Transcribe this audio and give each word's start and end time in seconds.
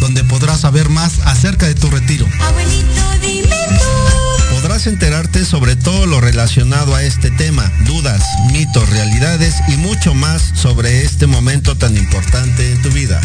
Donde 0.00 0.24
podrás 0.24 0.60
saber 0.60 0.88
más 0.88 1.20
acerca 1.24 1.66
de 1.66 1.74
tu 1.74 1.90
retiro. 1.90 2.26
Abuelito, 2.40 3.02
dime 3.20 3.56
tú. 3.68 4.54
Podrás 4.54 4.86
enterarte 4.86 5.44
sobre 5.44 5.76
todo 5.76 6.06
lo 6.06 6.20
relacionado 6.20 6.94
a 6.94 7.02
este 7.02 7.30
tema, 7.30 7.70
dudas, 7.86 8.22
mitos, 8.52 8.88
realidades 8.90 9.54
y 9.68 9.76
mucho 9.76 10.14
más 10.14 10.42
sobre 10.54 11.04
este 11.04 11.26
momento 11.26 11.76
tan 11.76 11.96
importante 11.96 12.72
en 12.72 12.82
tu 12.82 12.90
vida. 12.90 13.20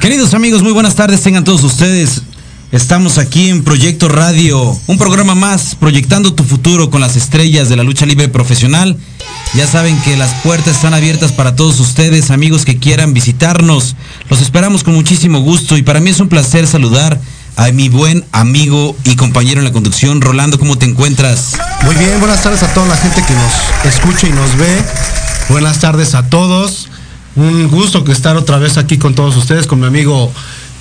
Queridos 0.00 0.32
amigos, 0.32 0.62
muy 0.62 0.72
buenas 0.72 0.94
tardes, 0.94 1.20
tengan 1.20 1.44
todos 1.44 1.62
ustedes. 1.62 2.22
Estamos 2.72 3.18
aquí 3.18 3.50
en 3.50 3.62
Proyecto 3.62 4.08
Radio, 4.08 4.78
un 4.86 4.96
programa 4.96 5.34
más 5.34 5.74
proyectando 5.74 6.32
tu 6.32 6.42
futuro 6.42 6.88
con 6.88 7.02
las 7.02 7.16
estrellas 7.16 7.68
de 7.68 7.76
la 7.76 7.82
lucha 7.82 8.06
libre 8.06 8.28
profesional. 8.28 8.96
Ya 9.52 9.66
saben 9.66 10.00
que 10.00 10.16
las 10.16 10.32
puertas 10.42 10.76
están 10.76 10.94
abiertas 10.94 11.32
para 11.32 11.54
todos 11.54 11.80
ustedes, 11.80 12.30
amigos 12.30 12.64
que 12.64 12.78
quieran 12.78 13.12
visitarnos. 13.12 13.94
Los 14.30 14.40
esperamos 14.40 14.84
con 14.84 14.94
muchísimo 14.94 15.40
gusto 15.40 15.76
y 15.76 15.82
para 15.82 16.00
mí 16.00 16.08
es 16.08 16.20
un 16.20 16.30
placer 16.30 16.66
saludar 16.66 17.20
a 17.56 17.70
mi 17.70 17.90
buen 17.90 18.24
amigo 18.32 18.96
y 19.04 19.16
compañero 19.16 19.60
en 19.60 19.66
la 19.66 19.72
conducción, 19.72 20.22
Rolando, 20.22 20.58
¿cómo 20.58 20.78
te 20.78 20.86
encuentras? 20.86 21.58
Muy 21.82 21.94
bien, 21.96 22.18
buenas 22.20 22.42
tardes 22.42 22.62
a 22.62 22.72
toda 22.72 22.86
la 22.86 22.96
gente 22.96 23.22
que 23.22 23.34
nos 23.34 23.94
escucha 23.94 24.28
y 24.28 24.32
nos 24.32 24.56
ve. 24.56 24.82
Buenas 25.50 25.78
tardes 25.80 26.14
a 26.14 26.26
todos. 26.30 26.88
Un 27.36 27.68
gusto 27.68 28.04
que 28.04 28.12
estar 28.12 28.36
otra 28.36 28.58
vez 28.58 28.76
aquí 28.76 28.98
con 28.98 29.14
todos 29.14 29.36
ustedes, 29.36 29.66
con 29.66 29.80
mi 29.80 29.86
amigo 29.86 30.32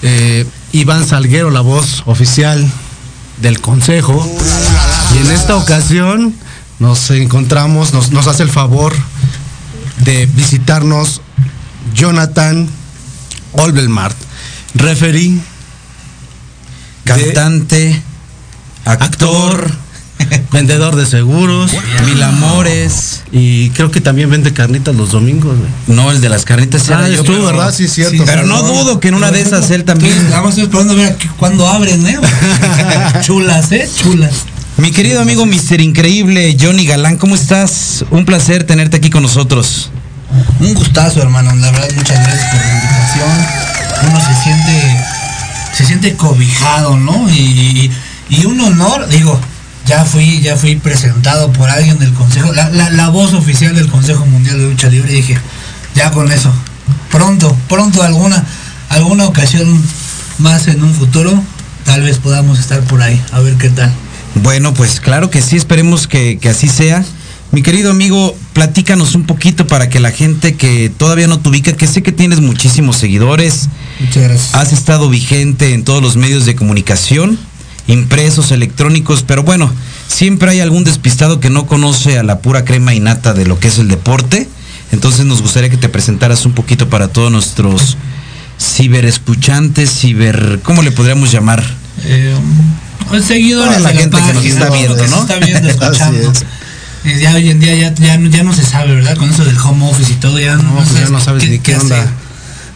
eh, 0.02 0.46
Iván 0.72 1.08
Salguero, 1.08 1.52
la 1.52 1.62
voz 1.62 2.04
oficial 2.06 2.68
del 3.42 3.62
Consejo. 3.62 4.26
Y 5.14 5.18
en 5.20 5.32
esta 5.32 5.56
ocasión 5.56 6.34
nos 6.80 7.12
encontramos, 7.12 7.94
nos, 7.94 8.12
nos 8.12 8.28
hace 8.28 8.44
el 8.44 8.50
favor 8.50 8.94
de 9.98 10.26
visitarnos 10.28 11.22
Jonathan 11.94 12.68
Olbelmart, 13.54 14.18
referí, 14.76 15.42
Cantante, 17.04 18.02
actor, 18.86 19.72
vendedor 20.52 20.96
de 20.96 21.06
seguros. 21.06 21.72
mil 22.06 22.22
amores. 22.24 23.22
Y 23.32 23.70
creo 23.72 23.92
que 23.92 24.02
también 24.02 24.30
vende 24.30 24.54
carnitas 24.54 24.96
los 24.96 25.12
domingos, 25.12 25.58
güey. 25.58 25.70
No, 25.88 26.12
el 26.12 26.22
de 26.22 26.30
las 26.30 26.46
carnitas 26.46 26.88
era 26.88 27.00
Ah, 27.00 27.08
yo, 27.08 27.16
es 27.16 27.24
tú, 27.24 27.34
pero- 27.34 27.46
¿verdad? 27.46 27.74
Sí, 27.74 27.88
cierto. 27.88 28.24
Pero 28.26 28.46
no 28.46 28.62
dudo 28.64 29.00
que 29.00 29.10
en 29.10 29.16
una 29.16 29.32
de 29.32 29.42
esas 29.42 29.70
él 29.72 29.84
también. 29.84 30.14
Vamos 30.32 30.58
esperando 30.58 30.94
a 30.94 30.98
ver 30.98 31.18
cuándo 31.38 31.68
abren, 31.68 32.06
¿eh? 32.08 32.18
Chulas, 33.22 33.72
¿eh? 33.72 33.90
Chulas. 34.02 34.34
Mi 34.78 34.92
querido 34.92 35.22
amigo 35.22 35.46
Mister 35.46 35.82
Increíble, 35.82 36.56
Johnny 36.60 36.86
Galán, 36.86 37.18
¿cómo 37.18 37.36
estás? 37.36 38.06
Un 38.12 38.24
placer 38.26 38.64
tenerte 38.64 38.98
aquí 38.98 39.10
con 39.10 39.24
nosotros. 39.24 39.92
Un 40.60 40.74
gustazo, 40.74 41.22
hermano. 41.22 41.54
La 41.56 41.72
verdad, 41.72 41.90
muchas 41.96 42.18
gracias 42.18 42.46
por 42.52 42.62
la 42.66 42.74
invitación. 42.74 44.10
Uno 44.10 44.20
se 44.26 44.44
siente, 44.44 44.98
se 45.76 45.86
siente 45.86 46.16
cobijado, 46.16 46.96
¿no? 46.98 47.30
Y, 47.30 47.92
y 48.30 48.46
un 48.46 48.62
honor, 48.62 49.08
digo, 49.10 49.38
ya 49.90 50.06
fui, 50.06 50.40
ya 50.42 50.56
fui 50.56 50.76
presentado 50.76 51.52
por 51.52 51.68
alguien 51.70 51.98
del 51.98 52.14
Consejo, 52.14 52.54
la, 52.54 52.70
la, 52.70 52.92
la 52.92 53.10
voz 53.10 53.34
oficial 53.34 53.74
del 53.74 53.88
Consejo 53.88 54.24
Mundial 54.28 54.60
de 54.60 54.70
Lucha 54.70 54.88
Libre. 54.88 55.12
Dije, 55.12 55.36
ya 55.96 56.12
con 56.12 56.32
eso. 56.32 56.54
Pronto, 57.12 57.56
pronto 57.68 58.04
alguna, 58.04 58.46
alguna 58.90 59.26
ocasión 59.26 59.82
más 60.38 60.68
en 60.68 60.84
un 60.84 60.94
futuro, 60.94 61.44
tal 61.86 62.04
vez 62.04 62.20
podamos 62.20 62.60
estar 62.60 62.82
por 62.82 63.02
ahí. 63.02 63.20
A 63.32 63.40
ver 63.40 63.56
qué 63.56 63.70
tal. 63.70 63.92
Bueno, 64.36 64.76
pues 64.76 65.00
claro 65.00 65.32
que 65.32 65.42
sí, 65.42 65.58
esperemos 65.58 66.06
que, 66.08 66.38
que 66.38 66.50
así 66.50 66.68
sea. 66.68 67.04
Mi 67.52 67.64
querido 67.64 67.90
amigo, 67.90 68.38
platícanos 68.54 69.16
un 69.16 69.24
poquito 69.24 69.66
para 69.66 69.90
que 69.90 70.00
la 70.00 70.12
gente 70.12 70.56
que 70.56 70.92
todavía 70.96 71.26
no 71.26 71.40
te 71.40 71.50
ubica, 71.50 71.74
que 71.74 71.88
sé 71.88 72.04
que 72.04 72.12
tienes 72.12 72.42
muchísimos 72.42 72.98
seguidores, 72.98 73.70
Muchas 74.00 74.24
gracias. 74.24 74.54
has 74.54 74.72
estado 74.72 75.10
vigente 75.10 75.74
en 75.74 75.84
todos 75.84 76.00
los 76.04 76.16
medios 76.16 76.46
de 76.46 76.54
comunicación, 76.56 77.40
impresos, 77.90 78.52
electrónicos, 78.52 79.24
pero 79.28 79.44
bueno, 79.44 79.72
siempre 80.08 80.52
hay 80.52 80.60
algún 80.62 80.84
despistado 80.84 81.40
que 81.40 81.50
no 81.50 81.66
conoce 81.68 82.18
a 82.18 82.24
la 82.24 82.40
pura 82.40 82.64
crema 82.66 82.94
innata 82.94 83.34
de 83.34 83.46
lo 83.46 83.60
que 83.60 83.68
es 83.68 83.78
el 83.80 83.88
deporte. 83.90 84.48
Entonces 84.92 85.26
nos 85.26 85.42
gustaría 85.42 85.70
que 85.70 85.78
te 85.78 85.90
presentaras 85.90 86.46
un 86.46 86.54
poquito 86.54 86.90
para 86.90 87.08
todos 87.10 87.32
nuestros 87.32 87.98
ciberescuchantes, 88.60 89.90
ciber, 89.92 90.60
¿cómo 90.64 90.82
le 90.82 90.92
podríamos 90.92 91.32
llamar? 91.32 91.64
Eh, 92.06 92.34
pues, 93.10 93.26
seguidores 93.26 93.68
Toda 93.78 93.80
la 93.82 93.90
de 93.92 93.98
gente 94.00 94.18
que 94.18 94.34
nos 94.34 94.46
está 94.46 94.70
viendo, 94.70 94.96
que 95.02 95.08
¿no? 95.08 95.16
se 95.18 95.22
está 95.22 95.36
viendo, 95.46 95.70
Así 95.70 95.78
escuchando. 95.80 96.32
es. 96.32 96.42
Eh, 97.06 97.20
Ya 97.22 97.34
hoy 97.36 97.50
en 97.50 97.60
día 97.60 97.76
ya, 97.76 97.94
ya, 97.96 98.18
no- 98.18 98.30
ya 98.30 98.44
no 98.44 98.54
se 98.54 98.64
sabe, 98.64 98.96
¿verdad? 98.96 99.16
Con 99.18 99.30
eso 99.30 99.46
del 99.46 99.58
home 99.58 99.90
office 99.90 100.12
y 100.12 100.16
todo, 100.16 100.40
ya 100.40 100.56
no, 100.56 100.74
pues 100.76 100.94
ya 100.94 101.10
no 101.10 101.20
sabes 101.22 101.48
ni 101.50 101.60
qué 101.60 101.76
onda. 101.76 101.98
hacer. 102.02 102.10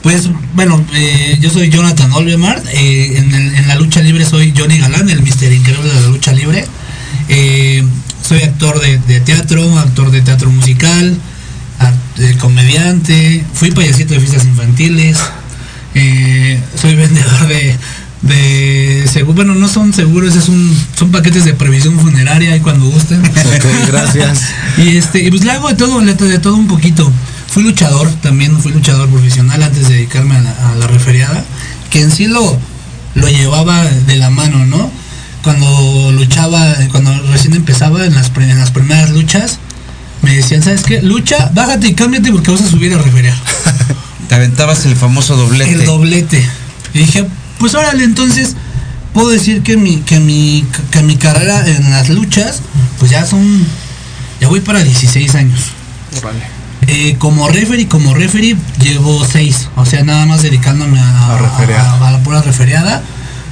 Pues 0.03 0.29
bueno, 0.53 0.83
eh, 0.93 1.37
yo 1.39 1.49
soy 1.49 1.69
Jonathan 1.69 2.11
Olvemart, 2.11 2.63
eh, 2.73 3.17
en, 3.17 3.67
la 3.69 3.75
lucha 3.75 4.01
libre 4.01 4.25
soy 4.25 4.53
Johnny 4.55 4.77
Galán, 4.77 5.09
el 5.09 5.21
mister 5.23 5.51
increíble 5.51 5.89
de 5.93 6.01
la 6.01 6.07
lucha 6.07 6.33
libre. 6.33 6.65
Eh, 7.29 7.83
soy 8.27 8.41
actor 8.41 8.81
de, 8.81 8.97
de 8.99 9.21
teatro, 9.21 9.79
actor 9.79 10.11
de 10.11 10.21
teatro 10.21 10.49
musical, 10.51 11.17
act- 11.79 12.37
comediante, 12.37 13.45
fui 13.53 13.71
payasito 13.71 14.13
de 14.13 14.19
fiestas 14.19 14.43
infantiles, 14.45 15.17
eh, 15.95 16.59
soy 16.79 16.95
vendedor 16.95 17.47
de, 17.47 17.77
de 18.23 19.07
seguro, 19.11 19.35
bueno, 19.35 19.55
no 19.55 19.69
son 19.69 19.93
seguros, 19.93 20.35
es 20.35 20.49
un, 20.49 20.77
son 20.99 21.11
paquetes 21.11 21.45
de 21.45 21.53
previsión 21.53 21.97
funeraria 21.97 22.51
ahí 22.53 22.59
cuando 22.59 22.87
gusten. 22.87 23.21
Ok, 23.25 23.65
gracias. 23.87 24.41
y 24.77 24.97
este, 24.97 25.23
y 25.23 25.29
pues 25.29 25.45
le 25.45 25.51
hago 25.51 25.69
de 25.69 25.75
todo, 25.75 26.01
de 26.01 26.39
todo 26.39 26.55
un 26.57 26.67
poquito. 26.67 27.09
Fui 27.53 27.61
luchador, 27.61 28.09
también 28.23 28.59
fui 28.59 28.71
luchador 28.71 29.07
profesional 29.09 29.61
antes 29.61 29.87
de 29.87 29.93
dedicarme 29.93 30.35
a 30.35 30.41
la, 30.41 30.71
a 30.71 30.75
la 30.75 30.87
referiada, 30.87 31.45
que 31.91 32.01
en 32.01 32.09
sí 32.09 32.25
lo, 32.25 32.57
lo 33.13 33.29
llevaba 33.29 33.83
de 33.83 34.15
la 34.15 34.31
mano, 34.31 34.65
¿no? 34.65 34.89
Cuando 35.43 36.11
luchaba, 36.13 36.75
cuando 36.89 37.13
recién 37.31 37.53
empezaba 37.53 38.05
en 38.05 38.15
las, 38.15 38.31
en 38.35 38.57
las 38.57 38.71
primeras 38.71 39.11
luchas, 39.11 39.59
me 40.23 40.35
decían, 40.35 40.63
¿sabes 40.63 40.81
qué? 40.81 41.03
Lucha, 41.03 41.51
bájate 41.53 41.89
y 41.89 41.93
cámbiate 41.93 42.31
porque 42.31 42.49
vas 42.49 42.61
a 42.61 42.67
subir 42.67 42.91
a 42.95 42.97
referiar. 42.97 43.35
Te 44.27 44.33
aventabas 44.33 44.87
el 44.87 44.95
famoso 44.95 45.35
doblete. 45.35 45.73
El 45.73 45.85
doblete. 45.85 46.43
Y 46.95 46.99
dije, 46.99 47.23
pues 47.59 47.75
órale, 47.75 48.03
entonces 48.03 48.55
puedo 49.13 49.29
decir 49.29 49.61
que 49.61 49.77
mi, 49.77 49.97
que 49.97 50.19
mi, 50.19 50.65
que 50.89 51.03
mi 51.03 51.17
carrera 51.17 51.67
en 51.67 51.91
las 51.91 52.09
luchas, 52.09 52.61
pues 52.97 53.11
ya 53.11 53.27
son, 53.27 53.63
ya 54.41 54.47
voy 54.47 54.61
para 54.61 54.83
16 54.83 55.35
años. 55.35 55.59
Eh, 56.87 57.15
como 57.19 57.47
referee, 57.49 57.87
como 57.87 58.13
referee 58.13 58.55
llevo 58.81 59.25
6, 59.25 59.69
o 59.75 59.85
sea, 59.85 60.03
nada 60.03 60.25
más 60.25 60.41
dedicándome 60.41 60.99
a, 60.99 61.33
A 61.35 61.37
referear. 61.37 61.79
a- 61.81 62.07
a 62.07 62.11
la 62.11 62.19
pura 62.23 62.41
referiada, 62.41 63.01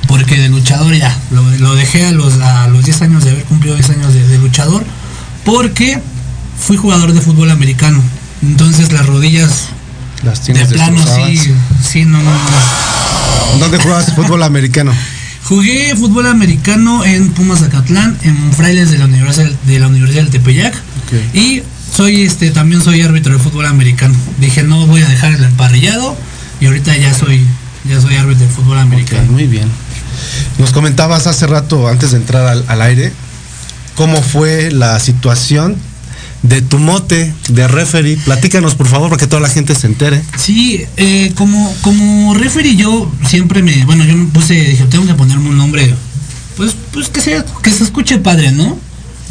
porque 0.08 0.38
de 0.38 0.50
luchador 0.50 0.94
ya, 0.96 1.16
lo, 1.32 1.44
lo 1.58 1.76
dejé 1.76 2.06
a 2.08 2.12
los, 2.12 2.40
a 2.42 2.68
los 2.68 2.84
10 2.86 3.02
años 3.04 3.24
de 3.24 3.32
haber 3.32 3.44
cumplido 3.46 3.76
10 3.76 3.90
años 3.92 4.14
de, 4.14 4.28
de 4.28 4.38
luchador, 4.38 4.84
porque 5.46 6.02
fui 6.60 6.78
jugador 6.78 7.14
de 7.14 7.22
fútbol 7.22 7.52
americano. 7.52 8.02
Entonces 8.42 8.92
las 8.92 9.06
rodillas 9.06 9.70
Las 10.24 10.46
de 10.46 10.54
plano 10.66 10.98
sí, 11.16 11.38
sí, 11.88 12.06
no, 12.06 12.18
no, 12.18 12.32
no. 12.32 13.60
¿Dónde 13.60 13.78
jugabas 13.78 14.14
fútbol 14.14 14.44
americano? 14.44 14.92
Jugué 15.44 15.96
fútbol 15.96 16.28
americano 16.28 17.04
en 17.04 17.32
Pumas 17.32 17.60
Zacatlán, 17.60 18.18
en 18.24 18.54
Frailes 18.54 18.90
de 18.92 18.98
la 19.00 19.06
Universidad 19.06 19.50
de 19.66 19.80
la 19.80 19.88
Universidad 19.88 20.22
del 20.24 20.32
Tepeyac. 20.32 20.74
Y 21.34 21.62
soy 22.02 22.24
este 22.24 22.50
también 22.50 22.82
soy 22.82 23.04
árbitro 23.04 23.34
de 23.34 23.38
fútbol 23.38 23.68
americano. 23.68 24.16
Dije, 24.40 24.64
no 24.64 24.88
voy 24.88 25.04
a 25.04 25.08
dejar 25.08 25.34
el 25.34 25.44
emparrillado 25.44 26.18
y 26.60 26.66
ahorita 26.66 26.98
ya 26.98 27.14
soy 27.14 27.46
ya 27.88 28.02
soy 28.02 28.16
árbitro 28.16 28.48
de 28.48 28.52
fútbol 28.52 28.80
americano. 28.80 29.32
muy 29.32 29.46
bien. 29.46 29.70
Nos 30.58 30.72
comentabas 30.72 31.28
hace 31.28 31.46
rato, 31.46 31.88
antes 31.88 32.10
de 32.10 32.18
entrar 32.18 32.48
al, 32.48 32.66
al 32.68 32.82
aire, 32.82 33.14
cómo 33.94 34.20
fue 34.24 34.72
la 34.72 35.00
situación 35.00 35.78
de 36.42 36.64
tu 36.64 36.80
mote 36.80 37.36
de 37.50 37.68
referee. 37.68 38.18
Platícanos, 38.18 38.74
por 38.74 38.88
favor, 38.88 39.10
para 39.10 39.20
que 39.20 39.28
toda 39.28 39.44
la 39.44 39.50
gente 39.50 39.76
se 39.76 39.86
entere. 39.86 40.24
Sí, 40.40 40.84
eh, 40.98 41.32
como, 41.36 41.72
como 41.82 42.34
referee 42.34 42.78
yo 42.78 43.12
siempre 43.28 43.62
me, 43.62 43.86
bueno, 43.86 44.06
yo 44.06 44.18
me 44.18 44.26
puse, 44.32 44.56
dije, 44.56 44.86
tengo 44.86 45.06
que 45.06 45.14
ponerme 45.14 45.50
un 45.50 45.58
nombre, 45.58 45.94
pues, 46.58 46.76
pues 46.92 47.10
que 47.10 47.22
sea, 47.22 47.46
que 47.62 47.70
se 47.70 47.84
escuche 47.84 48.18
padre, 48.18 48.52
¿no? 48.52 48.76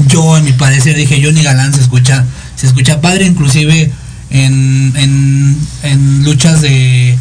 Yo, 0.07 0.37
a 0.37 0.41
mi 0.41 0.53
parecer, 0.53 0.97
dije, 0.97 1.21
Johnny 1.23 1.43
Galán 1.43 1.75
se 1.75 1.81
escucha, 1.81 2.25
se 2.61 2.67
escucha 2.67 3.01
padre, 3.01 3.27
inclusive 3.27 3.91
en, 4.31 4.93
en, 4.97 5.57
en 5.83 6.25
luchas 6.25 6.61
de 6.61 7.17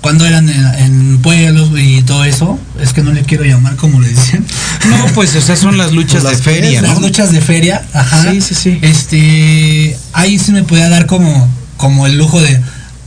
cuando 0.00 0.26
eran 0.26 0.48
en, 0.50 0.66
en 0.84 1.18
pueblos 1.22 1.70
y 1.78 2.02
todo 2.02 2.24
eso, 2.24 2.58
es 2.80 2.92
que 2.92 3.02
no 3.02 3.10
le 3.12 3.22
quiero 3.22 3.44
llamar 3.44 3.76
como 3.76 4.00
le 4.00 4.08
dicen. 4.10 4.44
No, 4.90 5.06
pues, 5.14 5.34
o 5.34 5.40
sea, 5.40 5.56
son 5.56 5.78
las 5.78 5.92
luchas 5.98 6.22
de 6.22 6.30
las 6.30 6.42
feria, 6.42 6.82
Las 6.82 6.94
¿no? 6.94 7.00
luchas 7.00 7.32
de 7.32 7.40
feria, 7.40 7.82
ajá. 7.94 8.30
Sí, 8.30 8.40
sí, 8.42 8.54
sí. 8.54 8.78
Este, 8.82 9.96
ahí 10.12 10.38
sí 10.38 10.52
me 10.52 10.62
podía 10.62 10.88
dar 10.90 11.06
como, 11.06 11.48
como 11.78 12.06
el 12.06 12.18
lujo 12.18 12.40
de 12.40 12.60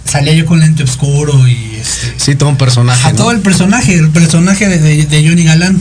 salía 0.05 0.33
yo 0.33 0.45
con 0.47 0.59
lente 0.59 0.81
oscuro 0.83 1.47
y 1.47 1.75
este, 1.79 2.13
Sí, 2.17 2.35
todo 2.35 2.49
un 2.49 2.57
personaje. 2.57 3.05
a 3.07 3.11
¿no? 3.11 3.17
todo 3.17 3.31
el 3.31 3.41
personaje, 3.41 3.93
el 3.93 4.09
personaje 4.09 4.67
de, 4.67 4.79
de- 4.79 5.05
de 5.05 5.27
Johnny 5.27 5.43
Galán. 5.43 5.79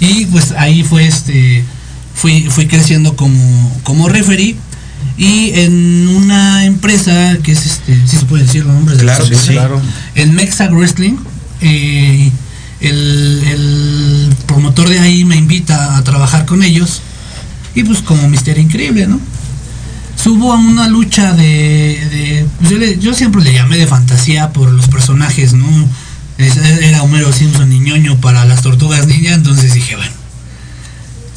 Y 0.00 0.24
pues 0.26 0.52
ahí 0.56 0.82
fue 0.82 1.06
este, 1.06 1.62
fui, 2.14 2.48
fui 2.50 2.66
creciendo 2.66 3.14
como, 3.16 3.80
como 3.84 4.08
referee. 4.08 4.56
Y 5.16 5.50
en 5.60 6.08
una 6.08 6.64
empresa 6.64 7.36
que 7.42 7.52
es 7.52 7.66
este, 7.66 7.94
si 8.06 8.16
se 8.16 8.24
puede 8.24 8.44
decir 8.44 8.64
los 8.64 8.74
nombres 8.74 8.98
de 8.98 9.04
Claro 9.04 9.28
que 9.28 9.34
Sí, 9.36 9.48
claro. 9.52 9.80
en 10.14 10.34
Mexa 10.34 10.68
Wrestling, 10.68 11.16
eh, 11.60 12.30
el, 12.80 13.42
el 13.46 14.34
promotor 14.46 14.88
de 14.88 14.98
ahí 14.98 15.24
me 15.26 15.36
invita 15.36 15.96
a 15.98 16.04
trabajar 16.04 16.46
con 16.46 16.62
ellos. 16.62 17.02
Y 17.74 17.84
pues 17.84 18.00
como 18.00 18.28
Misterio 18.28 18.62
Increíble, 18.62 19.06
¿no? 19.06 19.20
Subo 20.16 20.52
a 20.52 20.56
una 20.56 20.88
lucha 20.88 21.32
de... 21.34 21.44
de- 22.10 22.46
pues 22.58 22.70
yo, 22.70 22.78
le- 22.78 22.98
yo 22.98 23.14
siempre 23.14 23.42
le 23.42 23.52
llamé 23.52 23.76
de 23.76 23.86
fantasía 23.86 24.52
por 24.52 24.70
los 24.70 24.88
personajes, 24.88 25.52
¿no? 25.52 25.66
Es- 26.38 26.56
Era 26.56 27.02
Homero 27.02 27.32
Simpson 27.32 27.70
y 27.72 27.78
ñoño 27.80 28.16
para 28.20 28.44
las 28.46 28.62
tortugas 28.62 29.06
ninja, 29.06 29.34
entonces 29.34 29.74
dije, 29.74 29.96
bueno. 29.96 30.12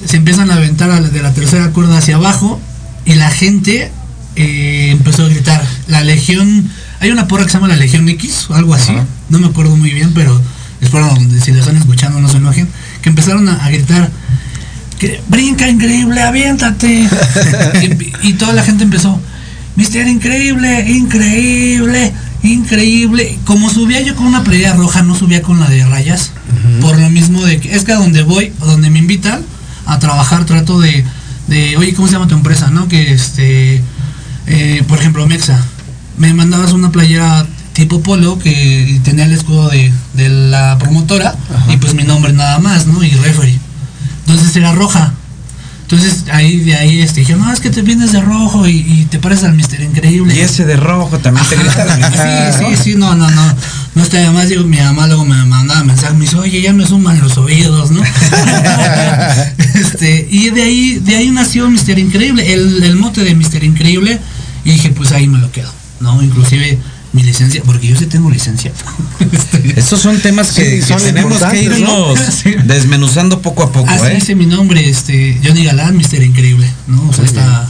Se 0.08 0.18
empiezan 0.18 0.52
a 0.52 0.56
aventar 0.56 1.12
de 1.12 1.22
la 1.22 1.34
tercera 1.34 1.70
cuerda 1.72 1.98
hacia 1.98 2.16
abajo 2.16 2.60
y 3.06 3.14
la 3.16 3.30
gente 3.30 3.92
eh, 4.36 4.90
empezó 4.92 5.26
a 5.26 5.30
gritar. 5.30 5.64
La 5.88 6.02
Legión, 6.02 6.70
hay 7.00 7.12
una 7.12 7.28
porra 7.28 7.44
que 7.44 7.50
se 7.50 7.58
llama 7.58 7.68
la 7.68 7.76
Legión 7.76 8.08
X 8.10 8.48
o 8.50 8.56
algo 8.56 8.74
así, 8.74 8.92
Ajá. 8.92 9.06
no 9.30 9.40
me 9.40 9.48
acuerdo 9.48 9.76
muy 9.76 9.92
bien, 9.92 10.14
pero 10.14 10.42
espero 10.82 11.08
donde 11.08 11.40
si 11.40 11.52
lo 11.52 11.60
están 11.60 11.78
escuchando 11.78 12.20
no 12.20 12.30
se 12.30 12.38
enojen, 12.38 12.68
que 13.02 13.10
empezaron 13.10 13.48
a, 13.50 13.64
a 13.64 13.70
gritar 13.70 14.10
que 15.00 15.22
brinca 15.28 15.68
increíble, 15.68 16.22
aviéntate. 16.22 16.88
y, 18.22 18.28
y 18.28 18.34
toda 18.34 18.54
la 18.54 18.64
gente 18.64 18.84
empezó, 18.84 19.20
Mister 19.76 20.08
Increíble, 20.08 20.92
increíble, 20.92 22.14
increíble. 22.44 23.40
Como 23.46 23.70
subía 23.70 24.02
yo 24.02 24.16
con 24.16 24.28
una 24.28 24.44
playera 24.44 24.74
roja, 24.74 25.02
no 25.02 25.16
subía 25.16 25.42
con 25.42 25.60
la 25.60 25.68
de 25.68 25.86
rayas. 25.86 26.32
Por 26.80 26.98
lo 27.00 27.10
mismo 27.10 27.44
de 27.44 27.60
que 27.60 27.76
es 27.76 27.84
que 27.84 27.92
a 27.92 27.96
donde 27.96 28.24
voy, 28.24 28.54
a 28.62 28.66
donde 28.66 28.90
me 28.90 29.00
invitan 29.00 29.42
a 29.86 30.00
trabajar, 30.00 30.46
trato 30.46 30.80
de, 30.80 31.04
de 31.48 31.78
oye, 31.78 31.94
¿cómo 31.94 32.08
se 32.08 32.14
llama 32.14 32.28
tu 32.28 32.36
empresa? 32.36 32.70
¿No? 32.70 32.88
Que 32.88 33.14
este, 33.14 33.82
eh, 34.48 34.84
por 34.88 35.00
ejemplo, 35.00 35.28
Mexa, 35.28 35.60
me 36.18 36.34
mandabas 36.34 36.74
una 36.74 36.92
playera 36.92 37.46
tipo 37.74 38.02
polo 38.02 38.38
que 38.38 39.00
tenía 39.04 39.26
el 39.26 39.34
escudo 39.34 39.70
de, 39.70 39.92
de 40.14 40.30
la 40.30 40.78
promotora 40.78 41.36
y 41.70 41.78
pues 41.78 41.96
mi 41.96 42.04
nombre 42.04 42.32
nada 42.34 42.60
más, 42.60 42.86
¿no? 42.86 43.04
Y 43.04 43.10
referee. 43.12 43.60
Entonces 44.28 44.56
era 44.56 44.74
roja. 44.74 45.14
Entonces 45.84 46.26
ahí 46.32 46.60
de 46.60 46.76
ahí 46.76 47.02
este, 47.02 47.22
dije, 47.22 47.36
no, 47.36 47.52
es 47.52 47.60
que 47.60 47.70
te 47.70 47.82
vienes 47.82 48.14
de 48.14 48.22
rojo 48.22 48.68
y, 48.68 48.78
y 48.78 49.06
te 49.10 49.20
pareces 49.20 49.46
al 49.46 49.54
Mister 49.54 49.82
Increíble. 49.82 50.36
Y 50.36 50.40
ese 50.40 50.66
de 50.66 50.78
rojo 50.78 51.20
también 51.20 51.46
te 51.48 51.56
grita 51.56 51.86
la. 51.86 52.54
Sí, 52.58 52.66
sí, 52.76 52.84
sí, 52.84 52.96
no, 52.96 53.16
no, 53.16 53.30
no. 53.30 53.56
No 53.96 54.02
está 54.02 54.18
además, 54.18 54.50
digo, 54.50 54.64
mi 54.64 54.78
mamá 54.78 55.06
luego 55.08 55.24
me 55.24 55.36
mandaba 55.46 55.84
mensajes, 55.84 56.16
me 56.18 56.26
dice, 56.26 56.36
oye, 56.38 56.62
ya 56.62 56.74
me 56.74 56.86
suman 56.86 57.20
los 57.22 57.38
oídos, 57.38 57.92
¿no? 57.92 58.02
este, 59.76 60.28
y 60.30 60.50
de 60.50 60.64
ahí, 60.64 61.00
de 61.00 61.16
ahí 61.16 61.30
nació 61.30 61.70
Mister 61.70 61.98
Increíble, 62.00 62.54
el, 62.54 62.84
el 62.84 62.96
mote 62.96 63.24
de 63.24 63.36
Mister 63.36 63.64
Increíble, 63.64 64.20
y 64.66 64.72
dije, 64.72 64.90
pues 64.90 65.12
ahí 65.12 65.28
me 65.28 65.38
lo 65.40 65.52
quedo, 65.52 65.72
¿no? 66.00 66.22
Inclusive 66.24 66.80
mi 67.12 67.22
licencia, 67.24 67.62
porque 67.64 67.88
yo 67.88 67.96
sí 67.96 68.06
tengo 68.08 68.30
licencia. 68.32 68.72
Este, 69.32 69.80
Estos 69.80 70.02
son 70.02 70.20
temas 70.20 70.52
que, 70.52 70.64
Sí, 70.64 70.88
que 70.88 70.94
son 71.00 71.02
tenemos 71.02 71.42
que 71.44 71.64
irnos 71.64 72.20
Sí. 72.44 72.56
desmenuzando 72.66 73.42
poco 73.42 73.64
a 73.64 73.72
poco, 73.72 73.90
así 73.90 74.08
¿eh? 74.08 74.16
dice 74.16 74.36
mi 74.36 74.46
nombre, 74.46 74.88
este, 74.90 75.40
Johnny 75.44 75.64
Galán, 75.64 75.96
Mister 75.96 76.22
Increíble, 76.24 76.70
¿no? 76.88 77.08
O 77.10 77.14
sea, 77.14 77.26
está... 77.26 77.70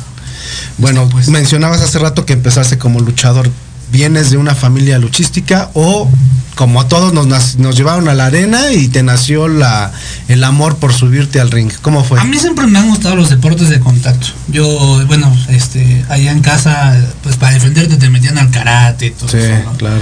Bueno, 0.78 1.08
Pues- 1.10 1.28
mencionabas 1.30 1.82
hace 1.82 2.00
rato 2.00 2.26
que 2.26 2.34
empezaste 2.34 2.78
como 2.78 3.00
luchador. 3.00 3.52
¿Vienes 3.94 4.32
de 4.32 4.38
una 4.38 4.56
familia 4.56 4.98
luchística 4.98 5.70
o 5.76 6.10
como 6.56 6.82
a 6.82 6.88
todos 6.88 7.14
nos, 7.14 7.58
nos 7.58 7.76
llevaron 7.78 8.08
a 8.10 8.14
la 8.16 8.26
arena 8.26 8.72
y 8.74 8.88
te 8.88 9.04
nació 9.04 9.48
la, 9.48 9.92
el 10.28 10.44
amor 10.44 10.78
por 10.78 10.92
subirte 10.94 11.40
al 11.40 11.52
ring? 11.52 11.72
¿Cómo 11.82 12.04
fue? 12.04 12.20
A 12.20 12.24
mí 12.24 12.38
siempre 12.40 12.66
me 12.68 12.80
han 12.80 12.90
gustado 12.90 13.16
los 13.16 13.30
deportes 13.30 13.70
de 13.70 13.80
contacto. 13.80 14.28
Yo, 14.50 14.68
bueno, 15.08 15.32
este, 15.50 16.04
allá 16.10 16.32
en 16.32 16.42
casa, 16.42 17.00
pues 17.22 17.38
para 17.38 17.54
defenderte 17.54 17.96
te 17.98 18.10
metían 18.10 18.38
al 18.40 18.50
karate 18.50 19.06
y 19.08 19.12
todo 19.12 19.30
Sí, 19.30 19.38
eso, 19.38 19.64
¿no? 19.64 19.78
claro. 19.78 20.02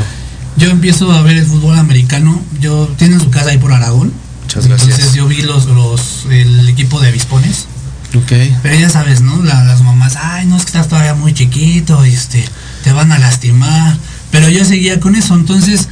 Yo 0.58 0.70
empiezo 0.70 1.12
a 1.12 1.22
ver 1.22 1.38
el 1.38 1.46
fútbol 1.46 1.78
americano. 1.78 2.42
Yo 2.60 2.88
tiene 2.98 3.20
su 3.20 3.30
casa 3.30 3.50
ahí 3.52 3.58
por 3.58 3.74
Aragón. 3.74 4.12
Muchas 4.44 4.68
gracias. 4.68 4.90
Entonces 4.92 5.14
yo 5.16 5.28
vi 5.28 5.42
los, 5.42 5.66
los 5.66 6.26
el 6.30 6.68
equipo 6.70 7.00
de 7.02 7.10
avispones. 7.10 7.68
Ok. 8.16 8.32
Pero 8.64 8.76
ya 8.76 8.90
sabes, 8.90 9.22
¿no? 9.22 9.42
La- 9.44 9.64
las 9.64 9.82
mamás, 9.82 10.18
ay, 10.18 10.46
no 10.46 10.56
es 10.58 10.64
que 10.64 10.68
estás 10.68 10.88
todavía 10.90 11.14
muy 11.14 11.34
chiquito, 11.34 12.04
este, 12.04 12.44
te 12.84 12.92
van 12.92 13.12
a 13.12 13.20
lastimar. 13.20 13.98
Pero 14.32 14.50
yo 14.50 14.64
seguía 14.66 15.00
con 15.00 15.16
eso, 15.16 15.36
entonces, 15.36 15.90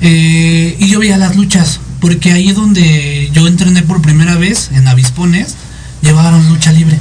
eh, 0.00 0.76
y 0.78 0.88
yo 0.88 1.00
veía 1.00 1.18
las 1.18 1.36
luchas, 1.36 1.80
porque 2.00 2.32
ahí 2.32 2.52
donde 2.52 3.30
yo 3.32 3.46
entrené 3.48 3.82
por 3.82 4.00
primera 4.00 4.36
vez, 4.36 4.70
en 4.72 4.86
avispones, 4.86 5.54
llevaron 6.02 6.48
lucha 6.48 6.72
libre. 6.72 6.98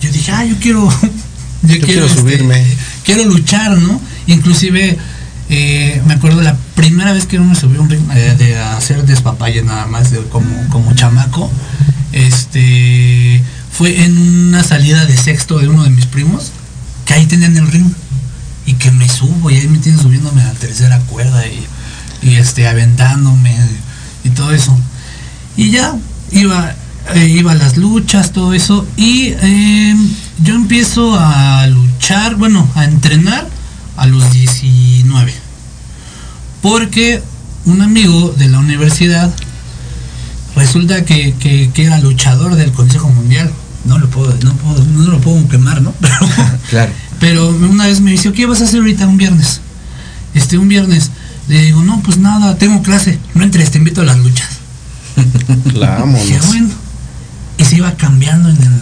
Yo 0.00 0.10
dije, 0.10 0.32
ah, 0.32 0.44
yo 0.44 0.56
quiero, 0.58 0.88
yo, 1.62 1.80
quiero 1.80 2.06
este, 2.06 2.18
subirme. 2.18 2.64
quiero 3.04 3.24
luchar, 3.24 3.78
¿no? 3.78 4.00
Inclusive, 4.26 4.98
eh, 5.48 6.02
me 6.06 6.14
acuerdo 6.14 6.42
la 6.42 6.56
primera 6.74 7.12
vez 7.12 7.26
que 7.26 7.38
uno 7.38 7.50
me 7.50 7.54
subió 7.54 7.80
a 7.80 7.82
un 7.82 7.90
ring 7.90 8.02
eh, 8.14 8.34
de 8.36 8.58
hacer 8.58 9.04
despapalle 9.04 9.62
nada 9.62 9.86
más, 9.86 10.10
de, 10.10 10.20
como, 10.24 10.68
como 10.70 10.94
chamaco, 10.94 11.50
este, 12.12 13.42
fue 13.70 14.04
en 14.04 14.16
una 14.48 14.64
salida 14.64 15.04
de 15.06 15.16
sexto 15.16 15.58
de 15.58 15.68
uno 15.68 15.84
de 15.84 15.90
mis 15.90 16.06
primos, 16.06 16.52
que 17.04 17.14
ahí 17.14 17.26
tenían 17.26 17.56
el 17.56 17.68
ring, 17.70 17.92
y 18.66 18.74
que 18.74 18.90
me 18.90 19.08
subo, 19.08 19.50
y 19.50 19.56
ahí 19.56 19.68
me 19.68 19.78
tienen 19.78 20.00
subiéndome 20.00 20.42
a 20.42 20.46
la 20.46 20.52
tercera 20.54 20.98
cuerda, 21.00 21.44
y, 21.46 21.66
y 22.28 22.34
este, 22.34 22.66
aventándome, 22.68 23.56
y 24.24 24.30
todo 24.30 24.50
eso. 24.52 24.76
Y 25.56 25.70
ya, 25.70 25.94
iba, 26.32 26.74
eh, 27.14 27.26
iba 27.28 27.52
a 27.52 27.54
las 27.54 27.76
luchas, 27.76 28.32
todo 28.32 28.52
eso, 28.54 28.86
y 28.96 29.34
eh, 29.40 29.94
yo 30.42 30.54
empiezo 30.54 31.16
a 31.18 31.66
luchar, 31.68 32.34
bueno, 32.36 32.68
a 32.74 32.84
entrenar 32.84 33.48
a 33.96 34.06
los 34.06 34.32
19. 34.32 35.32
Porque 36.62 37.22
un 37.64 37.80
amigo 37.82 38.34
de 38.36 38.48
la 38.48 38.58
universidad 38.58 39.32
resulta 40.56 41.04
que, 41.04 41.34
que- 41.34 41.70
era 41.84 41.98
luchador 42.00 42.56
del 42.56 42.72
Consejo 42.72 43.08
Mundial. 43.10 43.50
No 43.84 43.98
lo 43.98 44.08
puedo, 44.10 44.34
no 44.42 44.52
puedo- 44.54 44.84
no 44.84 45.10
lo 45.10 45.20
puedo 45.20 45.46
quemar, 45.48 45.80
¿no? 45.82 45.94
Claro. 46.70 46.92
Pero 47.20 47.48
una 47.48 47.86
vez 47.86 48.00
me 48.00 48.10
dice, 48.12 48.32
¿qué 48.32 48.46
vas 48.46 48.60
a 48.60 48.64
hacer 48.64 48.80
ahorita 48.80 49.06
un 49.06 49.16
viernes? 49.16 49.60
Este, 50.34 50.58
un 50.58 50.68
viernes. 50.68 51.10
Le 51.48 51.62
digo, 51.62 51.82
no, 51.82 52.00
pues 52.02 52.18
nada, 52.18 52.56
tengo 52.58 52.82
clase. 52.82 53.18
No 53.34 53.44
entres, 53.44 53.70
te 53.70 53.78
invito 53.78 54.00
a 54.02 54.04
las 54.04 54.18
luchas. 54.18 54.48
Dije, 56.24 56.38
bueno. 56.48 56.68
Y 57.58 57.64
se 57.64 57.76
iba 57.76 57.92
cambiando 57.96 58.50
en 58.50 58.56
el, 58.56 58.72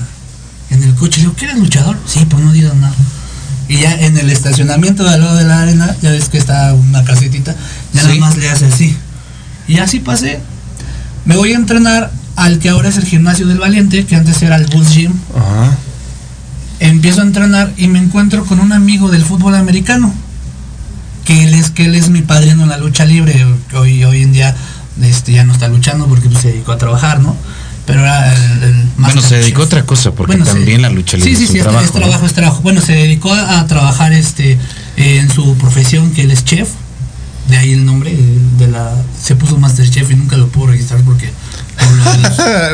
en 0.70 0.82
el 0.82 0.94
coche. 0.94 1.18
Le 1.18 1.24
digo, 1.26 1.36
¿qué 1.36 1.44
eres 1.44 1.58
luchador? 1.58 1.96
Sí, 2.06 2.26
pues 2.28 2.42
no 2.42 2.52
digas 2.52 2.74
nada. 2.74 2.94
Y 3.68 3.78
ya 3.80 3.94
en 3.94 4.16
el 4.18 4.30
estacionamiento 4.30 5.04
de 5.04 5.14
al 5.14 5.20
lado 5.20 5.36
de 5.36 5.44
la 5.44 5.60
arena, 5.62 5.94
ya 6.02 6.10
ves 6.10 6.28
que 6.28 6.38
está 6.38 6.74
una 6.74 7.04
casetita, 7.04 7.54
ya 7.92 8.00
Sí. 8.02 8.06
nada 8.08 8.20
más 8.20 8.36
le 8.36 8.50
hace 8.50 8.66
así. 8.66 8.96
Y 9.68 9.78
así 9.78 10.00
pasé. 10.00 10.40
Me 11.24 11.36
voy 11.36 11.52
a 11.52 11.56
entrenar 11.56 12.10
al 12.36 12.58
que 12.58 12.68
ahora 12.68 12.88
es 12.88 12.96
el 12.96 13.04
gimnasio 13.06 13.46
del 13.46 13.58
Valiente, 13.58 14.04
que 14.04 14.16
antes 14.16 14.42
era 14.42 14.56
el 14.56 14.66
Bulls 14.66 14.90
Gym. 14.92 15.12
Empiezo 16.84 17.20
a 17.20 17.24
entrenar 17.24 17.72
y 17.76 17.88
me 17.88 17.98
encuentro 17.98 18.44
con 18.44 18.60
un 18.60 18.72
amigo 18.72 19.08
del 19.10 19.24
fútbol 19.24 19.54
americano. 19.54 20.12
Que 21.24 21.44
él 21.44 21.54
es, 21.54 21.70
que 21.70 21.86
él 21.86 21.94
es 21.94 22.10
mi 22.10 22.20
padrino 22.20 22.62
en 22.64 22.68
la 22.68 22.76
lucha 22.76 23.06
libre. 23.06 23.46
Hoy, 23.74 24.04
hoy 24.04 24.22
en 24.22 24.32
día 24.32 24.54
este, 25.02 25.32
ya 25.32 25.44
no 25.44 25.54
está 25.54 25.68
luchando 25.68 26.06
porque 26.06 26.28
pues, 26.28 26.42
se 26.42 26.48
dedicó 26.52 26.72
a 26.72 26.78
trabajar, 26.78 27.20
¿no? 27.20 27.34
Pero 27.86 28.00
era 28.00 28.34
el, 28.34 28.62
el 28.62 28.74
Bueno, 28.98 29.22
se 29.22 29.36
dedicó 29.36 29.62
a 29.62 29.64
otra 29.64 29.84
cosa, 29.86 30.10
porque 30.12 30.36
Bueno, 30.36 30.44
también 30.44 30.82
la 30.82 30.90
lucha 30.90 31.16
libre 31.16 31.30
Sí, 31.32 31.36
sí, 31.36 31.44
es 31.44 31.50
sí, 31.50 31.56
es- 31.58 31.62
trabajo. 31.64 31.84
es 31.86 31.92
trabajo, 31.92 32.26
es 32.26 32.32
trabajo. 32.34 32.60
Bueno, 32.62 32.80
se 32.82 32.92
dedicó 32.92 33.32
a, 33.32 33.60
a 33.60 33.66
trabajar 33.66 34.12
este 34.12 34.52
eh, 34.96 35.18
en 35.18 35.30
su 35.30 35.54
profesión, 35.56 36.10
que 36.12 36.22
él 36.22 36.30
es 36.30 36.44
chef. 36.44 36.68
De 37.48 37.56
ahí 37.58 37.72
el 37.72 37.84
nombre 37.86 38.10
eh, 38.12 38.38
de 38.58 38.68
la. 38.68 38.90
Se 39.22 39.36
puso 39.36 39.58
Master 39.58 39.88
Chef 39.88 40.10
y 40.10 40.16
nunca 40.16 40.36
lo 40.36 40.48
pudo 40.48 40.68
registrar 40.68 41.00
porque. 41.02 41.30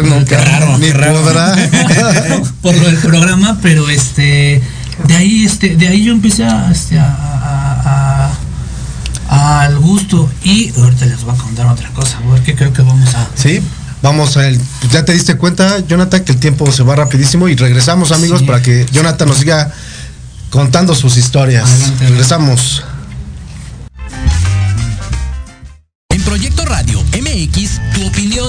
No, 0.04 0.24
qué 0.24 0.36
raro, 0.36 0.78
ni 0.78 0.86
qué 0.86 0.92
raro. 0.92 1.22
por 2.62 2.74
lo 2.76 2.86
del 2.86 2.96
programa, 2.98 3.58
pero 3.62 3.88
este. 3.88 4.62
De 5.06 5.16
ahí, 5.16 5.44
este, 5.46 5.76
de 5.76 5.88
ahí 5.88 6.04
yo 6.04 6.12
empecé 6.12 6.44
a, 6.44 6.70
este, 6.70 6.98
a, 6.98 7.06
a- 7.06 8.30
a- 9.28 9.60
al 9.62 9.78
gusto. 9.78 10.30
Y 10.44 10.72
ahorita 10.78 11.06
les 11.06 11.22
voy 11.24 11.34
a 11.34 11.38
contar 11.38 11.66
otra 11.66 11.88
cosa, 11.90 12.18
porque 12.26 12.54
creo 12.54 12.72
que 12.72 12.82
vamos 12.82 13.14
a. 13.14 13.26
Sí, 13.34 13.62
vamos 14.02 14.36
a 14.36 14.46
el, 14.46 14.60
ya 14.90 15.04
te 15.04 15.12
diste 15.12 15.36
cuenta, 15.36 15.78
Jonathan, 15.86 16.22
que 16.24 16.32
el 16.32 16.38
tiempo 16.38 16.70
se 16.72 16.82
va 16.82 16.96
rapidísimo 16.96 17.48
y 17.48 17.56
regresamos 17.56 18.12
amigos 18.12 18.40
Sí. 18.40 18.46
para 18.46 18.60
que 18.60 18.86
Jonathan 18.92 19.28
nos 19.28 19.38
siga 19.38 19.72
contando 20.50 20.94
sus 20.94 21.16
historias. 21.16 21.64
Adelante, 21.70 22.08
regresamos. 22.08 22.82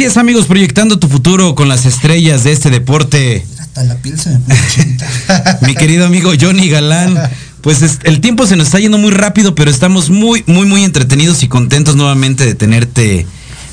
Así 0.00 0.06
es 0.06 0.16
amigos, 0.16 0.46
proyectando 0.46 0.98
tu 0.98 1.08
futuro 1.08 1.54
con 1.54 1.68
las 1.68 1.84
estrellas 1.84 2.42
de 2.42 2.52
este 2.52 2.70
deporte. 2.70 3.44
Hasta 3.58 3.84
la 3.84 3.96
piel 3.96 4.18
se 4.18 4.30
me. 4.30 4.38
Mi 5.66 5.74
querido 5.74 6.06
amigo 6.06 6.32
Johnny 6.40 6.70
Galán, 6.70 7.18
pues 7.60 7.82
es- 7.82 7.98
el 8.04 8.22
tiempo 8.22 8.46
se 8.46 8.56
nos 8.56 8.68
está 8.68 8.80
yendo 8.80 8.96
muy 8.96 9.10
rápido, 9.10 9.54
pero 9.54 9.70
estamos 9.70 10.08
muy, 10.08 10.42
muy, 10.46 10.64
muy 10.64 10.84
entretenidos 10.84 11.42
y 11.42 11.48
contentos 11.48 11.96
nuevamente 11.96 12.46
de 12.46 12.54
tenerte 12.54 13.26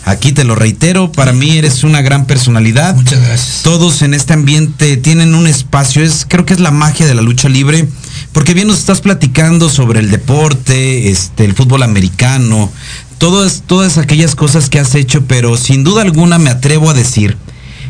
aquí, 0.04 0.34
te 0.34 0.44
lo 0.44 0.56
reitero, 0.56 1.14
para 1.14 1.32
mí 1.32 1.58
eres 1.58 1.86
una 1.86 2.02
gran 2.02 2.26
personalidad. 2.26 2.96
Muchas 2.96 3.22
gracias. 3.22 3.62
Todos 3.64 4.02
en 4.02 4.14
este 4.14 4.34
ambiente 4.34 4.98
tienen 4.98 5.34
un 5.34 5.48
espacio, 5.48 6.04
es, 6.04 6.26
creo 6.28 6.46
que 6.46 6.54
es 6.54 6.60
la 6.60 6.72
magia 6.72 7.06
de 7.06 7.16
la 7.16 7.22
lucha 7.22 7.48
libre, 7.48 7.88
porque 8.34 8.54
bien 8.54 8.68
nos 8.68 8.80
estás 8.80 9.00
platicando 9.00 9.70
sobre 9.70 10.02
el 10.02 10.12
deporte, 10.12 11.10
este, 11.10 11.46
el 11.46 11.54
fútbol 11.54 11.84
americano, 11.84 12.70
todas, 13.18 13.64
todas 13.66 13.98
aquellas 13.98 14.36
cosas 14.36 14.70
que 14.70 14.80
has 14.80 14.94
hecho, 14.96 15.26
pero 15.26 15.58
sin 15.58 15.84
duda 15.84 16.02
alguna 16.02 16.38
me 16.40 16.50
atrevo 16.50 16.90
a 16.90 16.94
decir 16.94 17.38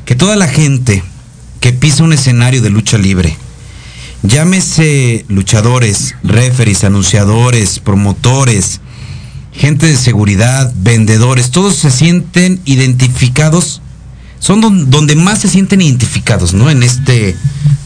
que 0.06 0.16
toda 0.16 0.36
la 0.36 0.48
gente 0.48 1.04
que 1.60 1.74
pisa 1.74 2.04
un 2.04 2.14
escenario 2.14 2.62
de 2.62 2.70
lucha 2.70 2.98
libre, 2.98 3.36
llámese 4.24 5.26
luchadores, 5.28 6.16
referees, 6.24 6.84
anunciadores, 6.84 7.80
promotores, 7.80 8.80
gente 9.54 9.86
de 9.88 9.98
seguridad, 9.98 10.72
vendedores, 10.78 11.52
todos 11.52 11.76
se 11.76 11.92
sienten 11.92 12.62
identificados, 12.66 13.82
son 14.40 14.62
don- 14.62 14.90
donde 14.90 15.16
más 15.16 15.40
se 15.42 15.48
sienten 15.48 15.82
identificados, 15.82 16.54
¿no? 16.54 16.70
En 16.70 16.84
este 16.84 17.36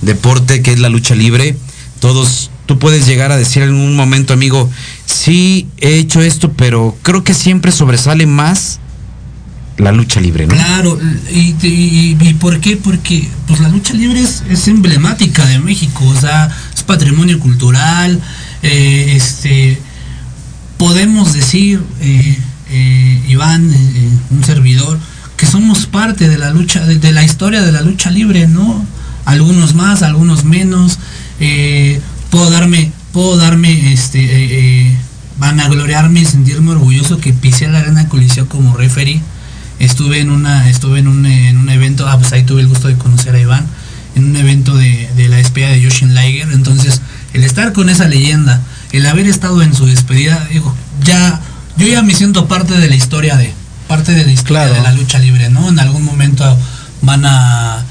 deporte 0.02 0.62
que 0.62 0.74
es 0.74 0.80
la 0.80 0.90
lucha 0.90 1.16
libre, 1.16 1.56
todos 2.00 2.52
tú 2.72 2.80
puedes 2.80 3.06
llegar 3.06 3.34
a 3.34 3.38
decir 3.38 3.64
en 3.64 3.74
un 3.74 3.98
momento, 3.98 4.32
amigo, 4.32 4.70
sí 5.06 5.68
he 5.82 5.96
hecho 5.98 6.22
esto, 6.22 6.54
pero 6.54 6.98
creo 7.02 7.22
que 7.22 7.34
siempre 7.34 7.70
sobresale 7.70 8.26
más 8.28 8.80
la 9.76 9.92
lucha 9.92 10.22
libre, 10.22 10.48
¿no? 10.48 10.54
Claro, 10.54 10.98
y, 11.30 11.54
y- 11.68 12.34
por 12.40 12.62
qué? 12.62 12.78
Porque 12.78 13.28
pues 13.46 13.60
la 13.60 13.68
lucha 13.68 13.94
libre 13.94 14.22
es, 14.22 14.42
es 14.50 14.70
emblemática 14.70 15.46
de 15.48 15.60
México, 15.60 16.06
o 16.06 16.18
sea, 16.18 16.50
es 16.74 16.82
patrimonio 16.84 17.40
cultural, 17.42 18.22
eh, 18.64 19.16
este, 19.18 19.78
podemos 20.78 21.34
decir, 21.34 21.84
eh, 22.00 22.38
eh, 22.70 23.22
Iván, 23.28 23.70
un 24.30 24.44
servidor, 24.46 24.98
que 25.36 25.46
somos 25.46 25.88
parte 25.88 26.30
de 26.30 26.38
la 26.38 26.52
lucha, 26.52 26.86
de, 26.86 27.12
la 27.12 27.24
historia 27.24 27.64
de 27.64 27.74
la 27.74 27.82
lucha 27.82 28.12
libre, 28.12 28.48
¿no? 28.48 28.86
Algunos 29.26 29.76
más, 29.76 30.04
algunos 30.04 30.46
menos, 30.46 31.00
puedo 32.32 32.50
darme, 32.50 32.92
puedo 33.12 33.38
darme, 33.38 33.94
este, 33.94 34.24
eh, 34.24 34.48
eh, 34.52 34.98
vanagloriarme 35.38 36.22
y 36.22 36.26
sentirme 36.26 36.72
orgulloso 36.72 37.20
que 37.20 37.34
pisé 37.34 37.68
la 37.68 37.80
arena 37.80 38.08
Coliseo 38.08 38.48
como 38.48 38.76
referee. 38.76 39.22
Estuve 39.78 40.20
en 40.20 40.32
una 40.32 40.70
estuve 40.70 41.00
en 41.00 41.08
un, 41.08 41.26
en 41.26 41.58
un 41.58 41.70
evento 41.70 42.08
ah 42.08 42.18
pues 42.18 42.32
ahí 42.34 42.44
tuve 42.44 42.62
el 42.62 42.68
gusto 42.68 42.88
de 42.88 42.96
conocer 42.96 43.36
a 43.36 43.40
Iván 43.40 43.66
en 44.16 44.26
un 44.26 44.36
evento 44.36 44.76
de, 44.76 45.10
de 45.16 45.28
la 45.28 45.38
despedida 45.38 45.70
de 45.70 45.82
Yoshin 45.82 46.14
Liger. 46.14 46.52
Entonces 46.52 47.02
el 47.34 47.44
estar 47.44 47.74
con 47.74 47.90
esa 47.90 48.08
leyenda 48.08 48.62
el 48.92 49.06
haber 49.06 49.28
estado 49.28 49.62
en 49.62 49.74
su 49.74 49.86
despedida 49.86 50.48
digo 50.52 50.76
ya 51.04 51.42
yo 51.78 51.88
ya 51.88 52.02
me 52.04 52.14
siento 52.14 52.48
parte 52.48 52.78
de 52.78 52.90
la 52.90 52.96
historia 52.96 53.38
de 53.38 53.54
parte 53.88 54.12
de 54.12 54.26
la 54.26 54.32
historia 54.32 54.66
de 54.68 54.82
la 54.82 54.92
lucha 54.92 55.18
libre 55.18 55.50
no 55.50 55.70
en 55.70 55.80
algún 55.80 56.04
momento 56.04 56.44
van 57.02 57.26
a 57.26 57.84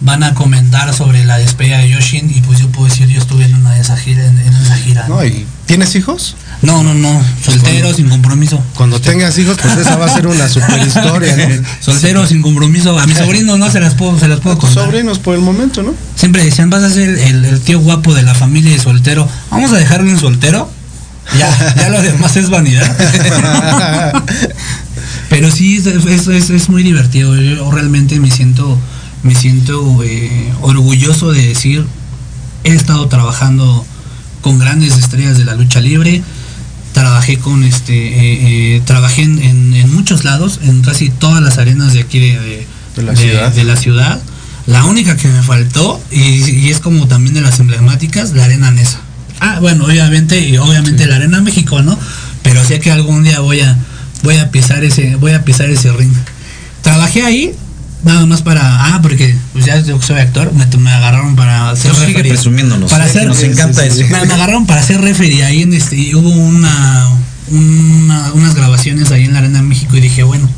van 0.00 0.22
a 0.22 0.34
comentar 0.34 0.92
sobre 0.94 1.24
la 1.24 1.38
despedida 1.38 1.78
de 1.78 1.88
Yoshin 1.88 2.30
y 2.30 2.42
pues 2.42 2.58
yo 2.60 2.68
puedo 2.68 2.86
decir 2.88 3.08
yo 3.08 3.18
estuve 3.18 3.46
en 3.46 3.54
una 3.54 3.72
de 3.74 3.80
esas 3.80 3.98
giras 3.98 4.26
en, 4.26 4.38
en 4.38 4.54
esa 4.54 4.76
gira 4.76 5.06
No, 5.08 5.24
¿y 5.24 5.46
¿Tienes 5.64 5.94
hijos? 5.96 6.36
no 6.62 6.82
no 6.82 6.92
no 6.94 7.22
soltero 7.42 7.92
sin 7.94 8.08
compromiso 8.10 8.62
Cuando 8.74 9.00
tengas 9.00 9.38
hijos, 9.38 9.56
pues 9.60 9.76
esa 9.78 9.96
va 9.96 10.04
a 10.06 10.14
ser 10.14 10.26
una 10.26 10.48
super 10.50 10.86
historia, 10.86 11.34
¿no? 11.36 11.64
soltero 11.80 12.26
sin 12.26 12.42
compromiso 12.42 12.98
a 12.98 13.06
mis 13.06 13.16
sobrinos 13.16 13.58
no 13.58 13.70
se 13.70 13.80
las 13.80 13.94
puedo 13.94 14.18
se 14.18 14.28
las 14.28 14.40
puedo 14.40 14.58
contar 14.58 14.84
sobrinos 14.84 15.18
por 15.18 15.34
el 15.34 15.40
momento, 15.40 15.82
¿no? 15.82 15.94
Siempre 16.14 16.44
decían, 16.44 16.68
vas 16.68 16.82
a 16.82 16.90
ser 16.90 17.08
el, 17.08 17.44
el 17.46 17.60
tío 17.62 17.80
guapo 17.80 18.12
de 18.14 18.22
la 18.22 18.34
familia 18.34 18.74
y 18.74 18.78
soltero. 18.78 19.26
Vamos 19.50 19.72
a 19.72 19.76
dejarlo 19.76 20.10
en 20.10 20.18
soltero. 20.20 20.70
Ya, 21.38 21.74
ya 21.76 21.88
lo 21.88 22.00
demás 22.02 22.36
es 22.36 22.48
vanidad. 22.50 22.86
Pero 25.28 25.50
sí, 25.50 25.76
es, 25.78 25.86
es- 25.86 26.28
es- 26.28 26.50
es 26.50 26.68
muy 26.68 26.82
divertido. 26.82 27.34
Yo 27.36 27.70
realmente 27.70 28.18
me 28.20 28.30
siento, 28.30 28.78
me 29.22 29.34
siento 29.34 30.02
eh, 30.04 30.52
orgulloso 30.62 31.32
de 31.32 31.46
decir, 31.48 31.84
he 32.64 32.70
estado 32.72 33.06
trabajando 33.08 33.84
con 34.42 34.58
grandes 34.58 34.96
estrellas 34.96 35.38
de 35.38 35.44
la 35.44 35.54
lucha 35.54 35.80
libre. 35.80 36.22
Trabajé 36.92 37.38
con 37.38 37.62
este, 37.64 37.92
eh, 37.94 38.76
eh, 38.76 38.82
trabajé 38.86 39.22
en, 39.22 39.42
en- 39.42 39.74
en 39.74 39.92
muchos 39.94 40.24
lados, 40.24 40.60
en 40.62 40.80
casi 40.82 41.10
todas 41.10 41.42
las 41.42 41.58
arenas 41.58 41.92
de 41.92 42.00
aquí 42.00 42.18
de, 42.20 42.38
de- 42.40 42.66
De 42.96 43.02
la 43.02 43.12
de- 43.12 43.16
ciudad. 43.18 43.52
de 43.52 43.64
la 43.64 43.76
ciudad. 43.76 44.20
La 44.66 44.84
única 44.84 45.16
que 45.16 45.28
me 45.28 45.42
faltó, 45.42 46.00
y, 46.10 46.18
y 46.50 46.70
es 46.70 46.80
como 46.80 47.06
también 47.06 47.34
de 47.34 47.40
las 47.42 47.60
emblemáticas, 47.60 48.32
la 48.32 48.44
arena 48.44 48.70
Nesa. 48.70 48.98
Ah, 49.40 49.58
bueno, 49.60 49.84
obviamente, 49.84 50.40
y 50.40 50.56
obviamente 50.56 51.06
la 51.06 51.16
arena 51.16 51.40
México, 51.42 51.82
¿no? 51.82 51.96
Pero 52.42 52.64
sé 52.64 52.80
que 52.80 52.90
algún 52.90 53.22
día 53.24 53.40
voy 53.40 53.60
a, 53.60 53.76
voy 54.22 54.38
a 54.38 54.50
pisar 54.50 54.82
ese, 54.82 55.16
voy 55.16 55.32
a 55.32 55.44
pisar 55.44 55.68
ese 55.70 55.92
ring. 55.92 56.12
Trabajé 56.82 57.22
ahí, 57.22 57.54
nada 58.06 58.24
más 58.26 58.42
para, 58.42 58.62
ah, 58.94 59.00
porque 59.02 59.36
pues 59.52 59.64
ya 59.66 59.78
yo 59.80 60.00
soy 60.00 60.18
actor, 60.20 60.52
me, 60.54 60.64
me 60.78 60.90
agarraron 60.90 61.36
para 61.36 61.74
ser 61.76 61.90
Pues 61.92 62.06
sigue 62.06 62.22
presumiéndonos, 62.30 62.90
Para 62.90 63.06
ser, 63.08 63.26
nos 63.26 63.42
encanta 63.42 63.84
eso. 63.84 64.02
Me, 64.10 64.26
me 64.26 64.32
agarraron 64.34 64.66
para 64.66 64.82
ser 64.82 65.00
referee 65.00 65.44
ahí 65.44 65.62
en 65.62 65.74
este, 65.74 65.96
y 65.96 66.14
hubo 66.14 66.30
una, 66.30 67.08
una- 67.48 68.32
unas 68.32 68.54
grabaciones 68.54 69.10
ahí 69.10 69.24
en 69.24 69.32
la 69.32 69.40
arena 69.40 69.62
México 69.62 69.96
y 69.96 70.00
dije, 70.00 70.22
bueno, 70.22 70.48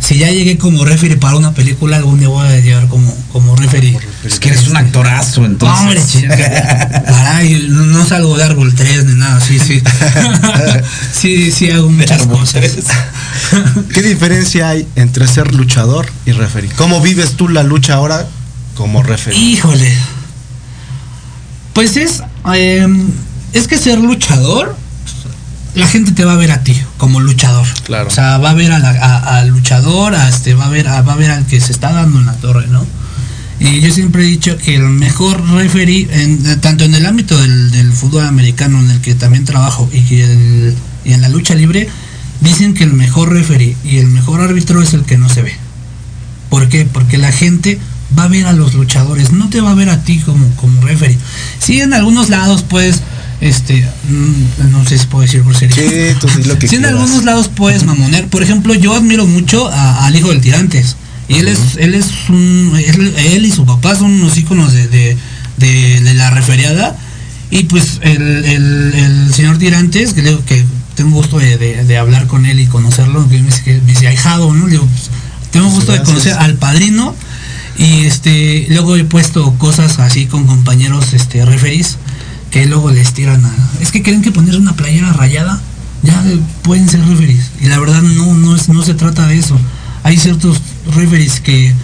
si 0.00 0.16
ya 0.18 0.30
llegué 0.30 0.56
como 0.58 0.84
referee 0.84 1.16
para 1.16 1.36
una 1.36 1.52
película, 1.52 1.96
algún 1.96 2.18
día 2.18 2.28
voy 2.28 2.46
a 2.46 2.58
llegar 2.60 2.88
como, 2.88 3.14
como 3.32 3.54
referee. 3.56 3.96
Es 4.24 4.38
que 4.38 4.50
eres 4.50 4.68
un 4.68 4.76
actorazo, 4.76 5.44
entonces. 5.46 5.80
Hombre, 5.80 6.00
chica, 6.06 7.02
caray, 7.06 7.66
no, 7.70 8.04
salgo 8.06 8.36
de 8.36 8.44
árbol 8.44 8.74
3 8.74 9.04
ni 9.06 9.14
nada, 9.14 9.40
sí, 9.40 9.58
sí. 9.58 9.82
sí, 11.12 11.50
sí 11.50 11.70
hago 11.70 11.88
muchas 11.90 12.26
cosas. 12.26 12.64
¿Qué 13.94 14.02
diferencia 14.02 14.68
hay 14.68 14.86
entre 14.96 15.26
ser 15.26 15.54
luchador 15.54 16.06
y 16.26 16.32
referee? 16.32 16.68
¿Cómo 16.76 17.00
vives 17.00 17.32
tú 17.36 17.48
la 17.48 17.62
lucha 17.62 17.94
ahora 17.94 18.26
como 18.74 19.02
referee? 19.02 19.38
Híjole. 19.38 19.90
Pues 21.72 21.96
es, 21.96 22.22
eh, 22.54 22.86
es 23.52 23.68
que 23.68 23.78
ser 23.78 23.98
luchador, 23.98 24.76
la 25.74 25.86
gente 25.86 26.12
te 26.12 26.24
va 26.24 26.32
a 26.32 26.36
ver 26.36 26.50
a 26.52 26.62
ti 26.62 26.78
como 26.98 27.20
luchador. 27.20 27.66
Claro. 27.84 28.08
O 28.08 28.10
sea, 28.10 28.38
va 28.38 28.50
a 28.50 28.54
ver 28.54 28.72
a 28.72 28.78
la- 28.78 28.90
a- 28.90 29.38
al 29.38 29.48
luchador, 29.48 30.14
a 30.14 30.28
este, 30.28 30.54
va 30.54 30.66
a 30.66 30.68
ver, 30.68 30.88
a- 30.88 31.02
va 31.02 31.12
a 31.14 31.16
ver 31.16 31.30
al 31.30 31.46
que 31.46 31.60
se 31.60 31.72
está 31.72 31.92
dando 31.92 32.18
en 32.18 32.26
la 32.26 32.34
torre, 32.34 32.66
¿no? 32.66 32.84
Y 33.60 33.80
yo 33.80 33.92
siempre 33.92 34.22
he 34.24 34.26
dicho 34.26 34.56
que 34.56 34.74
el 34.74 34.88
mejor 34.88 35.46
referee, 35.50 36.08
en- 36.10 36.60
tanto 36.60 36.84
en 36.84 36.94
el 36.94 37.04
ámbito 37.04 37.38
del, 37.38 37.70
del 37.70 37.92
fútbol 37.92 38.24
americano, 38.24 38.80
en 38.80 38.90
el 38.90 39.00
que 39.00 39.14
también 39.14 39.44
trabajo, 39.44 39.88
y, 39.92 40.00
que 40.00 40.24
el- 40.24 40.74
y 41.04 41.12
en 41.12 41.20
la 41.20 41.28
lucha 41.28 41.54
libre, 41.54 41.88
dicen 42.40 42.72
que 42.72 42.84
el 42.84 42.94
mejor 42.94 43.30
referee 43.32 43.76
y 43.84 43.98
el 43.98 44.06
mejor 44.06 44.40
árbitro 44.40 44.82
es 44.82 44.94
el 44.94 45.02
que 45.04 45.18
no 45.18 45.28
se 45.28 45.42
ve. 45.42 45.52
¿Por 46.48 46.68
qué? 46.70 46.86
Porque 46.86 47.18
la 47.18 47.32
gente 47.32 47.78
va 48.18 48.24
a 48.24 48.28
ver 48.28 48.46
a 48.46 48.52
los 48.54 48.74
luchadores, 48.74 49.30
no 49.32 49.50
te 49.50 49.60
va 49.60 49.70
a 49.72 49.74
ver 49.74 49.90
a 49.90 50.02
ti 50.04 50.18
como, 50.20 50.48
como 50.56 50.80
referee. 50.82 51.18
Sí, 51.58 51.80
en 51.82 51.92
algunos 51.92 52.28
lados, 52.30 52.64
pues, 52.68 53.02
este, 53.42 53.86
mm, 54.08 54.70
no 54.72 54.84
sé 54.86 54.98
si 54.98 55.06
puedo 55.06 55.22
decir 55.22 55.42
grosería. 55.44 55.76
Sí, 55.76 56.16
tú 56.18 56.28
di 56.36 56.44
lo 56.44 56.58
que 56.58 56.66
Sí, 56.68 56.76
en 56.76 56.86
algunos 56.86 57.24
lados 57.24 57.48
puedes 57.48 57.84
mamonear. 57.84 58.26
Por 58.28 58.42
ejemplo, 58.42 58.74
yo 58.74 58.94
admiro 58.94 59.26
mucho 59.26 59.68
a- 59.68 60.06
al 60.06 60.16
hijo 60.16 60.30
del 60.30 60.40
Tirantes. 60.40 60.96
Y 61.30 61.38
él 61.38 61.48
es, 61.48 61.76
él 61.78 61.94
es 61.94 62.06
un, 62.28 62.72
él, 62.76 63.14
él 63.16 63.46
y 63.46 63.52
su 63.52 63.64
papá 63.64 63.94
son 63.94 64.10
unos 64.10 64.36
íconos 64.36 64.72
de, 64.72 64.88
de, 64.88 65.16
de- 65.58 66.00
de 66.00 66.14
la 66.14 66.30
referiada. 66.30 66.96
Y 67.50 67.64
pues 67.64 67.98
el, 68.02 68.20
el- 68.44 68.92
el 68.94 69.32
señor 69.34 69.56
Tirantes, 69.58 70.12
que, 70.12 70.22
le- 70.22 70.40
que 70.40 70.64
tengo 70.96 71.12
gusto 71.16 71.38
de, 71.38 71.96
hablar 71.98 72.26
con 72.26 72.46
él 72.46 72.58
y 72.60 72.66
conocerlo, 72.66 73.28
que 73.28 73.38
me 73.38 73.46
dice, 73.46 73.62
que 73.62 73.74
me 73.74 73.92
dice 73.92 74.08
ahijado, 74.08 74.52
¿no? 74.52 74.66
Le 74.66 74.72
digo, 74.72 74.86
pues, 74.86 75.10
tengo 75.52 75.68
gusto 75.70 75.92
de 75.92 76.02
conocer 76.02 76.32
al 76.34 76.54
padrino. 76.54 77.14
Y 77.78 78.04
este, 78.06 78.66
luego 78.70 78.96
he 78.96 79.04
puesto 79.04 79.54
cosas 79.54 80.00
así 80.00 80.26
con 80.26 80.46
compañeros 80.46 81.12
este 81.14 81.44
referees 81.46 81.96
que 82.50 82.66
luego 82.66 82.90
les 82.90 83.14
tiran 83.14 83.44
a. 83.44 83.52
Es 83.80 83.92
que 83.92 84.02
creen 84.02 84.22
que 84.22 84.32
poner 84.32 84.56
una 84.56 84.74
playera 84.74 85.12
rayada 85.12 85.60
ya 86.02 86.20
pueden 86.62 86.88
ser 86.88 87.00
referees. 87.06 87.52
Y 87.60 87.66
la 87.66 87.78
verdad 87.78 88.02
no, 88.02 88.34
no 88.34 88.56
es, 88.56 88.68
no 88.68 88.82
se 88.82 88.94
trata 88.94 89.28
de 89.28 89.38
eso. 89.38 89.58
Hay 90.02 90.18
ciertos 90.18 90.60
referees 90.94 91.40
que 91.40 91.74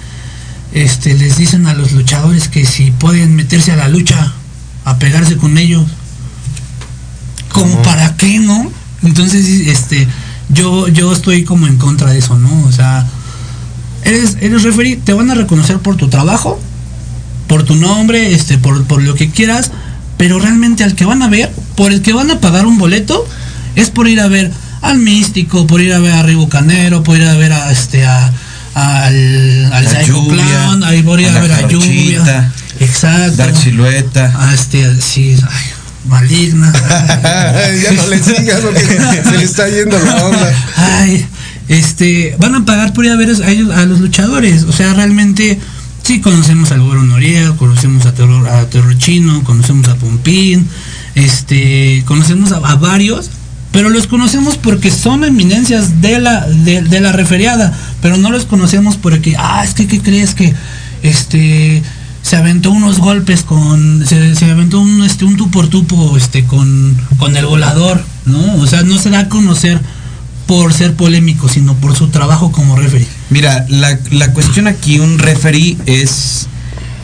este 0.73 1.15
les 1.15 1.37
dicen 1.37 1.67
a 1.67 1.75
los 1.75 1.93
luchadores 1.93 2.49
que 2.49 2.67
si 2.67 2.91
pueden 2.91 3.35
meterse 3.35 3.73
a 3.73 3.77
la 3.77 3.89
lucha, 3.89 4.33
a 4.85 4.99
pegarse 4.99 5.37
con 5.37 5.59
ellos. 5.59 5.85
Como 7.49 7.83
para 7.83 8.17
qué, 8.17 8.39
¿no? 8.39 8.71
Entonces, 9.03 9.47
este, 9.67 10.07
yo, 10.51 10.89
yo 10.89 11.13
estoy 11.13 11.45
como 11.45 11.67
en 11.67 11.77
contra 11.79 12.11
de 12.11 12.19
eso, 12.19 12.39
¿no? 12.39 12.65
O 12.65 12.73
sea, 12.73 13.07
eres, 14.05 14.37
eres 14.41 14.63
referee, 14.63 14.97
te 14.97 15.13
van 15.13 15.31
a 15.31 15.35
reconocer 15.35 15.79
por 15.79 15.97
tu 15.97 16.09
trabajo, 16.09 16.61
por 17.47 17.63
tu 17.65 17.77
nombre, 17.77 18.33
este, 18.33 18.59
por, 18.59 18.85
por 18.85 19.03
lo 19.03 19.15
que 19.15 19.31
quieras, 19.31 19.71
pero 20.19 20.39
realmente 20.39 20.85
al 20.85 20.95
que 20.95 21.05
van 21.05 21.23
a 21.23 21.29
ver, 21.29 21.51
por 21.77 21.93
el 21.93 22.03
que 22.03 22.13
van 22.13 22.31
a 22.31 22.41
pagar 22.41 22.67
un 22.67 22.79
boleto, 22.79 23.27
es 23.75 23.91
por 23.91 24.09
ir 24.09 24.21
a 24.21 24.29
ver 24.29 24.53
al 24.83 24.99
místico, 24.99 25.67
por 25.67 25.81
ir 25.81 25.93
a 25.93 25.99
ver 25.99 26.13
a 26.13 26.23
Ribo 26.23 26.49
Canero, 26.49 27.03
por 27.03 27.17
ir 27.17 27.25
a 27.25 27.35
ver 27.37 27.53
a 27.53 27.71
este 27.71 28.05
a, 28.05 28.33
al, 28.77 29.73
al 29.73 29.85
La 29.85 30.03
lluvia, 30.03 31.03
por 31.03 31.19
ir 31.19 31.29
a 31.29 31.31
a 31.31 31.33
la 31.33 31.41
ver 31.41 31.53
a 31.53 31.57
Jarochita, 31.57 31.79
lluvia. 31.79 32.53
Exacto. 32.81 33.37
Dark 33.39 33.57
Silueta. 33.57 34.35
A 34.39 34.53
este, 34.53 35.01
sí, 35.01 35.35
ay, 35.49 35.65
maligna. 36.07 36.71
ya 37.83 37.93
no 37.93 38.07
le 38.09 38.23
sigas 38.23 38.61
porque 38.61 38.81
se 38.81 39.39
le 39.39 39.45
está 39.45 39.67
yendo 39.71 39.99
la 39.99 40.27
onda. 40.27 40.55
Ay, 40.77 41.27
este, 41.69 42.37
van 42.39 42.55
a 42.55 42.67
pagar 42.67 42.93
por 42.93 43.07
ir 43.07 43.13
a 43.13 43.17
ver 43.17 43.31
a 43.31 43.51
ellos, 43.51 43.71
a 43.71 43.87
los 43.87 43.99
luchadores. 44.01 44.65
O 44.65 44.73
sea, 44.73 44.93
realmente 44.93 45.59
sí 46.03 46.21
conocemos 46.21 46.71
al 46.71 46.83
Güero 46.83 47.03
Noriega, 47.03 47.57
conocemos 47.57 48.05
a 48.05 48.13
Terror, 48.13 48.47
a 48.47 48.67
Terror 48.69 48.99
Chino, 48.99 49.43
conocemos 49.43 49.89
a 49.89 49.95
Pompín, 49.95 50.69
este, 51.15 52.03
conocemos 52.05 52.53
a, 52.53 52.57
a 52.57 52.75
varios, 52.75 53.31
pero 53.77 53.91
los 53.91 54.07
conocemos 54.07 54.57
porque 54.57 54.91
son 54.91 55.23
eminencias 55.23 56.01
de 56.01 56.19
la, 56.19 56.47
de, 56.47 56.99
la 56.99 57.13
referiada, 57.13 57.79
pero 58.01 58.17
no 58.17 58.31
los 58.31 58.47
conocemos 58.47 58.97
porque, 58.97 59.37
ah, 59.39 59.63
es 59.63 59.75
que, 59.75 59.87
¿qué 59.87 60.01
crees 60.01 60.35
que, 60.35 60.55
este, 61.03 61.83
se 62.23 62.37
aventó 62.37 62.71
unos 62.71 62.99
golpes 62.99 63.43
con, 63.43 64.07
se, 64.07 64.35
se 64.35 64.51
aventó 64.51 64.81
un, 64.81 65.05
este, 65.05 65.27
un 65.27 65.37
tú 65.37 65.51
por 65.51 65.69
tupo, 65.69 66.17
este, 66.17 66.45
con, 66.45 66.97
con 67.19 67.37
el 67.37 67.45
volador, 67.45 68.03
¿no? 68.25 68.55
O 68.55 68.67
sea, 68.67 68.83
no 68.83 68.97
se 68.97 69.11
da 69.11 69.19
a 69.19 69.29
conocer 69.29 69.79
por 70.47 70.73
ser 70.73 70.95
polémico, 70.95 71.51
sino 71.51 71.75
por 71.75 71.95
su 71.95 72.09
trabajo 72.09 72.53
como 72.53 72.77
referee. 72.77 73.07
Mira, 73.29 73.67
la, 73.69 73.99
la 74.11 74.33
cuestión 74.33 74.69
aquí, 74.69 75.01
un 75.01 75.19
referee 75.19 75.77
es 75.85 76.47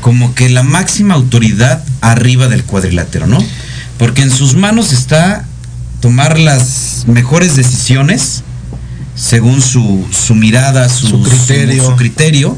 como 0.00 0.35
que 0.35 0.48
la 0.48 0.62
máxima 0.62 1.16
autoridad 1.16 1.85
arriba 2.00 2.48
del 2.48 2.64
cuadrilátero, 2.64 3.26
¿no? 3.26 3.37
Porque 3.98 4.22
en 4.22 4.30
sus 4.30 4.54
manos 4.54 4.94
está 4.94 5.44
tomar 6.03 6.38
las 6.38 7.05
mejores 7.07 7.57
decisiones 7.57 8.43
según 9.15 9.62
su, 9.62 10.05
su 10.11 10.35
mirada, 10.35 10.88
su, 10.91 11.07
Su 11.07 11.23
criterio. 11.23 11.83
su- 11.85 11.91
su 11.93 11.97
criterio, 11.97 12.57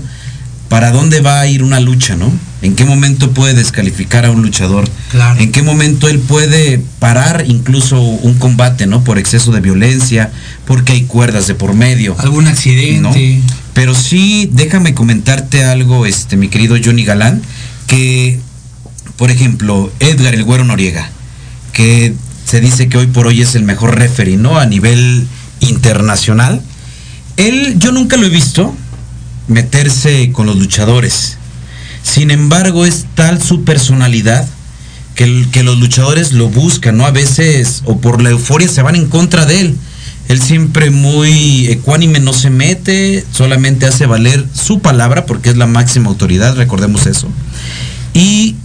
para 0.68 0.90
dónde 0.90 1.20
va 1.20 1.38
a 1.40 1.46
ir 1.46 1.62
una 1.62 1.78
lucha, 1.78 2.16
¿no? 2.16 2.32
¿En 2.62 2.74
qué 2.74 2.84
momento 2.86 3.32
puede 3.32 3.52
descalificar 3.54 4.24
a 4.24 4.30
un 4.30 4.40
luchador? 4.42 4.88
Claro. 5.10 5.38
¿En 5.38 5.52
qué 5.52 5.62
momento 5.62 6.08
él 6.08 6.18
puede 6.20 6.80
parar 6.98 7.44
incluso 7.46 8.00
un 8.00 8.34
combate, 8.38 8.86
¿no? 8.86 9.04
Por 9.04 9.18
exceso 9.18 9.52
de 9.52 9.60
violencia, 9.60 10.32
porque 10.66 10.94
hay 10.94 11.02
cuerdas 11.02 11.46
de 11.46 11.54
por 11.54 11.74
medio. 11.74 12.16
Algún 12.18 12.46
accidente. 12.46 13.42
Pero 13.74 13.94
sí, 13.94 14.48
déjame 14.52 14.94
comentarte 14.94 15.64
algo, 15.64 16.06
este, 16.06 16.36
mi 16.38 16.48
querido 16.48 16.76
Johnny 16.82 17.04
Galán, 17.04 17.42
que, 17.86 18.40
por 19.16 19.30
ejemplo, 19.30 19.92
Edgar 20.00 20.34
el 20.34 20.44
Güero 20.44 20.64
Noriega, 20.64 21.10
que 21.74 22.14
se 22.44 22.60
dice 22.60 22.88
que 22.88 22.98
hoy 22.98 23.06
por 23.06 23.26
hoy 23.26 23.42
es 23.42 23.54
el 23.54 23.62
mejor 23.62 23.98
referee, 23.98 24.36
¿no? 24.36 24.58
A 24.58 24.66
nivel 24.66 25.26
internacional. 25.60 26.62
Él, 27.36 27.76
yo 27.78 27.92
nunca 27.92 28.16
lo 28.16 28.26
he 28.26 28.30
visto 28.30 28.74
meterse 29.48 30.30
con 30.32 30.46
los 30.46 30.56
luchadores. 30.56 31.38
Sin 32.02 32.30
embargo, 32.30 32.84
es 32.84 33.06
tal 33.14 33.42
su 33.42 33.64
personalidad 33.64 34.46
que, 35.14 35.46
que 35.50 35.62
los 35.62 35.78
luchadores 35.78 36.32
lo 36.32 36.48
buscan, 36.48 36.96
¿no? 36.96 37.06
A 37.06 37.10
veces, 37.10 37.82
o 37.86 37.98
por 37.98 38.22
la 38.22 38.30
euforia, 38.30 38.68
se 38.68 38.82
van 38.82 38.96
en 38.96 39.08
contra 39.08 39.46
de 39.46 39.60
él. 39.60 39.76
Él 40.28 40.40
siempre 40.40 40.90
muy 40.90 41.66
ecuánime 41.66 42.18
no 42.18 42.32
se 42.32 42.48
mete, 42.48 43.24
solamente 43.30 43.86
hace 43.86 44.06
valer 44.06 44.46
su 44.54 44.80
palabra 44.80 45.26
porque 45.26 45.50
es 45.50 45.56
la 45.56 45.66
máxima 45.66 46.08
autoridad, 46.08 46.56
recordemos 46.56 47.06
eso. 47.06 47.28
Y, 48.14 48.56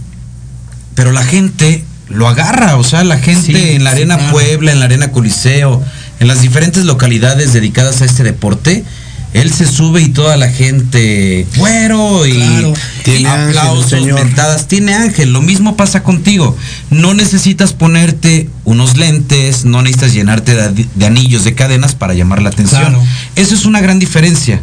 pero 0.94 1.12
la 1.12 1.24
gente 1.24 1.84
lo 2.10 2.28
agarra, 2.28 2.76
o 2.76 2.84
sea, 2.84 3.04
la 3.04 3.18
gente 3.18 3.52
Sí, 3.52 3.70
en 3.76 3.84
la 3.84 3.90
sí, 3.90 3.96
Arena 3.96 4.16
claro. 4.16 4.32
Puebla, 4.32 4.72
en 4.72 4.78
la 4.80 4.84
Arena 4.86 5.10
Coliseo, 5.12 5.82
en 6.18 6.28
las 6.28 6.42
diferentes 6.42 6.84
localidades 6.84 7.52
dedicadas 7.52 8.02
a 8.02 8.04
este 8.04 8.22
deporte, 8.24 8.84
él 9.32 9.52
se 9.52 9.64
sube 9.64 10.00
y 10.02 10.08
toda 10.08 10.36
la 10.36 10.50
gente, 10.50 11.46
güero, 11.56 12.26
y, 12.26 12.32
Claro. 12.32 12.74
y 13.06 13.24
ángel, 13.24 13.26
aplausos, 13.26 14.02
mentadas, 14.06 14.66
tiene 14.66 14.92
ángel, 14.94 15.32
lo 15.32 15.40
mismo 15.40 15.76
pasa 15.76 16.02
contigo. 16.02 16.56
No 16.90 17.14
necesitas 17.14 17.72
ponerte 17.72 18.50
unos 18.64 18.96
lentes, 18.96 19.64
no 19.64 19.82
necesitas 19.82 20.14
llenarte 20.14 20.56
de, 20.56 20.86
de 20.94 21.06
anillos, 21.06 21.44
de 21.44 21.54
cadenas 21.54 21.94
para 21.94 22.12
llamar 22.14 22.42
la 22.42 22.48
atención. 22.48 22.80
Claro. 22.82 23.02
Eso 23.36 23.54
es 23.54 23.66
una 23.66 23.80
gran 23.80 24.00
diferencia. 24.00 24.60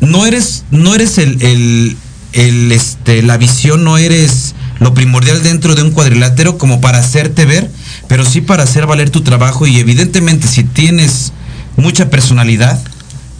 No 0.00 0.24
eres, 0.24 0.64
no 0.70 0.94
eres 0.94 1.18
el, 1.18 1.42
el, 1.42 1.96
el, 2.32 2.72
este, 2.72 3.22
la 3.22 3.36
visión, 3.36 3.84
no 3.84 3.98
eres 3.98 4.54
lo 4.80 4.92
primordial 4.94 5.42
dentro 5.42 5.74
de 5.74 5.82
un 5.82 5.90
cuadrilátero 5.92 6.58
como 6.58 6.80
para 6.80 6.98
hacerte 6.98 7.44
ver, 7.46 7.70
pero 8.08 8.24
sí 8.24 8.40
para 8.40 8.64
hacer 8.64 8.86
valer 8.86 9.10
tu 9.10 9.20
trabajo 9.22 9.66
y 9.66 9.78
evidentemente 9.78 10.48
si 10.48 10.64
tienes 10.64 11.32
mucha 11.76 12.10
personalidad, 12.10 12.82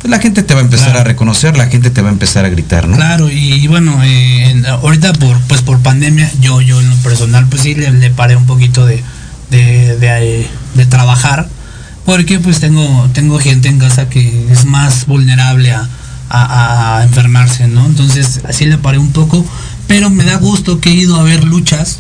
pues 0.01 0.11
la 0.11 0.19
gente 0.19 0.43
te 0.43 0.55
va 0.55 0.61
a 0.61 0.65
empezar 0.65 0.89
Claro. 0.91 1.01
a 1.01 1.05
reconocer, 1.05 1.57
la 1.57 1.67
gente 1.67 1.91
te 1.91 2.01
va 2.03 2.09
a 2.09 2.13
empezar 2.13 2.45
a 2.45 2.49
gritar, 2.49 2.87
¿no? 2.89 2.97
Claro, 2.97 3.31
y, 3.31 3.53
y 3.55 3.67
bueno, 3.67 3.99
eh, 4.05 4.63
ahorita 4.69 5.13
por 5.15 5.39
pues 5.43 5.61
por 5.63 5.79
pandemia, 5.81 6.31
yo 6.41 6.61
yo 6.63 6.81
en 6.81 6.89
lo 6.89 6.97
personal 6.97 7.47
pues 7.49 7.63
sí 7.63 7.75
le, 7.75 7.91
le 7.91 8.11
paré 8.11 8.37
un 8.37 8.47
poquito 8.47 8.87
de, 8.87 9.03
de, 9.51 9.97
de, 9.99 10.41
eh, 10.43 10.47
de 10.75 10.87
trabajar, 10.87 11.49
porque 12.07 12.39
pues 12.39 12.61
tengo, 12.61 13.09
tengo 13.13 13.39
gente 13.39 13.69
en 13.69 13.79
casa 13.79 14.09
que 14.09 14.47
es 14.51 14.65
más 14.65 15.07
vulnerable 15.07 15.73
a, 15.73 15.89
a- 16.31 16.99
a 16.99 17.03
enfermarse, 17.05 17.67
¿no? 17.69 17.85
Entonces 17.87 18.41
así 18.49 18.65
le 18.67 18.79
paré 18.79 18.99
un 18.99 19.13
poco, 19.13 19.45
pero 19.91 20.09
me 20.09 20.23
da 20.23 20.37
gusto 20.37 20.79
que 20.81 20.91
he 20.91 20.95
ido 20.95 21.17
a 21.19 21.25
ver 21.25 21.43
luchas 21.43 21.99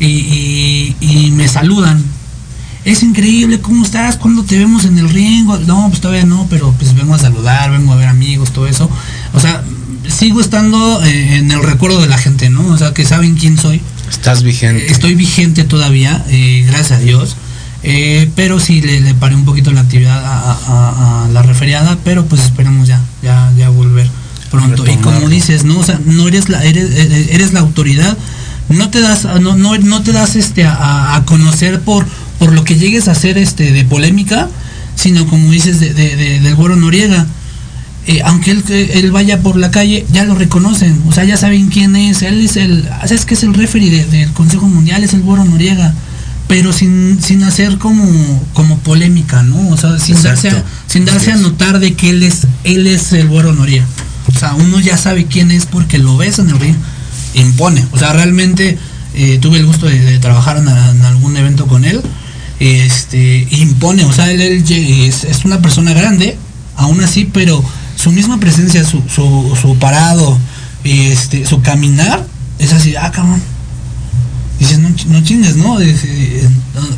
y, 0.00 0.06
y- 0.06 0.96
y 1.00 1.30
me 1.30 1.46
saludan. 1.46 2.02
Es 2.86 3.02
increíble, 3.02 3.60
¿cómo 3.60 3.84
estás? 3.84 4.16
¿Cuándo 4.16 4.44
te 4.44 4.56
vemos 4.56 4.86
en 4.86 4.96
el 4.96 5.10
ring? 5.10 5.46
No, 5.66 5.88
pues 5.90 6.00
todavía 6.00 6.24
no, 6.24 6.46
pero 6.48 6.72
pues 6.78 6.94
vengo 6.94 7.14
a 7.14 7.18
saludar, 7.18 7.70
vengo 7.70 7.92
a 7.92 7.96
ver 7.96 8.08
amigos, 8.08 8.50
todo 8.54 8.66
eso. 8.66 8.88
O 9.34 9.40
sea, 9.40 9.62
sigo 10.08 10.40
estando 10.40 11.04
eh, 11.04 11.36
en 11.36 11.50
el 11.50 11.62
recuerdo 11.62 12.00
de 12.00 12.06
la 12.08 12.16
gente, 12.16 12.48
¿no? 12.48 12.66
O 12.68 12.78
sea, 12.78 12.94
que 12.94 13.04
saben 13.04 13.34
quién 13.36 13.58
soy. 13.58 13.82
Estás 14.08 14.42
vigente. 14.42 14.90
Estoy 14.90 15.14
vigente 15.16 15.64
todavía, 15.64 16.24
eh, 16.30 16.64
gracias 16.66 16.92
a 16.92 17.02
Dios. 17.02 17.36
Eh, 17.82 18.30
pero 18.36 18.58
sí 18.58 18.80
le, 18.80 19.00
le 19.02 19.12
paré 19.14 19.34
un 19.34 19.44
poquito 19.44 19.70
la 19.70 19.82
actividad 19.82 20.24
a, 20.24 20.52
a- 20.52 21.24
a 21.26 21.28
la 21.28 21.42
referiada, 21.42 21.98
pero 22.04 22.24
pues 22.24 22.40
esperamos 22.42 22.88
ya, 22.88 23.02
ya, 23.22 23.52
ya 23.58 23.68
volver 23.68 24.08
pronto. 24.46 24.84
Y 24.86 24.96
como 25.02 25.28
dices, 25.28 25.64
no, 25.64 25.78
o 25.78 25.84
sea, 25.84 26.00
no 26.04 26.28
eres 26.28 26.48
la, 26.48 26.64
eres, 26.64 26.90
eres 26.94 27.28
eres 27.30 27.52
la 27.52 27.60
autoridad, 27.60 28.16
no 28.68 28.90
te 28.90 29.00
das, 29.00 29.24
no, 29.40 29.56
no, 29.56 29.76
no 29.78 30.02
te 30.02 30.12
das 30.12 30.36
este 30.36 30.64
a, 30.64 31.14
a 31.14 31.24
conocer 31.24 31.80
por, 31.80 32.06
por 32.38 32.52
lo 32.52 32.64
que 32.64 32.76
llegues 32.76 33.08
a 33.08 33.12
hacer 33.12 33.38
este 33.38 33.72
de 33.72 33.84
polémica, 33.84 34.48
sino 34.96 35.26
como 35.28 35.50
dices 35.50 35.78
de, 35.80 35.92
de- 35.94 36.16
de- 36.16 36.40
del 36.40 36.54
güero 36.54 36.76
Noriega. 36.76 37.26
Eh, 38.08 38.20
aunque 38.24 38.52
él, 38.52 38.62
él 38.68 39.10
vaya 39.10 39.40
por 39.42 39.56
la 39.56 39.72
calle, 39.72 40.06
ya 40.12 40.24
lo 40.24 40.36
reconocen, 40.36 41.02
o 41.08 41.12
sea, 41.12 41.24
ya 41.24 41.36
saben 41.36 41.66
quién 41.68 41.96
es, 41.96 42.22
él 42.22 42.40
es 42.40 42.56
el, 42.56 42.84
¿sabes 43.02 43.24
que 43.24 43.34
es 43.34 43.42
el 43.42 43.52
referee 43.52 43.90
de- 43.90 44.04
del 44.06 44.32
Consejo 44.32 44.68
Mundial? 44.68 45.02
Es 45.02 45.12
el 45.12 45.22
Güero 45.22 45.44
Noriega, 45.44 45.92
pero 46.46 46.72
sin, 46.72 47.18
sin 47.20 47.42
hacer 47.42 47.78
como, 47.78 48.04
como 48.52 48.78
polémica, 48.78 49.42
¿no? 49.42 49.70
O 49.70 49.76
sea, 49.76 49.98
sin 49.98 50.14
darse, 50.22 50.50
a, 50.50 50.64
sin 50.86 51.04
darse 51.04 51.32
a 51.32 51.34
es. 51.34 51.40
notar 51.40 51.80
de 51.80 51.94
que 51.94 52.10
él 52.10 52.22
es, 52.22 52.46
él 52.62 52.86
es 52.86 53.12
el 53.12 53.26
Güero 53.26 53.52
Noriega. 53.52 53.86
O 54.28 54.38
sea, 54.38 54.54
uno 54.54 54.80
ya 54.80 54.96
sabe 54.96 55.26
quién 55.26 55.50
es 55.50 55.66
porque 55.66 55.98
lo 55.98 56.16
ves 56.16 56.38
en 56.38 56.50
el 56.50 56.58
ring, 56.58 56.76
impone. 57.34 57.84
O 57.92 57.98
sea, 57.98 58.12
realmente 58.12 58.78
eh, 59.14 59.38
tuve 59.40 59.58
el 59.58 59.66
gusto 59.66 59.86
de, 59.86 60.18
trabajar 60.18 60.58
en, 60.58 60.68
algún 60.68 61.36
evento 61.36 61.66
con 61.66 61.84
él, 61.84 62.00
este, 62.60 63.46
impone, 63.50 64.04
o 64.04 64.12
sea, 64.12 64.30
él, 64.30 64.40
es, 64.40 65.24
es 65.24 65.44
una 65.44 65.60
persona 65.60 65.92
grande, 65.94 66.36
aún 66.76 67.00
así, 67.02 67.28
pero 67.32 67.62
su 67.96 68.12
misma 68.12 68.38
presencia, 68.38 68.84
su, 68.84 69.02
su, 69.08 69.56
su 69.60 69.78
parado, 69.78 70.38
este, 70.84 71.46
su 71.46 71.62
caminar, 71.62 72.26
es 72.58 72.72
así, 72.72 72.94
ah, 72.96 73.10
cabrón. 73.10 73.40
Dices, 74.58 74.78
no, 74.78 74.88
no 75.08 75.22
chingues, 75.22 75.56
¿no? 75.56 75.82
Y, 75.82 75.94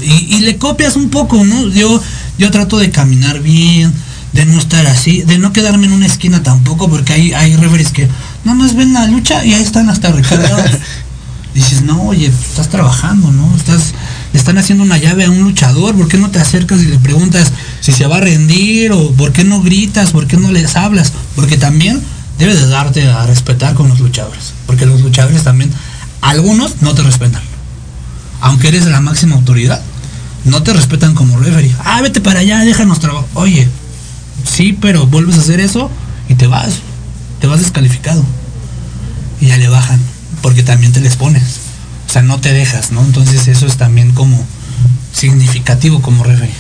y 0.03 0.41
le 0.41 0.57
copias 0.57 0.95
un 0.95 1.11
poco, 1.11 1.45
¿no? 1.45 1.69
Yo, 1.69 2.01
yo 2.38 2.51
trato 2.53 2.79
de 2.79 2.91
caminar 2.91 3.41
bien, 3.41 3.93
de 4.33 4.45
no 4.45 4.59
estar 4.59 4.87
así, 4.87 5.23
de 5.23 5.38
no 5.38 5.53
quedarme 5.53 5.87
en 5.87 5.93
una 5.93 6.07
esquina 6.07 6.43
tampoco, 6.43 6.88
porque 6.88 7.12
hay, 7.12 7.33
hay 7.33 7.57
referees 7.57 7.91
que 7.91 8.09
nada 8.45 8.59
más 8.59 8.75
ven 8.75 8.93
la 8.93 9.07
lucha 9.07 9.45
y 9.45 9.55
ahí 9.55 9.62
están 9.62 9.88
hasta 9.91 10.12
recargados. 10.12 10.71
Dices, 11.55 11.83
no, 11.83 12.03
oye, 12.03 12.27
estás 12.27 12.69
trabajando, 12.69 13.33
¿no? 13.33 13.53
Estás, 13.57 13.95
le 14.33 14.38
están 14.38 14.59
haciendo 14.59 14.85
una 14.85 14.99
llave 14.99 15.25
a 15.25 15.31
un 15.31 15.41
luchador, 15.41 15.97
¿por 15.97 16.07
qué 16.07 16.19
no 16.19 16.31
te 16.31 16.38
acercas 16.38 16.81
y 16.83 16.87
le 16.87 16.99
preguntas 16.99 17.53
si 17.81 17.91
se 17.91 18.07
va 18.07 18.19
a 18.19 18.21
rendir 18.21 18.93
o 18.93 19.11
por 19.12 19.33
qué 19.33 19.45
no 19.45 19.62
gritas, 19.62 20.11
por 20.11 20.27
qué 20.27 20.37
no 20.37 20.53
les 20.53 20.77
hablas? 20.77 21.12
Porque 21.35 21.57
también 21.57 22.01
debes 22.38 22.61
de 22.61 22.69
darte 22.69 23.09
a 23.09 23.27
respetar 23.27 23.75
con 23.75 23.88
los 23.88 23.99
luchadores, 23.99 24.53
porque 24.67 24.87
los 24.87 25.01
luchadores 25.01 25.43
también, 25.43 25.73
algunos 26.21 26.81
no 26.83 26.95
te 26.95 27.03
respetan. 27.03 27.43
Aunque 28.41 28.69
eres 28.69 28.87
la 28.87 29.01
máxima 29.01 29.35
autoridad, 29.35 29.83
no 30.45 30.62
te 30.62 30.73
respetan 30.73 31.14
como 31.14 31.38
referee. 31.38 31.75
Ah, 31.85 32.01
vete 32.03 32.21
para 32.21 32.41
allá, 32.41 32.61
déjanos 32.61 33.01
trabajar. 33.01 33.29
Oye, 33.35 33.69
sí, 34.53 34.77
pero 34.81 35.07
vuelves 35.07 35.37
a 35.39 35.41
hacer 35.41 35.61
eso 35.61 35.91
y 36.29 36.35
te 36.35 36.47
vas, 36.47 36.75
te 37.41 37.47
vas 37.47 37.61
descalificado. 37.61 38.25
Y 39.41 39.47
ya 39.47 39.57
le 39.57 39.69
bajan, 39.69 40.01
porque 40.43 40.63
también 40.63 40.93
te 40.93 41.01
les 41.01 41.17
pones. 41.17 41.43
O 42.09 42.13
sea, 42.13 42.23
no 42.23 42.41
te 42.41 42.53
dejas, 42.53 42.91
¿no? 42.91 43.03
Entonces 43.03 43.47
eso 43.49 43.67
es 43.67 43.77
también 43.77 44.13
como 44.13 44.45
significativo 45.13 46.01
como 46.03 46.25
referee. 46.25 46.55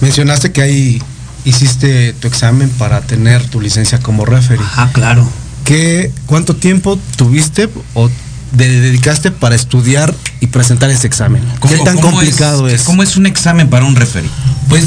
Mencionaste 0.00 0.52
que 0.52 0.62
ahí 0.62 1.02
hiciste 1.44 2.12
tu 2.14 2.28
examen 2.28 2.70
para 2.70 3.00
tener 3.02 3.44
tu 3.46 3.60
licencia 3.60 3.98
como 3.98 4.24
referee. 4.24 4.64
Ah, 4.76 4.90
claro. 4.92 5.28
¿Qué, 5.64 6.12
¿Cuánto 6.26 6.56
tiempo 6.56 6.98
tuviste 7.16 7.68
o 7.94 8.08
de- 8.52 8.80
dedicaste 8.80 9.30
para 9.30 9.54
estudiar 9.54 10.14
y 10.40 10.46
presentar 10.48 10.90
ese 10.90 11.06
examen? 11.06 11.42
¿Qué 11.62 11.68
¿Cómo- 11.76 11.84
tan 11.84 11.96
cómo 11.96 12.10
complicado 12.16 12.68
es? 12.68 12.82
¿Cómo 12.82 13.02
es 13.02 13.16
un 13.16 13.26
examen 13.26 13.68
para 13.68 13.84
un 13.84 13.96
referee? 13.96 14.30
Pues 14.68 14.84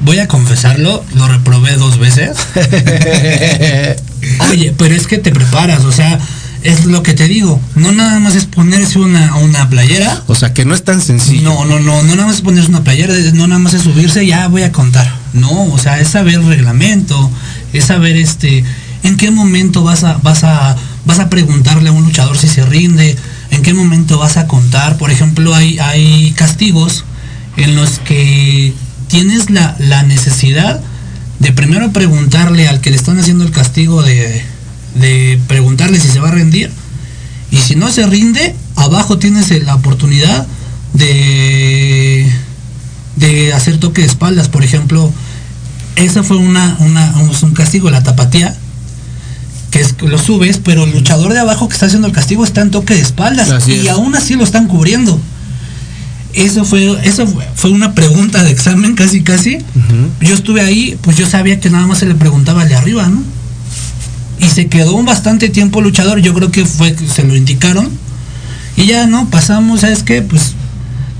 voy 0.00 0.18
a 0.18 0.28
confesarlo, 0.28 1.04
lo 1.14 1.28
reprobé 1.28 1.76
dos 1.76 1.98
veces. 1.98 2.36
Oye, 4.50 4.74
pero 4.76 4.94
es 4.94 5.06
que 5.06 5.18
te 5.18 5.30
preparas, 5.30 5.84
o 5.84 5.92
sea, 5.92 6.18
es 6.62 6.84
lo 6.86 7.02
que 7.02 7.14
te 7.14 7.28
digo. 7.28 7.60
No 7.74 7.92
nada 7.92 8.18
más 8.18 8.34
es 8.34 8.44
ponerse 8.44 8.98
una, 8.98 9.36
una 9.36 9.68
playera. 9.68 10.22
O 10.26 10.34
sea, 10.34 10.52
que 10.52 10.64
no 10.64 10.74
es 10.74 10.84
tan 10.84 11.00
sencillo. 11.00 11.42
No, 11.42 11.64
no, 11.64 11.80
no, 11.80 12.02
no 12.02 12.14
nada 12.14 12.26
más 12.26 12.36
es 12.36 12.42
ponerse 12.42 12.68
una 12.68 12.84
playera, 12.84 13.14
no 13.34 13.46
nada 13.46 13.58
más 13.58 13.74
es 13.74 13.82
subirse, 13.82 14.26
ya 14.26 14.48
voy 14.48 14.62
a 14.62 14.72
contar. 14.72 15.10
No, 15.32 15.64
o 15.64 15.78
sea, 15.78 16.00
es 16.00 16.08
saber 16.08 16.34
el 16.34 16.46
reglamento, 16.46 17.30
es 17.72 17.84
saber 17.86 18.16
este, 18.16 18.64
en 19.02 19.16
qué 19.16 19.30
momento 19.30 19.82
vas 19.84 20.04
a, 20.04 20.18
vas 20.22 20.44
a, 20.44 20.76
vas 21.04 21.18
a 21.18 21.30
preguntarle 21.30 21.88
a 21.88 21.92
un 21.92 22.04
luchador 22.04 22.36
si 22.36 22.48
se 22.48 22.64
rinde, 22.66 23.16
en 23.50 23.62
qué 23.62 23.74
momento 23.74 24.18
vas 24.18 24.36
a 24.36 24.46
contar. 24.46 24.98
Por 24.98 25.10
ejemplo, 25.10 25.54
hay, 25.54 25.78
hay 25.78 26.32
castigos 26.32 27.04
en 27.56 27.76
los 27.76 27.98
que 28.00 28.74
tienes 29.10 29.50
la, 29.50 29.76
la 29.78 30.02
necesidad 30.04 30.80
de 31.40 31.52
primero 31.52 31.92
preguntarle 31.92 32.68
al 32.68 32.80
que 32.80 32.90
le 32.90 32.96
están 32.96 33.18
haciendo 33.18 33.44
el 33.44 33.50
castigo 33.50 34.02
de, 34.02 34.42
de 34.94 35.40
preguntarle 35.48 35.98
si 35.98 36.08
se 36.08 36.20
va 36.20 36.28
a 36.28 36.32
rendir. 36.32 36.70
Y 37.50 37.56
si 37.56 37.74
no 37.74 37.90
se 37.90 38.06
rinde, 38.06 38.54
abajo 38.76 39.18
tienes 39.18 39.50
la 39.64 39.74
oportunidad 39.74 40.46
de, 40.94 42.30
de 43.16 43.52
hacer 43.52 43.78
toque 43.78 44.02
de 44.02 44.06
espaldas, 44.06 44.48
por 44.48 44.62
ejemplo, 44.64 45.12
esa 45.96 46.22
fue 46.22 46.36
una, 46.36 46.76
una, 46.78 47.12
un 47.42 47.50
castigo, 47.52 47.90
la 47.90 48.02
tapatía, 48.02 48.56
que 49.72 49.80
es 49.80 49.94
lo 50.00 50.18
subes, 50.18 50.58
pero 50.58 50.84
el 50.84 50.92
luchador 50.92 51.32
de 51.32 51.40
abajo 51.40 51.68
que 51.68 51.74
está 51.74 51.86
haciendo 51.86 52.06
el 52.06 52.12
castigo 52.14 52.44
está 52.44 52.60
en 52.60 52.70
toque 52.70 52.94
de 52.94 53.00
espaldas 53.00 53.50
Así 53.50 53.72
y 53.72 53.86
es. 53.86 53.88
aún 53.88 54.14
así 54.14 54.34
lo 54.34 54.44
están 54.44 54.68
cubriendo. 54.68 55.20
Eso 56.34 56.64
fue, 56.64 56.96
eso 57.06 57.26
fue, 57.26 57.46
fue 57.54 57.70
una 57.70 57.92
pregunta 57.94 58.42
de 58.44 58.50
examen 58.50 58.94
casi 58.94 59.22
casi. 59.22 59.58
Yo 60.20 60.34
estuve 60.34 60.60
ahí, 60.60 60.96
pues 61.02 61.16
yo 61.16 61.26
sabía 61.26 61.58
que 61.60 61.70
nada 61.70 61.86
más 61.86 61.98
se 61.98 62.06
le 62.06 62.14
preguntaba 62.14 62.62
al 62.62 62.68
de 62.68 62.76
arriba, 62.76 63.06
¿no? 63.08 63.22
Y 64.38 64.46
se 64.48 64.68
quedó 64.68 64.94
un 64.94 65.04
bastante 65.06 65.48
tiempo 65.48 65.80
luchador, 65.82 66.20
yo 66.20 66.32
creo 66.34 66.50
que 66.50 66.64
fue 66.64 66.94
que 66.94 67.06
se 67.06 67.24
lo 67.24 67.34
indicaron. 67.36 67.90
Y 68.76 68.86
ya, 68.86 69.06
¿no? 69.06 69.28
Pasamos, 69.28 69.80
¿sabes 69.80 70.02
qué? 70.02 70.22
Pues 70.22 70.54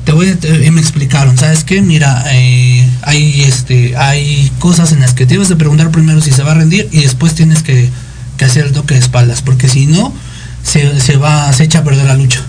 te 0.05 0.13
voy 0.13 0.29
a, 0.29 0.37
te- 0.39 0.65
y 0.65 0.71
me 0.71 0.81
explicaron, 0.81 1.37
¿sabes 1.37 1.65
qué? 1.65 1.83
Mira, 1.83 2.25
eh, 2.33 2.89
hay 3.03 3.43
este, 3.43 3.97
hay 3.97 4.51
cosas 4.59 4.93
en 4.93 5.01
las 5.01 5.13
que 5.13 5.27
te 5.27 5.35
debes 5.35 5.49
de 5.49 5.57
preguntar 5.57 5.91
primero 5.91 6.21
si 6.23 6.31
se 6.33 6.43
va 6.43 6.53
a 6.53 6.55
rendir 6.55 6.89
y 6.93 7.01
después 7.01 7.35
tienes 7.35 7.63
que, 7.63 7.91
que 8.39 8.45
hacer 8.47 8.65
el 8.67 8.73
toque 8.73 8.95
de 8.95 9.01
espaldas, 9.01 9.43
porque 9.43 9.69
si 9.69 9.87
no, 9.87 10.15
se, 10.63 11.01
se 11.01 11.17
va, 11.19 11.53
se 11.53 11.65
echa 11.65 11.81
a 11.81 11.85
perder 11.85 12.07
la 12.07 12.15
lucha. 12.15 12.41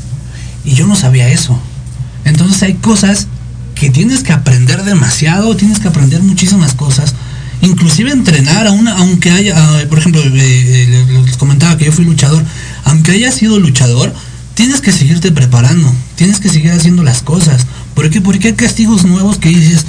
Y 0.64 0.76
yo 0.76 0.88
no 0.88 0.96
sabía 0.96 1.28
eso. 1.28 1.60
Entonces 2.26 2.62
hay 2.64 2.74
cosas 2.76 3.28
que 3.76 3.90
tienes 3.90 4.22
que 4.24 4.32
aprender 4.34 4.84
demasiado, 4.84 5.56
tienes 5.56 5.80
que 5.80 5.88
aprender 5.88 6.22
muchísimas 6.22 6.74
cosas, 6.74 7.16
inclusive 7.62 8.12
entrenar, 8.12 8.68
aunque 8.68 9.32
haya, 9.32 9.56
ah, 9.58 9.82
por 9.90 10.00
ejemplo, 10.00 10.22
eh, 10.22 10.30
eh, 10.36 11.06
le- 11.08 11.24
les 11.24 11.38
comentaba 11.38 11.78
que 11.78 11.86
yo 11.86 11.92
fui 11.92 12.06
luchador, 12.06 12.44
aunque 12.86 13.12
haya 13.12 13.32
sido 13.32 13.60
luchador, 13.60 14.14
tienes 14.54 14.82
que 14.82 14.92
seguirte 14.92 15.32
preparando, 15.32 15.94
tienes 16.16 16.40
que 16.40 16.50
seguir 16.50 16.72
haciendo 16.72 17.04
las 17.04 17.22
cosas. 17.24 17.66
¿Por 17.96 18.10
qué? 18.10 18.22
Porque 18.22 18.50
hay 18.50 18.54
castigos 18.54 19.06
nuevos 19.06 19.38
que 19.38 19.50
dices, 19.50 19.86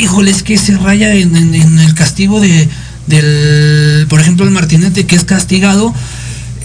híjole, 0.00 0.30
es 0.30 0.42
que 0.42 0.56
se 0.58 0.76
raya 0.76 1.12
en 1.14 1.34
el 1.54 1.94
castigo 1.94 2.40
de, 2.40 2.68
del, 3.06 4.06
por 4.08 4.20
ejemplo, 4.20 4.44
el 4.44 4.50
martinete 4.52 5.06
que 5.06 5.16
es 5.16 5.24
castigado, 5.24 5.92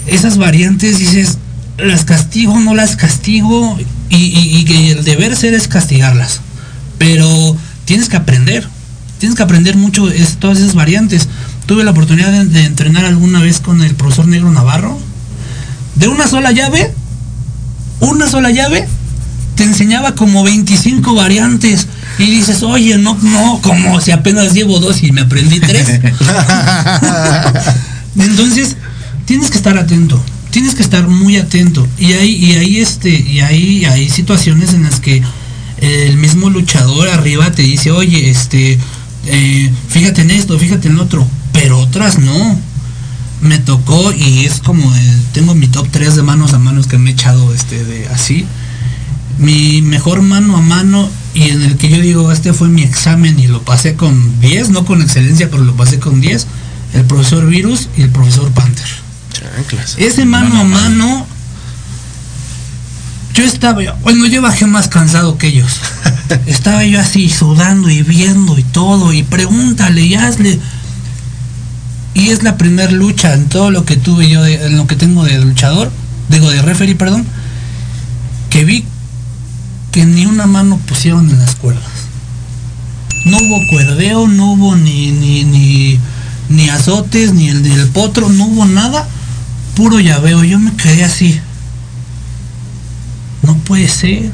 esas 0.07 0.37
variantes 0.37 0.97
dices, 0.99 1.37
las 1.85 2.05
castigo, 2.05 2.59
no 2.59 2.73
las 2.75 2.95
castigo, 2.95 3.77
y, 4.09 4.15
y- 4.15 4.57
y 4.59 4.65
que 4.65 4.91
el 4.91 5.03
deber 5.03 5.35
ser 5.35 5.53
es 5.53 5.67
castigarlas. 5.67 6.41
Pero 6.97 7.55
tienes 7.85 8.09
que 8.09 8.17
aprender, 8.17 8.67
tienes 9.19 9.35
que 9.37 9.43
aprender 9.43 9.75
mucho 9.77 10.09
es, 10.09 10.37
todas 10.37 10.59
esas 10.59 10.75
variantes. 10.75 11.27
Tuve 11.65 11.83
la 11.83 11.91
oportunidad 11.91 12.31
de, 12.31 12.45
de 12.45 12.65
entrenar 12.65 13.05
alguna 13.05 13.39
vez 13.41 13.59
con 13.59 13.81
el 13.81 13.95
profesor 13.95 14.27
Negro 14.27 14.51
Navarro. 14.51 14.97
De 15.95 16.07
una 16.07 16.27
sola 16.27 16.51
llave, 16.51 16.93
una 17.99 18.27
sola 18.29 18.49
llave, 18.51 18.87
te 19.55 19.63
enseñaba 19.63 20.15
como 20.15 20.43
25 20.43 21.13
variantes. 21.15 21.87
Y 22.19 22.25
dices, 22.25 22.61
oye, 22.63 22.97
no, 22.97 23.17
no, 23.21 23.59
como 23.61 23.99
si 24.01 24.11
apenas 24.11 24.53
llevo 24.53 24.79
dos 24.79 25.01
y 25.03 25.11
me 25.11 25.21
aprendí 25.21 25.59
tres. 25.59 25.87
Entonces, 28.17 28.75
tienes 29.25 29.49
que 29.49 29.57
estar 29.57 29.77
atento, 29.77 30.21
tienes 30.51 30.75
que 30.75 30.83
estar 30.83 31.07
muy 31.07 31.37
atento. 31.37 31.87
Y 31.97 32.13
hay, 32.13 32.35
y 32.35 32.53
hay 32.53 32.77
este, 32.79 33.09
y 33.09 33.39
hay, 33.39 33.85
hay 33.85 34.09
situaciones 34.09 34.73
en 34.73 34.83
las 34.83 34.99
que 34.99 35.23
el 35.81 36.17
mismo 36.17 36.49
luchador 36.49 37.09
arriba 37.09 37.51
te 37.51 37.63
dice, 37.63 37.91
oye, 37.91 38.29
este, 38.29 38.77
eh, 39.25 39.71
fíjate 39.89 40.21
en 40.21 40.31
esto, 40.31 40.57
fíjate 40.57 40.87
en 40.87 40.99
otro, 40.99 41.27
pero 41.53 41.79
otras 41.79 42.19
no. 42.19 42.59
Me 43.41 43.57
tocó 43.57 44.11
y 44.11 44.45
es 44.45 44.59
como, 44.59 44.93
tengo 45.33 45.55
mi 45.55 45.67
top 45.67 45.87
3 45.89 46.15
de 46.15 46.21
manos 46.21 46.53
a 46.53 46.59
manos 46.59 46.85
que 46.85 46.99
me 46.99 47.09
he 47.09 47.13
echado 47.13 47.51
este, 47.55 47.83
de 47.83 48.07
así. 48.09 48.45
Mi 49.39 49.81
mejor 49.81 50.21
mano 50.21 50.57
a 50.57 50.61
mano 50.61 51.09
y 51.33 51.49
en 51.49 51.63
el 51.63 51.77
que 51.77 51.89
yo 51.89 51.99
digo, 51.99 52.31
este 52.31 52.53
fue 52.53 52.67
mi 52.67 52.83
examen 52.83 53.39
y 53.39 53.47
lo 53.47 53.63
pasé 53.63 53.95
con 53.95 54.39
10, 54.41 54.69
no 54.69 54.85
con 54.85 55.01
excelencia, 55.01 55.49
pero 55.49 55.63
lo 55.63 55.75
pasé 55.75 55.97
con 55.97 56.21
10, 56.21 56.45
el 56.93 57.05
profesor 57.05 57.47
Virus 57.47 57.89
y 57.97 58.03
el 58.03 58.09
profesor 58.09 58.51
Panther. 58.51 59.00
Ese 59.97 60.25
mano 60.25 60.59
a 60.59 60.63
mano, 60.63 61.25
yo 63.33 63.43
estaba, 63.45 63.81
bueno, 64.03 64.25
yo 64.27 64.41
bajé 64.41 64.65
más 64.67 64.87
cansado 64.87 65.37
que 65.37 65.47
ellos. 65.47 65.79
estaba 66.47 66.83
yo 66.85 66.99
así 66.99 67.29
sudando 67.29 67.89
y 67.89 68.01
viendo 68.03 68.57
y 68.57 68.63
todo, 68.63 69.13
y 69.13 69.23
pregúntale 69.23 70.01
y 70.01 70.15
hazle. 70.15 70.59
Y 72.13 72.29
es 72.29 72.43
la 72.43 72.57
primera 72.57 72.91
lucha 72.91 73.33
en 73.33 73.47
todo 73.47 73.71
lo 73.71 73.85
que 73.85 73.95
tuve 73.95 74.29
yo, 74.29 74.43
de- 74.43 74.65
en 74.65 74.75
lo 74.77 74.85
que 74.85 74.95
tengo 74.97 75.23
de 75.23 75.39
luchador, 75.39 75.91
digo 76.29 76.49
de 76.49 76.61
referee, 76.61 76.95
perdón, 76.95 77.25
que 78.49 78.65
vi 78.65 78.83
que 79.93 80.05
ni 80.05 80.25
una 80.25 80.45
mano 80.45 80.77
pusieron 80.77 81.29
en 81.29 81.39
las 81.39 81.55
cuerdas. 81.55 81.83
No 83.25 83.37
hubo 83.37 83.59
cuerdeo, 83.69 84.27
no 84.27 84.53
hubo 84.53 84.75
ni, 84.75 85.11
ni, 85.11 85.43
ni, 85.45 85.99
ni 86.49 86.69
azotes, 86.69 87.33
ni 87.33 87.47
el 87.49 87.63
del 87.63 87.87
potro, 87.87 88.27
no 88.29 88.45
hubo 88.45 88.65
nada. 88.65 89.07
Puro 89.81 89.99
llaveo. 89.99 90.43
Yo 90.43 90.59
me 90.59 90.75
quedé 90.75 91.03
así. 91.03 91.39
No 93.41 93.55
puede 93.57 93.87
ser. 93.87 94.29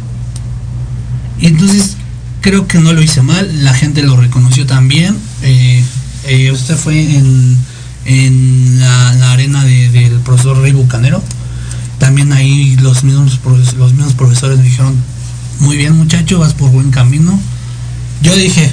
Entonces 1.40 1.96
creo 2.42 2.68
que 2.68 2.80
no 2.80 2.92
lo 2.92 3.02
hice 3.02 3.22
mal. 3.22 3.64
La 3.64 3.74
gente 3.74 4.04
lo 4.04 4.18
reconoció 4.18 4.66
también. 4.66 5.18
Eh, 5.44 5.82
eh, 6.26 6.52
usted 6.52 6.76
fue 6.76 7.00
en, 7.16 7.58
en 8.04 8.80
la, 8.82 9.32
arena 9.32 9.64
de- 9.64 9.90
del 9.90 10.20
profesor 10.20 10.58
Rey 10.62 10.74
Bucanero. 10.74 11.24
También 11.98 12.34
ahí 12.34 12.76
los 12.82 13.06
mismos, 13.06 13.40
los 13.78 13.94
mismos 13.94 14.16
profesores 14.16 14.58
me 14.58 14.66
dijeron, 14.66 14.98
muy 15.62 15.78
bien 15.78 15.96
muchacho, 15.96 16.40
vas 16.40 16.56
por 16.56 16.72
buen 16.72 16.92
camino. 16.92 17.40
Yo 18.22 18.36
dije, 18.36 18.70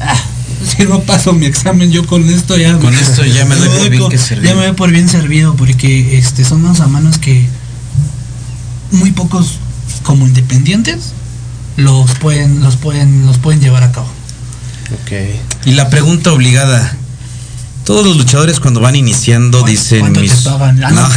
"Ah, 0.00 0.14
si 0.76 0.84
no 0.84 1.00
paso 1.00 1.32
mi 1.32 1.46
examen 1.46 1.90
yo 1.90 2.06
con 2.06 2.28
esto 2.28 2.56
ya 2.56 2.76
Con 2.78 2.94
esto 2.94 3.24
ya 3.24 3.44
me 3.44 3.54
doy 3.56 3.68
por 3.68 3.90
bien 3.90 4.08
que 4.08 4.18
servido. 4.18 4.48
ya 4.50 4.54
me 4.56 4.66
doy 4.66 4.74
por 4.76 4.90
bien 4.90 5.08
servido 5.08 5.54
porque 5.56 6.18
este 6.18 6.44
son 6.44 6.62
manos 6.62 6.80
a 6.80 6.86
manos 6.86 7.18
que 7.18 7.46
muy 8.92 9.10
pocos 9.12 9.58
como 10.02 10.26
independientes 10.26 11.12
los 11.76 12.10
pueden 12.12 12.60
los 12.62 12.76
pueden 12.76 13.26
los 13.26 13.38
pueden 13.38 13.60
llevar 13.60 13.82
a 13.82 13.90
cabo 13.92 14.06
Y 15.64 15.72
la 15.72 15.88
pregunta 15.90 16.32
obligada. 16.32 16.96
Todos 17.84 18.06
los 18.06 18.16
luchadores 18.16 18.60
cuando 18.60 18.80
van 18.80 18.96
iniciando 18.96 19.62
dicen 19.62 20.12
mis- 20.12 20.42
te 20.44 20.48
pagan? 20.50 20.78
No. 20.80 21.08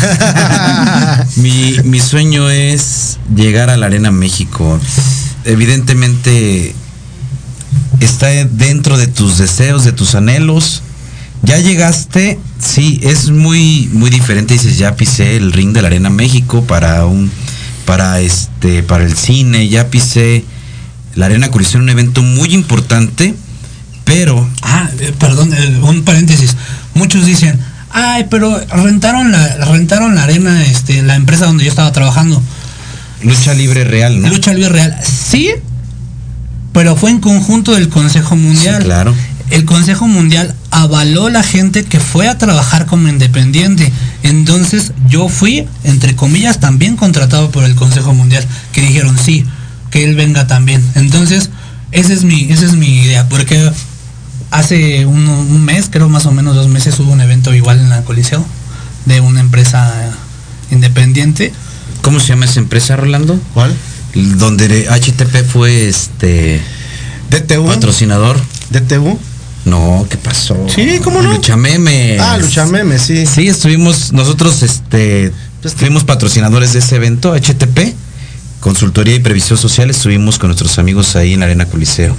mi, 1.38 1.76
mi 1.84 2.00
sueño 2.00 2.50
es 2.50 3.20
llegar 3.36 3.70
a 3.70 3.78
la 3.78 3.86
Arena 3.86 4.12
México. 4.12 4.80
Evidentemente 5.46 6.76
está 8.00 8.28
dentro 8.28 8.98
de 8.98 9.08
tus 9.08 9.38
deseos, 9.38 9.84
de 9.84 9.92
tus 9.92 10.16
anhelos. 10.16 10.82
Ya 11.44 11.58
llegaste, 11.60 12.40
sí, 12.60 13.00
es 13.04 13.30
muy 13.30 13.90
muy 13.94 14.10
diferente. 14.10 14.54
Dices, 14.56 14.78
ya 14.78 14.96
pisé 14.96 15.38
el 15.38 15.54
ring 15.54 15.74
de 15.74 15.82
la 15.82 15.88
Arena 15.88 16.10
México 16.10 16.64
para 16.64 17.06
un 17.06 17.32
para 17.86 18.20
este 18.20 18.84
para 18.84 19.04
el 19.04 19.16
cine, 19.16 19.68
ya 19.70 19.90
pisé 19.90 20.44
la 21.16 21.28
Arena 21.28 21.50
Coliseo, 21.50 21.80
un 21.80 21.90
evento 21.90 22.22
muy 22.22 22.54
importante, 22.54 23.34
pero 24.04 24.48
Ah, 24.62 24.90
eh, 25.00 25.14
perdón, 25.18 25.54
eh, 25.54 25.80
un 25.82 26.04
paréntesis. 26.04 26.56
Muchos 26.94 27.26
dicen, 27.26 27.60
ay, 27.92 28.26
pero 28.30 28.60
rentaron 28.68 29.32
la, 29.32 29.66
rentaron 29.66 30.16
la 30.16 30.24
arena, 30.24 30.64
este, 30.66 31.02
la 31.02 31.16
empresa 31.16 31.46
donde 31.46 31.64
yo 31.64 31.70
estaba 31.70 31.92
trabajando. 31.92 32.42
lucha 33.24 33.54
libre 33.54 33.84
real, 33.84 34.22
¿no? 34.22 34.28
Lucha 34.30 34.54
libre 34.54 34.70
real. 34.70 34.96
Sí, 35.04 35.50
pero 36.78 36.96
fue 36.96 37.10
en 37.10 37.20
conjunto 37.20 37.74
del 37.74 37.90
Consejo 37.90 38.36
Mundial. 38.36 38.84
Sí, 38.84 38.86
claro. 38.86 39.16
El 39.50 39.66
Consejo 39.66 40.08
Mundial 40.08 40.54
avaló 40.70 41.28
la 41.28 41.42
gente 41.42 41.84
que 41.84 42.00
fue 42.00 42.28
a 42.28 42.38
trabajar 42.38 42.86
como 42.86 43.08
independiente. 43.08 43.92
Entonces 44.22 44.92
yo 45.10 45.28
fui, 45.28 45.68
entre 45.84 46.16
comillas, 46.16 46.60
también 46.60 46.96
contratado 46.96 47.50
por 47.50 47.64
el 47.64 47.74
Consejo 47.74 48.14
Mundial, 48.14 48.46
que 48.74 48.82
dijeron 48.82 49.18
sí, 49.18 49.44
que 49.90 50.04
él 50.04 50.14
venga 50.14 50.46
también. 50.46 50.84
Entonces, 50.94 51.50
esa 51.92 52.14
es 52.14 52.24
mi, 52.24 52.44
esa 52.52 52.68
es 52.68 52.74
mi 52.74 53.00
idea, 53.00 53.28
porque 53.28 53.72
hace 54.52 55.08
un, 55.08 55.28
un 55.28 55.66
mes, 55.66 55.88
creo 55.90 56.10
más 56.10 56.28
o 56.28 56.32
menos 56.32 56.54
dos 56.54 56.68
meses, 56.68 57.00
hubo 57.00 57.12
un 57.12 57.22
evento 57.22 57.56
igual 57.56 57.80
en 57.80 57.90
la 57.90 58.04
Coliseo 58.04 58.46
de 59.06 59.20
una 59.20 59.40
empresa 59.40 60.12
independiente. 60.70 61.52
¿Cómo 62.04 62.20
se 62.20 62.28
llama 62.28 62.46
esa 62.46 62.60
empresa, 62.60 62.96
Rolando? 62.96 63.40
¿Cuál? 63.56 63.76
Donde 64.14 64.88
HTP 64.90 65.46
fue 65.52 65.88
este 65.88 66.62
DTU. 67.30 67.66
patrocinador. 67.68 68.40
DTU. 68.70 69.20
No, 69.66 70.06
¿qué 70.10 70.18
pasó? 70.18 70.56
Sí, 70.74 71.00
¿cómo 71.04 71.22
no? 71.22 71.34
Luchamemes. 71.34 72.22
Ah, 72.22 72.38
Luchameme, 72.38 72.98
sí. 73.00 73.26
Sí, 73.26 73.48
estuvimos, 73.50 74.14
nosotros 74.14 74.64
este 74.64 75.34
Pues, 75.62 75.74
fuimos 75.76 76.04
patrocinadores 76.06 76.72
de 76.74 76.80
ese 76.80 76.96
evento, 76.96 77.34
HTP, 77.36 77.94
consultoría 78.62 79.16
y 79.16 79.20
previsión 79.20 79.58
social, 79.58 79.90
estuvimos 79.90 80.40
con 80.40 80.48
nuestros 80.48 80.80
amigos 80.80 81.16
ahí 81.18 81.34
en 81.34 81.42
la 81.42 81.48
Arena 81.48 81.66
Coliseo. 81.66 82.16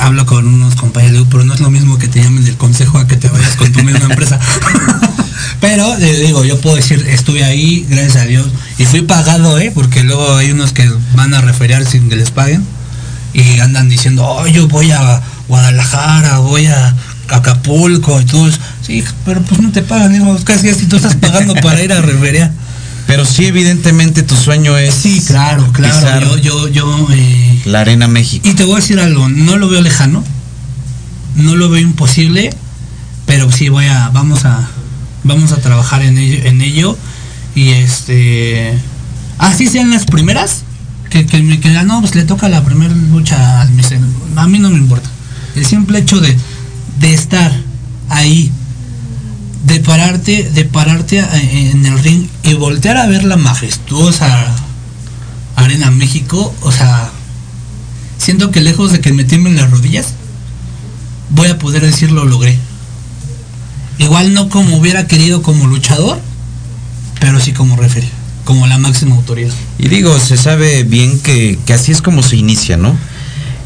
hablo 0.00 0.26
con 0.26 0.46
unos 0.48 0.74
compañeros, 0.74 1.28
pero 1.30 1.44
no 1.44 1.54
es 1.54 1.60
lo 1.60 1.70
mismo 1.70 1.98
que 1.98 2.08
te 2.08 2.20
llamen 2.20 2.44
del 2.44 2.56
consejo 2.56 2.98
a 2.98 3.06
que 3.06 3.16
te 3.16 3.28
vayas 3.28 3.54
con 3.56 3.70
tu 3.72 3.82
misma 3.84 4.06
empresa. 4.06 4.40
Pero 5.60 5.96
eh, 5.98 6.22
digo, 6.26 6.44
yo 6.44 6.60
puedo 6.60 6.76
decir, 6.76 7.04
estuve 7.08 7.44
ahí, 7.44 7.84
gracias 7.88 8.16
a 8.16 8.24
Dios, 8.26 8.46
y 8.78 8.84
fui 8.84 9.02
pagado, 9.02 9.58
¿eh? 9.58 9.72
Porque 9.74 10.04
luego 10.04 10.36
hay 10.36 10.52
unos 10.52 10.72
que 10.72 10.88
van 11.14 11.34
a 11.34 11.40
referir 11.40 11.84
sin 11.84 12.08
que 12.08 12.16
les 12.16 12.30
paguen 12.30 12.64
y 13.32 13.58
andan 13.60 13.88
diciendo, 13.88 14.24
oh, 14.24 14.46
yo 14.46 14.68
voy 14.68 14.90
a 14.92 15.20
Guadalajara, 15.48 16.38
voy 16.38 16.66
a 16.66 16.94
Acapulco 17.28 18.20
y 18.20 18.24
todo 18.24 18.48
eso. 18.48 18.58
Sí, 18.82 19.04
pero 19.24 19.42
pues 19.42 19.60
no 19.60 19.70
te 19.70 19.82
pagan, 19.82 20.12
digo, 20.12 20.38
casi 20.44 20.68
así 20.68 20.86
tú 20.86 20.96
estás 20.96 21.16
pagando 21.16 21.54
para 21.54 21.82
ir 21.82 21.92
a 21.92 22.00
referir. 22.00 22.50
Pero 23.06 23.24
sí, 23.24 23.46
evidentemente 23.46 24.22
tu 24.22 24.36
sueño 24.36 24.76
es. 24.76 24.94
Sí, 24.94 25.22
claro, 25.26 25.70
claro. 25.72 26.36
Yo, 26.36 26.68
yo, 26.68 26.68
yo. 26.68 27.08
eh, 27.10 27.62
La 27.64 27.80
Arena 27.80 28.06
México. 28.06 28.46
y 28.48 28.54
te 28.54 28.64
voy 28.64 28.74
a 28.74 28.76
decir 28.76 29.00
algo, 29.00 29.28
no 29.28 29.56
lo 29.56 29.68
veo 29.68 29.80
lejano, 29.80 30.22
no 31.34 31.56
lo 31.56 31.70
veo 31.70 31.80
imposible, 31.80 32.50
pero 33.26 33.50
sí 33.50 33.70
voy 33.70 33.86
a, 33.86 34.10
vamos 34.10 34.44
a, 34.44 34.68
vamos 35.28 35.52
a 35.52 35.60
trabajar 35.60 36.02
en 36.02 36.18
ello, 36.18 36.44
en 36.44 36.60
ello. 36.60 36.98
Y 37.54 37.70
este, 37.70 38.76
así 39.38 39.68
sean 39.68 39.90
las 39.90 40.04
primeras, 40.04 40.62
que, 41.10 41.26
que 41.26 41.42
me 41.42 41.60
queda, 41.60 41.84
no, 41.84 42.00
pues 42.00 42.14
le 42.14 42.24
toca 42.24 42.48
la 42.48 42.64
primera 42.64 42.94
lucha 42.94 43.60
al 43.60 43.70
a 44.36 44.46
mí 44.46 44.58
no 44.58 44.70
me 44.70 44.78
importa, 44.78 45.08
el 45.56 45.66
simple 45.66 45.98
hecho 45.98 46.20
de, 46.20 46.36
de 47.00 47.14
estar 47.14 47.52
ahí, 48.08 48.52
de 49.64 49.80
pararte, 49.80 50.50
de 50.50 50.64
pararte 50.64 51.18
en 51.18 51.84
el 51.84 51.98
ring 51.98 52.28
y 52.44 52.54
voltear 52.54 52.96
a 52.96 53.06
ver 53.06 53.24
la 53.24 53.36
majestuosa 53.36 54.54
Arena 55.56 55.90
México, 55.90 56.54
o 56.60 56.70
sea, 56.70 57.10
siento 58.18 58.52
que 58.52 58.60
lejos 58.60 58.92
de 58.92 59.00
que 59.00 59.12
me 59.12 59.24
tiemblen 59.24 59.56
las 59.56 59.70
rodillas, 59.70 60.14
voy 61.30 61.48
a 61.48 61.58
poder 61.58 61.84
decir 61.84 62.12
lo 62.12 62.24
logré. 62.24 62.58
Igual 63.98 64.32
no 64.34 64.48
como 64.48 64.76
hubiera 64.76 65.06
querido 65.06 65.42
como 65.42 65.66
luchador, 65.66 66.20
pero 67.20 67.40
sí 67.40 67.52
como 67.52 67.76
referee, 67.76 68.08
como 68.44 68.66
la 68.66 68.78
máxima 68.78 69.16
autoridad. 69.16 69.52
Y 69.78 69.88
digo, 69.88 70.18
se 70.20 70.36
sabe 70.36 70.84
bien 70.84 71.18
que, 71.20 71.58
que 71.66 71.72
así 71.74 71.92
es 71.92 72.00
como 72.02 72.22
se 72.22 72.36
inicia, 72.36 72.76
¿no? 72.76 72.96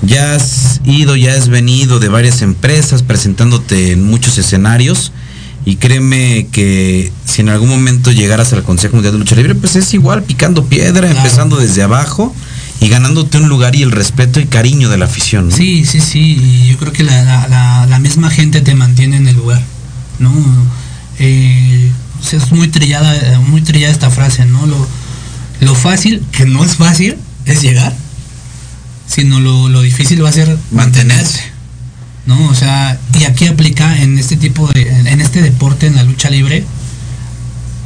Ya 0.02 0.34
has 0.34 0.80
ido, 0.84 1.14
ya 1.16 1.34
has 1.34 1.48
venido 1.48 2.00
de 2.00 2.08
varias 2.08 2.42
empresas 2.42 3.02
presentándote 3.02 3.92
en 3.92 4.02
muchos 4.04 4.36
escenarios 4.38 5.12
y 5.64 5.76
créeme 5.76 6.48
que 6.50 7.12
si 7.24 7.42
en 7.42 7.50
algún 7.50 7.68
momento 7.68 8.10
llegaras 8.10 8.52
al 8.52 8.64
Consejo 8.64 8.94
Mundial 8.96 9.12
de 9.12 9.20
Lucha 9.20 9.36
Libre, 9.36 9.54
pues 9.54 9.76
es 9.76 9.94
igual 9.94 10.24
picando 10.24 10.64
piedra, 10.64 11.08
empezando 11.08 11.56
desde 11.56 11.84
abajo 11.84 12.34
y 12.80 12.88
ganándote 12.88 13.38
un 13.38 13.48
lugar 13.48 13.76
y 13.76 13.82
el 13.82 13.92
respeto 13.92 14.40
y 14.40 14.46
cariño 14.46 14.88
de 14.88 14.96
la 14.98 15.04
afición. 15.04 15.50
¿no? 15.50 15.56
Sí, 15.56 15.84
sí, 15.84 16.00
sí, 16.00 16.36
y 16.42 16.66
yo 16.70 16.78
creo 16.78 16.92
que 16.92 17.04
la, 17.04 17.22
la- 17.22 17.46
la- 17.46 17.86
la 17.86 17.98
misma 18.00 18.28
gente 18.28 18.60
te 18.60 18.74
mantiene 18.74 19.18
en 19.18 19.28
el 19.28 19.36
lugar, 19.36 19.62
¿no? 20.22 20.32
Eh, 21.18 21.92
es 22.32 22.52
muy 22.52 22.68
trillada, 22.68 23.40
muy 23.40 23.60
trillada 23.60 23.92
esta 23.92 24.10
frase, 24.10 24.46
¿no? 24.46 24.66
Lo, 24.66 24.86
lo 25.60 25.74
fácil, 25.74 26.24
que 26.32 26.46
no 26.46 26.64
es 26.64 26.76
fácil, 26.76 27.16
es 27.44 27.60
llegar, 27.60 27.94
sino 29.06 29.40
lo, 29.40 29.68
lo 29.68 29.82
difícil 29.82 30.24
va 30.24 30.30
a 30.30 30.32
ser 30.32 30.56
mantenerse, 30.70 31.42
¿no? 32.26 32.48
O 32.48 32.54
sea, 32.54 32.98
y 33.18 33.24
aquí 33.24 33.46
aplica 33.46 34.00
en 34.00 34.18
este 34.18 34.36
tipo 34.36 34.68
de, 34.68 34.88
en 34.88 35.20
este 35.20 35.42
deporte, 35.42 35.86
en 35.86 35.96
la 35.96 36.04
lucha 36.04 36.30
libre, 36.30 36.64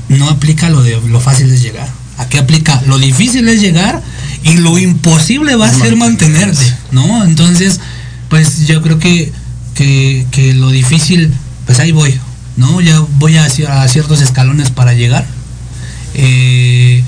no 0.08 0.28
aplica 0.28 0.68
lo 0.70 0.82
de 0.82 1.00
lo 1.08 1.20
fácil 1.20 1.50
es 1.52 1.62
llegar. 1.62 1.88
Aquí 2.18 2.38
aplica 2.38 2.80
lo 2.86 2.98
difícil 2.98 3.48
es 3.48 3.60
llegar 3.60 4.02
y 4.42 4.54
lo 4.54 4.78
imposible 4.78 5.56
va 5.56 5.66
a 5.66 5.74
ser 5.74 5.96
mantenerte, 5.96 6.64
¿no? 6.92 7.24
Entonces, 7.24 7.80
pues 8.28 8.66
yo 8.66 8.80
creo 8.82 8.98
que, 8.98 9.32
que, 9.74 10.26
que 10.30 10.54
lo 10.54 10.70
difícil, 10.70 11.32
pues 11.66 11.78
ahí 11.78 11.92
voy, 11.92 12.18
¿no? 12.56 12.80
Ya 12.80 13.00
voy 13.18 13.36
a, 13.36 13.46
cier- 13.48 13.68
a 13.68 13.86
ciertos 13.88 14.20
escalones 14.22 14.70
para 14.70 14.92
llegar. 14.94 15.26
Eh, 16.14 17.02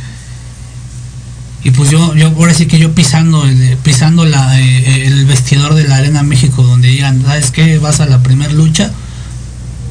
y 1.65 1.71
pues 1.73 1.91
yo, 1.91 2.15
yo 2.15 2.29
ahora 2.29 2.55
sí 2.55 2.67
que 2.67 2.79
yo 2.79 2.95
pisando 2.95 3.45
el, 3.45 3.77
pisando 3.83 4.25
la, 4.25 4.61
eh, 4.61 5.07
el 5.07 5.27
vestidor 5.27 5.75
de 5.75 5.85
la 5.89 5.97
Arena 5.97 6.23
México 6.23 6.63
donde 6.63 6.89
digan, 6.89 7.23
¿sabes 7.25 7.51
qué? 7.51 7.79
Vas 7.79 8.01
a 8.01 8.07
la 8.07 8.23
primera 8.23 8.53
lucha, 8.53 8.91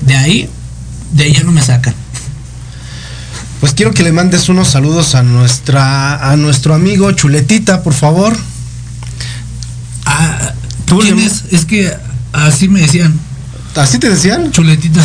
de 0.02 0.16
ahí, 0.16 0.50
de 1.14 1.24
ahí 1.26 1.34
ya 1.34 1.44
no 1.44 1.52
me 1.52 1.62
sacan. 1.62 1.94
Pues 3.60 3.74
quiero 3.74 3.92
que 3.92 4.04
le 4.04 4.12
mandes 4.12 4.50
unos 4.50 4.68
saludos 4.70 5.16
a 5.16 5.24
nuestra 5.24 6.32
a 6.32 6.38
nuestro 6.38 6.74
amigo 6.76 7.12
Chuletita, 7.12 7.82
por 7.84 7.94
favor. 7.94 8.38
Ah, 10.06 10.54
Tú 10.86 11.00
¿quién 11.00 11.18
le- 11.18 11.26
es? 11.26 11.44
Es 11.52 11.66
que 11.66 11.92
así 12.34 12.70
me 12.70 12.82
decían. 12.82 13.20
¿Así 13.78 14.00
te 14.00 14.10
decían? 14.10 14.52
Chuletita. 14.52 15.02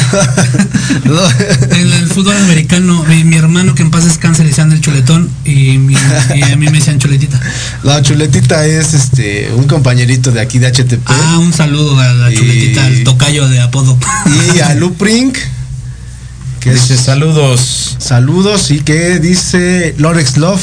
en 1.70 1.92
el 1.92 2.08
fútbol 2.08 2.36
americano, 2.38 3.04
mi, 3.04 3.22
mi 3.24 3.36
hermano 3.36 3.74
que 3.74 3.82
en 3.82 3.90
paz 3.90 4.04
descanse 4.04 4.42
le 4.42 4.48
decían 4.48 4.72
el 4.72 4.80
chuletón 4.80 5.30
y, 5.44 5.78
mi- 5.78 5.94
y 6.34 6.42
a 6.42 6.56
mí 6.56 6.66
me 6.66 6.72
decían 6.78 6.98
chuletita. 6.98 7.38
La 7.82 8.00
Chuletita 8.02 8.64
es 8.66 8.94
este 8.94 9.52
un 9.54 9.64
compañerito 9.66 10.30
de 10.30 10.40
aquí 10.40 10.58
de 10.58 10.68
HTP. 10.72 11.02
Ah, 11.06 11.38
un 11.38 11.52
saludo 11.52 11.98
a 12.00 12.12
la 12.14 12.32
Y- 12.32 12.36
chuletita, 12.36 12.84
al 12.86 13.04
tocayo 13.04 13.48
de 13.48 13.60
apodo. 13.60 13.98
Y 14.56 14.60
a 14.60 14.74
Luprink. 14.74 15.36
Que 16.60 16.72
Dice 16.72 16.94
es- 16.94 17.00
saludos. 17.00 17.96
saludos 17.98 18.70
y 18.70 18.80
que 18.80 19.18
dice 19.18 19.94
Lorex 19.98 20.36
Love. 20.38 20.62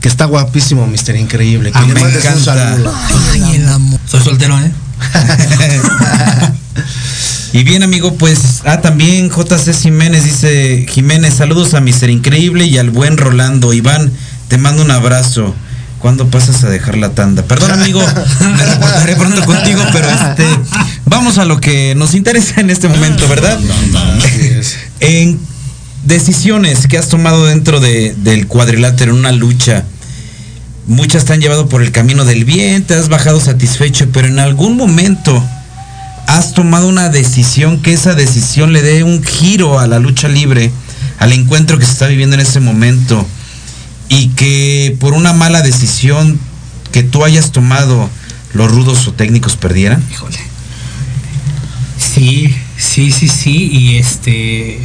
Que 0.00 0.08
está 0.08 0.24
guapísimo, 0.26 0.86
Mister 0.86 1.14
Increíble. 1.16 1.70
Que 1.72 1.78
Ah, 1.78 1.82
le 1.86 1.94
me 1.94 2.00
mandes 2.00 2.24
un 2.24 2.30
encanta. 2.32 2.54
saludo. 2.54 2.94
Soy 4.10 4.20
soltero, 4.22 4.58
¿eh? 4.60 4.72
Y 7.54 7.62
bien 7.62 7.84
amigo, 7.84 8.14
pues, 8.16 8.62
ah, 8.64 8.80
también 8.80 9.30
JC 9.30 9.72
Jiménez 9.72 10.24
dice, 10.24 10.86
Jiménez, 10.90 11.34
saludos 11.34 11.74
a 11.74 11.80
Mister 11.80 12.10
Increíble 12.10 12.64
y 12.64 12.78
al 12.78 12.90
buen 12.90 13.16
Rolando. 13.16 13.72
Iván, 13.72 14.10
te 14.48 14.58
mando 14.58 14.82
un 14.82 14.90
abrazo. 14.90 15.54
¿Cuándo 16.00 16.26
pasas 16.28 16.64
a 16.64 16.68
dejar 16.68 16.96
la 16.98 17.10
tanda? 17.14 17.44
Perdón 17.44 17.70
amigo, 17.70 18.00
me 18.40 18.66
reportaré 18.66 19.14
pronto 19.14 19.44
contigo, 19.44 19.80
pero 19.92 20.06
este, 20.10 20.44
vamos 21.06 21.38
a 21.38 21.44
lo 21.44 21.60
que 21.60 21.94
nos 21.94 22.14
interesa 22.14 22.60
en 22.60 22.70
este 22.70 22.88
momento, 22.88 23.26
¿verdad? 23.28 23.56
Así 24.18 24.46
es. 24.48 24.76
En 25.00 25.38
decisiones 26.04 26.88
que 26.88 26.98
has 26.98 27.08
tomado 27.08 27.46
dentro 27.46 27.78
de- 27.78 28.14
del 28.18 28.48
cuadrilátero 28.48 29.12
en 29.12 29.18
una 29.20 29.30
lucha, 29.32 29.84
muchas 30.88 31.24
te 31.24 31.32
han 31.34 31.40
llevado 31.40 31.68
por 31.68 31.82
el 31.82 31.92
camino 31.92 32.24
del 32.24 32.44
bien, 32.44 32.82
te 32.82 32.94
has 32.94 33.08
bajado 33.08 33.38
satisfecho, 33.40 34.08
pero 34.12 34.26
en 34.26 34.40
algún 34.40 34.76
momento 34.76 35.42
has 36.26 36.54
tomado 36.54 36.88
una 36.88 37.08
decisión 37.08 37.80
que 37.80 37.92
esa 37.92 38.14
decisión 38.14 38.72
le 38.72 38.82
dé 38.82 39.02
un 39.02 39.22
giro 39.22 39.78
a 39.78 39.86
la 39.86 39.98
lucha 39.98 40.28
libre, 40.28 40.70
al 41.18 41.32
encuentro 41.32 41.78
que 41.78 41.84
se 41.84 41.92
está 41.92 42.06
viviendo 42.06 42.34
en 42.34 42.40
ese 42.40 42.60
momento, 42.60 43.26
y 44.08 44.28
que 44.28 44.96
por 45.00 45.14
una 45.14 45.32
mala 45.32 45.62
decisión 45.62 46.38
que 46.92 47.02
tú 47.02 47.24
hayas 47.24 47.52
tomado, 47.52 48.08
los 48.52 48.70
rudos 48.70 49.06
o 49.08 49.12
técnicos 49.12 49.56
perdieran. 49.56 50.02
Híjole. 50.10 50.38
Sí, 51.98 52.54
sí, 52.78 53.10
sí, 53.10 53.28
sí. 53.28 53.68
Y 53.72 53.96
este. 53.96 54.78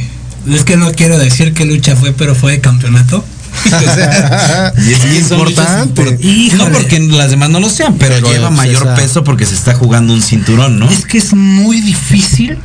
Es 0.48 0.64
que 0.64 0.76
no 0.76 0.90
quiero 0.92 1.18
decir 1.18 1.54
qué 1.54 1.64
lucha 1.64 1.94
fue, 1.96 2.12
pero 2.12 2.34
fue 2.34 2.52
de 2.52 2.60
campeonato. 2.60 3.24
Y 4.86 4.92
es, 4.92 5.04
y 5.04 5.22
son 5.28 5.38
Importante. 5.40 6.02
import-. 6.02 6.54
No 6.56 6.68
porque 6.72 6.98
las 7.00 7.30
demás 7.30 7.50
no 7.50 7.60
lo 7.60 7.68
sean, 7.68 7.96
pero, 7.98 8.14
Pero, 8.16 8.30
lleva 8.32 8.50
mayor 8.50 8.82
esa- 8.82 8.94
peso 8.94 9.24
porque 9.24 9.46
se 9.46 9.54
está 9.54 9.74
jugando 9.74 10.12
un 10.12 10.22
cinturón, 10.22 10.78
¿no? 10.78 10.88
Es 10.88 11.04
que 11.06 11.18
es 11.18 11.34
muy 11.34 11.80
difícil, 11.80 12.58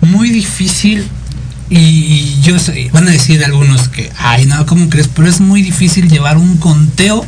muy 0.00 0.30
difícil. 0.30 1.06
Y, 1.68 1.76
y 1.78 2.38
yo 2.42 2.58
sé, 2.60 2.90
van 2.92 3.08
a 3.08 3.10
decir 3.10 3.44
algunos 3.44 3.88
que, 3.88 4.10
ay, 4.18 4.46
no, 4.46 4.64
¿cómo 4.66 4.88
crees? 4.88 5.08
Pero 5.08 5.28
es 5.28 5.40
muy 5.40 5.62
difícil 5.62 6.08
llevar 6.08 6.36
un 6.38 6.58
conteo 6.58 7.26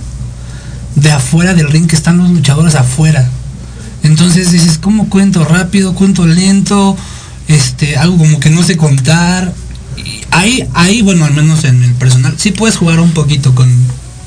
de 0.94 1.10
afuera 1.10 1.54
del 1.54 1.68
ring 1.70 1.86
que 1.88 1.96
están 1.96 2.18
los 2.18 2.30
luchadores 2.30 2.74
afuera. 2.76 3.28
Entonces 4.04 4.52
dices, 4.52 4.78
¿cómo 4.78 5.08
cuento 5.08 5.44
rápido? 5.44 5.92
¿Cuento 5.94 6.24
lento? 6.24 6.96
Este, 7.48 7.96
algo 7.96 8.16
como 8.16 8.38
que 8.38 8.50
no 8.50 8.62
sé 8.62 8.76
contar. 8.76 9.52
Ahí, 10.30 10.68
ahí, 10.74 11.02
bueno, 11.02 11.24
al 11.24 11.34
menos 11.34 11.64
en 11.64 11.82
el 11.82 11.92
personal, 11.94 12.34
sí 12.36 12.52
puedes 12.52 12.76
jugar 12.76 13.00
un 13.00 13.12
poquito 13.12 13.54
con, 13.54 13.68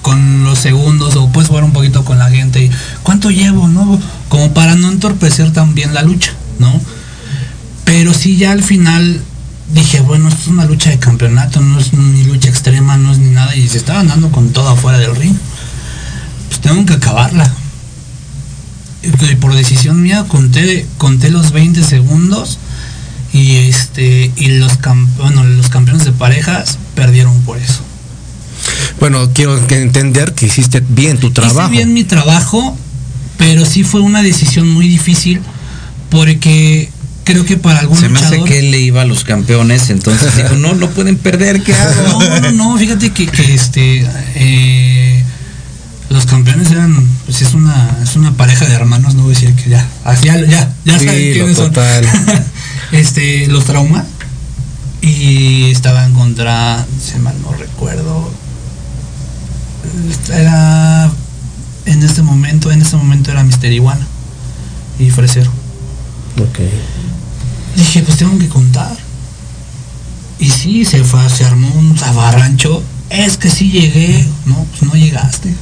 con 0.01 0.43
los 0.43 0.59
segundos 0.59 1.15
o 1.15 1.29
puedes 1.29 1.49
jugar 1.49 1.63
un 1.63 1.73
poquito 1.73 2.03
con 2.03 2.19
la 2.19 2.29
gente. 2.29 2.63
y, 2.63 2.71
¿Cuánto 3.03 3.29
llevo, 3.29 3.67
no? 3.67 3.99
Como 4.29 4.53
para 4.53 4.75
no 4.75 4.89
entorpecer 4.89 5.51
también 5.53 5.93
la 5.93 6.01
lucha, 6.01 6.33
¿no? 6.59 6.79
Pero 7.85 8.13
sí 8.13 8.37
ya 8.37 8.51
al 8.51 8.63
final 8.63 9.21
dije, 9.73 10.01
bueno, 10.01 10.29
es 10.29 10.47
una 10.47 10.65
lucha 10.65 10.89
de 10.89 10.99
campeonato, 10.99 11.61
no 11.61 11.79
es 11.79 11.93
ni 11.93 12.23
lucha 12.23 12.49
extrema, 12.49 12.97
no 12.97 13.11
es 13.11 13.19
ni 13.19 13.31
nada, 13.31 13.55
y 13.55 13.67
se 13.67 13.77
estaban 13.77 14.07
dando 14.07 14.31
con 14.31 14.51
todo 14.51 14.69
afuera 14.69 14.99
del 14.99 15.15
ring. 15.15 15.35
Pues 16.49 16.61
tengo 16.61 16.85
que 16.85 16.93
acabarla. 16.93 17.51
Y 19.03 19.35
por 19.35 19.55
decisión 19.55 20.01
mía 20.01 20.25
conté, 20.27 20.85
conté 20.97 21.31
los 21.31 21.51
20 21.51 21.83
segundos 21.83 22.59
y 23.33 23.55
este 23.57 24.31
y 24.35 24.47
los 24.59 24.79
cam- 24.79 25.07
bueno, 25.17 25.43
los 25.43 25.69
campeones 25.69 26.05
de 26.05 26.11
parejas 26.11 26.77
perdieron 26.95 27.39
por 27.41 27.57
eso. 27.57 27.81
Bueno, 28.99 29.31
quiero 29.33 29.65
que 29.67 29.81
entender 29.81 30.33
que 30.33 30.45
hiciste 30.47 30.83
bien 30.87 31.17
tu 31.17 31.31
trabajo. 31.31 31.61
Hice 31.69 31.77
bien 31.77 31.93
mi 31.93 32.03
trabajo, 32.03 32.77
pero 33.37 33.65
sí 33.65 33.83
fue 33.83 34.01
una 34.01 34.21
decisión 34.21 34.69
muy 34.69 34.87
difícil 34.87 35.41
porque 36.09 36.89
creo 37.23 37.45
que 37.45 37.57
para 37.57 37.79
algún 37.79 37.97
Se 37.97 38.09
me 38.09 38.19
hace 38.19 38.43
que 38.43 38.59
él 38.59 38.71
le 38.71 38.79
iba 38.81 39.01
a 39.01 39.05
los 39.05 39.23
campeones, 39.23 39.89
entonces 39.89 40.35
dijo, 40.35 40.55
no, 40.55 40.73
no 40.75 40.89
pueden 40.89 41.17
perder, 41.17 41.63
¿qué 41.63 41.73
hago? 41.73 42.19
No, 42.21 42.39
no, 42.41 42.51
no, 42.51 42.77
fíjate 42.77 43.11
que, 43.11 43.27
que, 43.27 43.53
este 43.53 44.05
eh, 44.35 45.23
los 46.09 46.25
campeones 46.25 46.69
eran, 46.71 47.07
pues 47.25 47.41
es 47.41 47.53
una, 47.53 47.97
es 48.03 48.15
una 48.15 48.33
pareja 48.33 48.65
de 48.65 48.73
hermanos, 48.73 49.15
no 49.15 49.23
voy 49.23 49.31
a 49.33 49.39
decir 49.39 49.55
que 49.55 49.69
ya, 49.69 49.87
así 50.03 50.25
ya, 50.25 50.37
ya, 50.45 50.73
ya 50.83 50.99
Sí, 50.99 51.05
saben 51.05 51.27
lo 51.29 51.33
quiénes 51.33 51.57
son. 51.57 51.67
total. 51.71 52.05
este, 52.91 53.47
los 53.47 53.65
trauma 53.65 54.05
y 55.01 55.71
estaban 55.71 56.13
contra, 56.13 56.85
si 57.01 57.17
mal 57.19 57.35
no 57.41 57.51
recuerdo, 57.53 58.31
era 60.31 61.11
en 61.85 62.03
este 62.03 62.21
momento, 62.21 62.71
en 62.71 62.81
este 62.81 62.97
momento 62.97 63.31
era 63.31 63.43
Mister 63.43 63.71
Iguana 63.71 64.05
y 64.99 65.09
Fresero. 65.09 65.51
Ok. 66.37 66.59
Dije, 67.75 68.03
pues 68.03 68.17
tengo 68.17 68.37
que 68.37 68.47
contar. 68.47 68.95
Y 70.39 70.49
sí, 70.49 70.85
se 70.85 71.03
fue, 71.03 71.29
se 71.29 71.45
armó 71.45 71.67
un 71.75 71.97
zabarrancho. 71.97 72.83
Es 73.09 73.37
que 73.37 73.49
sí 73.49 73.71
llegué. 73.71 74.27
No, 74.45 74.55
pues 74.55 74.83
no 74.83 74.93
llegaste. 74.93 75.53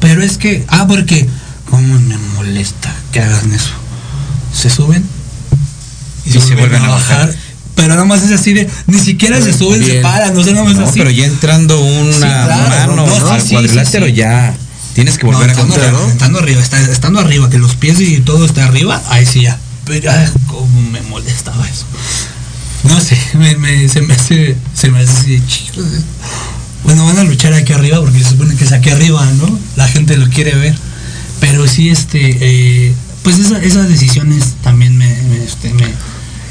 Pero 0.00 0.22
es 0.22 0.38
que, 0.38 0.64
ah, 0.68 0.86
porque, 0.88 1.28
¿cómo 1.70 1.98
me 1.98 2.18
molesta 2.36 2.92
que 3.12 3.20
hagan 3.20 3.52
eso? 3.52 3.72
Se 4.54 4.70
suben 4.70 5.04
Y 6.24 6.30
se 6.32 6.54
vuelven 6.54 6.82
a 6.82 6.88
bajar. 6.88 7.34
Pero 7.74 7.88
nada 7.88 8.04
más 8.04 8.22
es 8.22 8.32
así 8.32 8.52
de, 8.52 8.68
ni 8.86 8.98
siquiera 8.98 9.40
se 9.40 9.52
suben, 9.52 9.82
se 9.84 10.00
paran, 10.02 10.34
no 10.34 10.44
sé, 10.44 10.52
nada 10.52 10.64
más 10.64 10.76
No, 10.76 10.84
así. 10.86 10.98
pero 10.98 11.10
ya 11.10 11.24
entrando 11.24 11.80
una 11.80 12.12
Sí, 12.12 12.18
claro, 12.18 12.92
mano 12.96 13.06
no, 13.06 13.30
al 13.32 13.42
cuadrilátero 13.42 14.06
ya 14.08 14.54
tienes 14.94 15.16
que 15.16 15.26
No, 15.26 15.32
volver 15.32 15.50
a 15.50 15.54
contar, 15.54 15.80
arriba, 15.80 15.98
¿no? 16.00 16.06
estando 16.08 16.38
arriba, 16.38 16.60
está- 16.62 16.80
estando 16.82 17.20
arriba, 17.20 17.48
que 17.48 17.58
los 17.58 17.74
pies 17.76 17.98
y 18.00 18.20
todo 18.20 18.44
está 18.44 18.66
arriba, 18.66 19.02
ahí 19.08 19.24
sí 19.24 19.42
ya. 19.42 19.58
Pero 19.86 20.10
ay, 20.12 20.28
cómo 20.48 20.82
me 20.90 21.00
molestaba 21.02 21.66
eso. 21.66 21.86
No 22.84 23.00
sé, 23.00 23.16
me, 23.34 23.56
me- 23.56 23.88
se 23.88 24.02
me 24.02 24.14
hace, 24.14 24.54
se 24.74 24.90
me 24.90 25.00
hace 25.00 25.10
así, 25.10 25.42
chicos. 25.46 25.84
Bueno, 26.84 27.06
van 27.06 27.18
a 27.18 27.24
luchar 27.24 27.54
aquí 27.54 27.72
arriba 27.72 28.00
porque 28.00 28.18
se 28.22 28.30
supone 28.30 28.54
que 28.54 28.64
es 28.64 28.72
aquí 28.72 28.90
arriba, 28.90 29.24
¿no? 29.38 29.58
La 29.76 29.88
gente 29.88 30.16
lo 30.18 30.28
quiere 30.28 30.54
ver. 30.56 30.76
Pero 31.40 31.66
sí, 31.66 31.88
este, 31.88 32.36
eh, 32.40 32.94
pues 33.22 33.38
esa- 33.38 33.62
esas 33.62 33.88
decisiones 33.88 34.44
también 34.62 34.98
me, 34.98 35.06
me, 35.06 35.42
este, 35.44 35.72
me- 35.72 35.94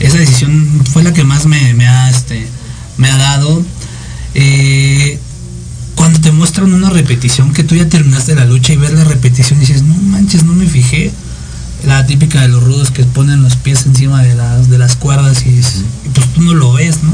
esa 0.02 0.18
decisión 0.18 0.82
fue 0.91 1.04
la 1.04 1.14
que 1.14 1.24
más 1.24 1.45
me, 1.45 1.74
me 1.74 1.88
ha, 1.88 2.10
este, 2.10 2.47
me 2.97 3.10
ha 3.10 3.18
dado. 3.18 3.64
Eh, 4.34 5.20
cuando 5.95 6.20
te 6.20 6.32
muestran 6.32 6.74
una 6.74 6.89
repetición 6.89 7.54
que 7.54 7.64
tú 7.64 7.76
ya 7.76 7.88
terminaste 7.88 8.34
la 8.34 8.45
lucha 8.45 8.74
y 8.74 8.78
ves 8.78 8.93
la 8.93 9.04
repetición 9.04 9.60
y 9.60 9.62
dices, 9.62 9.84
no 9.84 9.93
manches, 9.95 10.43
no 10.43 10.54
me 10.54 10.66
fijé. 10.66 11.12
La 11.86 12.06
típica 12.06 12.41
de 12.41 12.47
los 12.47 12.64
rudos 12.64 12.91
que 12.91 13.04
ponen 13.04 13.41
los 13.41 13.56
pies 13.56 13.86
encima 13.86 14.22
de 14.22 14.36
las, 14.36 14.70
de 14.70 14.78
las 14.78 14.95
cuerdas 14.95 15.45
y, 15.45 15.49
dices, 15.49 15.84
y 16.06 16.10
pues 16.10 16.28
tú 16.34 16.41
no 16.41 16.54
lo 16.54 16.74
ves, 16.74 17.04
¿no? 17.04 17.12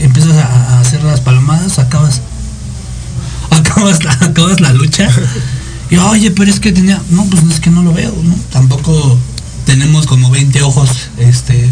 Empiezas 0.00 0.36
a, 0.36 0.76
a 0.76 0.80
hacer 0.80 1.02
las 1.02 1.20
palmadas, 1.20 1.78
acabas, 1.78 2.22
acabas, 3.50 4.04
la, 4.04 4.12
acabas 4.12 4.60
la 4.60 4.72
lucha 4.72 5.08
y 5.90 5.96
oye, 5.96 6.30
pero 6.30 6.50
es 6.50 6.60
que 6.60 6.72
tenía, 6.72 7.02
no, 7.10 7.24
pues 7.26 7.42
es 7.44 7.60
que 7.60 7.70
no 7.70 7.82
lo 7.82 7.92
veo, 7.92 8.14
¿no? 8.22 8.34
Tampoco 8.52 9.18
tenemos 9.66 10.06
como 10.06 10.30
20 10.30 10.62
ojos, 10.62 10.90
este, 11.18 11.68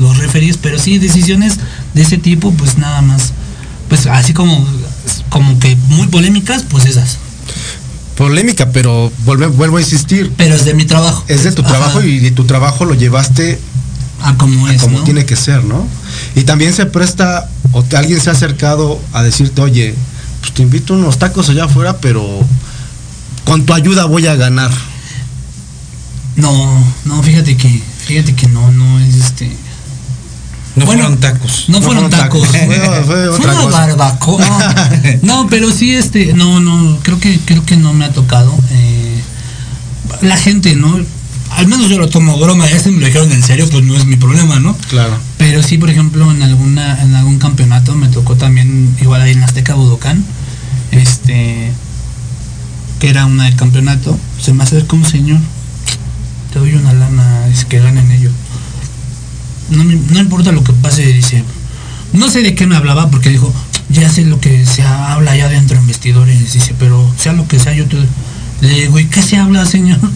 los 0.00 0.18
referees, 0.18 0.56
pero 0.56 0.78
sí 0.78 0.98
decisiones 0.98 1.58
de 1.94 2.02
ese 2.02 2.18
tipo, 2.18 2.52
pues 2.52 2.78
nada 2.78 3.00
más, 3.02 3.32
pues 3.88 4.06
así 4.06 4.32
como, 4.32 4.66
como 5.28 5.58
que 5.58 5.76
muy 5.88 6.06
polémicas, 6.08 6.64
pues 6.68 6.86
esas. 6.86 7.18
Polémica, 8.16 8.70
pero 8.70 9.10
vuelve- 9.26 9.48
vuelvo 9.48 9.76
a 9.78 9.80
insistir. 9.80 10.32
Pero 10.36 10.54
es 10.54 10.64
de 10.64 10.74
mi 10.74 10.84
trabajo. 10.84 11.24
Es 11.28 11.42
de 11.42 11.50
tu 11.52 11.62
Ajá. 11.62 11.70
trabajo 11.72 12.02
y 12.02 12.20
de 12.20 12.30
tu 12.30 12.44
trabajo 12.44 12.84
lo 12.84 12.94
llevaste 12.94 13.58
a 14.22 14.36
como 14.36 14.68
es, 14.68 14.80
como 14.80 14.98
¿no? 14.98 15.04
tiene 15.04 15.26
que 15.26 15.34
ser, 15.36 15.64
¿no? 15.64 15.84
Y 16.36 16.42
también 16.42 16.72
se 16.72 16.86
presta, 16.86 17.50
o 17.72 17.82
te- 17.82 17.96
alguien 17.96 18.20
se 18.20 18.30
ha 18.30 18.32
acercado 18.32 19.00
a 19.12 19.22
decirte, 19.24 19.60
oye, 19.60 19.94
pues 20.40 20.54
te 20.54 20.62
invito 20.62 20.94
a 20.94 20.96
unos 20.98 21.18
tacos 21.18 21.48
allá 21.48 21.64
afuera, 21.64 21.98
pero 21.98 22.24
con 23.44 23.66
tu 23.66 23.74
ayuda 23.74 24.04
voy 24.04 24.26
a 24.28 24.36
ganar. 24.36 24.70
No, 26.36 26.84
no, 27.04 27.22
fíjate 27.22 27.56
que, 27.56 27.82
fíjate 28.06 28.34
que 28.34 28.48
no, 28.48 28.70
no 28.72 28.98
es 29.00 29.14
este. 29.14 29.46
No 30.76 30.86
Bueno, 30.86 31.02
fueron 31.02 31.20
tacos. 31.20 31.66
No, 31.68 31.80
fueron 31.80 32.10
tacos. 32.10 32.48
Fue- 32.48 32.66
fue 32.66 33.04
Fue 33.04 33.28
otra 33.28 33.52
una 33.60 33.66
barbacoa. 33.66 34.74
No, 35.22 35.46
pero 35.48 35.70
sí, 35.70 35.94
este, 35.94 36.32
no, 36.34 36.58
no, 36.60 36.98
creo 37.02 37.20
que, 37.20 37.38
creo 37.44 37.64
que 37.64 37.76
no 37.76 37.92
me 37.92 38.04
ha 38.04 38.12
tocado. 38.12 38.52
eh, 38.72 39.20
la 40.22 40.36
gente, 40.36 40.74
¿no? 40.74 40.98
Al 41.50 41.68
menos 41.68 41.88
yo 41.88 41.98
lo 41.98 42.08
tomo 42.08 42.36
broma, 42.38 42.68
ya 42.68 42.80
si 42.80 42.90
me 42.90 42.98
lo 43.00 43.06
dijeron 43.06 43.30
en 43.30 43.42
serio, 43.42 43.68
pues 43.70 43.84
no 43.84 43.94
es 43.96 44.04
mi 44.06 44.16
problema, 44.16 44.58
¿no? 44.58 44.76
Claro. 44.88 45.16
Pero 45.38 45.62
sí, 45.62 45.78
por 45.78 45.88
ejemplo, 45.90 46.28
en 46.32 46.42
alguna, 46.42 47.00
en 47.00 47.14
algún 47.14 47.38
campeonato 47.38 47.94
me 47.94 48.08
tocó 48.08 48.34
también, 48.34 48.96
igual 49.00 49.20
ahí 49.22 49.32
en 49.32 49.44
Azteca 49.44 49.74
Budokán, 49.74 50.24
este, 50.90 51.70
que 52.98 53.08
era 53.08 53.26
una 53.26 53.44
del 53.44 53.54
campeonato, 53.54 54.18
se 54.40 54.52
me 54.52 54.64
acerca 54.64 54.96
un 54.96 55.04
señor, 55.04 55.38
te 56.54 56.58
doy 56.60 56.72
una 56.74 56.92
lana, 56.94 57.46
es 57.48 57.64
que 57.66 57.80
ganen 57.80 58.10
ellos. 58.12 58.32
No, 59.70 59.84
me- 59.84 59.96
no 59.96 60.20
importa 60.20 60.52
lo 60.52 60.62
que 60.64 60.72
pase, 60.72 61.02
dice, 61.04 61.42
no 62.12 62.30
sé 62.30 62.40
de 62.42 62.54
qué 62.54 62.66
me 62.66 62.76
hablaba 62.76 63.10
porque 63.10 63.28
dijo, 63.28 63.52
ya 63.90 64.08
sé 64.08 64.24
lo 64.24 64.40
que 64.40 64.64
se 64.64 64.82
habla 64.82 65.32
allá 65.32 65.48
dentro 65.48 65.76
en 65.76 65.86
vestidores, 65.86 66.52
dice, 66.52 66.74
pero 66.78 67.12
sea 67.18 67.32
lo 67.34 67.46
que 67.48 67.58
sea, 67.58 67.74
yo 67.74 67.84
te... 67.86 67.96
Le 68.60 68.80
digo, 68.82 68.98
¿y 68.98 69.06
qué 69.06 69.20
se 69.20 69.36
habla, 69.36 69.66
señor? 69.66 69.98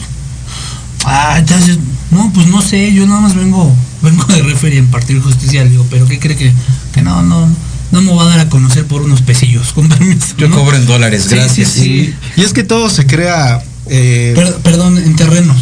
Ah, 1.05 1.37
entonces, 1.39 1.79
no, 2.11 2.31
pues 2.35 2.49
no 2.49 2.61
sé, 2.61 2.93
yo 2.93 3.07
nada 3.07 3.21
más 3.21 3.35
vengo, 3.35 3.75
vengo 4.03 4.25
de 4.25 4.43
referee 4.43 4.77
a 4.77 4.81
impartir 4.81 5.21
justicia, 5.23 5.63
le 5.65 5.71
digo, 5.71 5.87
pero 5.89 6.07
¿qué 6.07 6.19
cree 6.19 6.37
que, 6.37 6.53
que 6.93 7.01
no, 7.03 7.23
no, 7.23 7.49
no 7.93 8.03
me 8.03 8.13
va 8.15 8.25
a 8.25 8.29
dar 8.29 8.41
a 8.41 8.49
conocer 8.51 8.85
por 8.85 9.03
unos 9.03 9.23
pesillos, 9.23 9.73
con 9.73 9.89
permiso, 9.89 10.35
Yo 10.37 10.49
¿no? 10.49 10.57
cobro 10.57 10.77
en 10.77 10.87
dólares, 10.87 11.25
Sí, 11.29 11.37
gracias. 11.37 11.71
sí, 11.71 11.81
sí. 11.81 12.15
Y 12.37 12.43
es 12.43 12.53
que 12.53 12.65
todo 12.65 12.91
se 12.91 13.07
crea... 13.07 13.63
eh, 13.87 14.33
Per- 14.35 14.57
perdón, 14.57 14.99
en 14.99 15.17
terreno. 15.17 15.55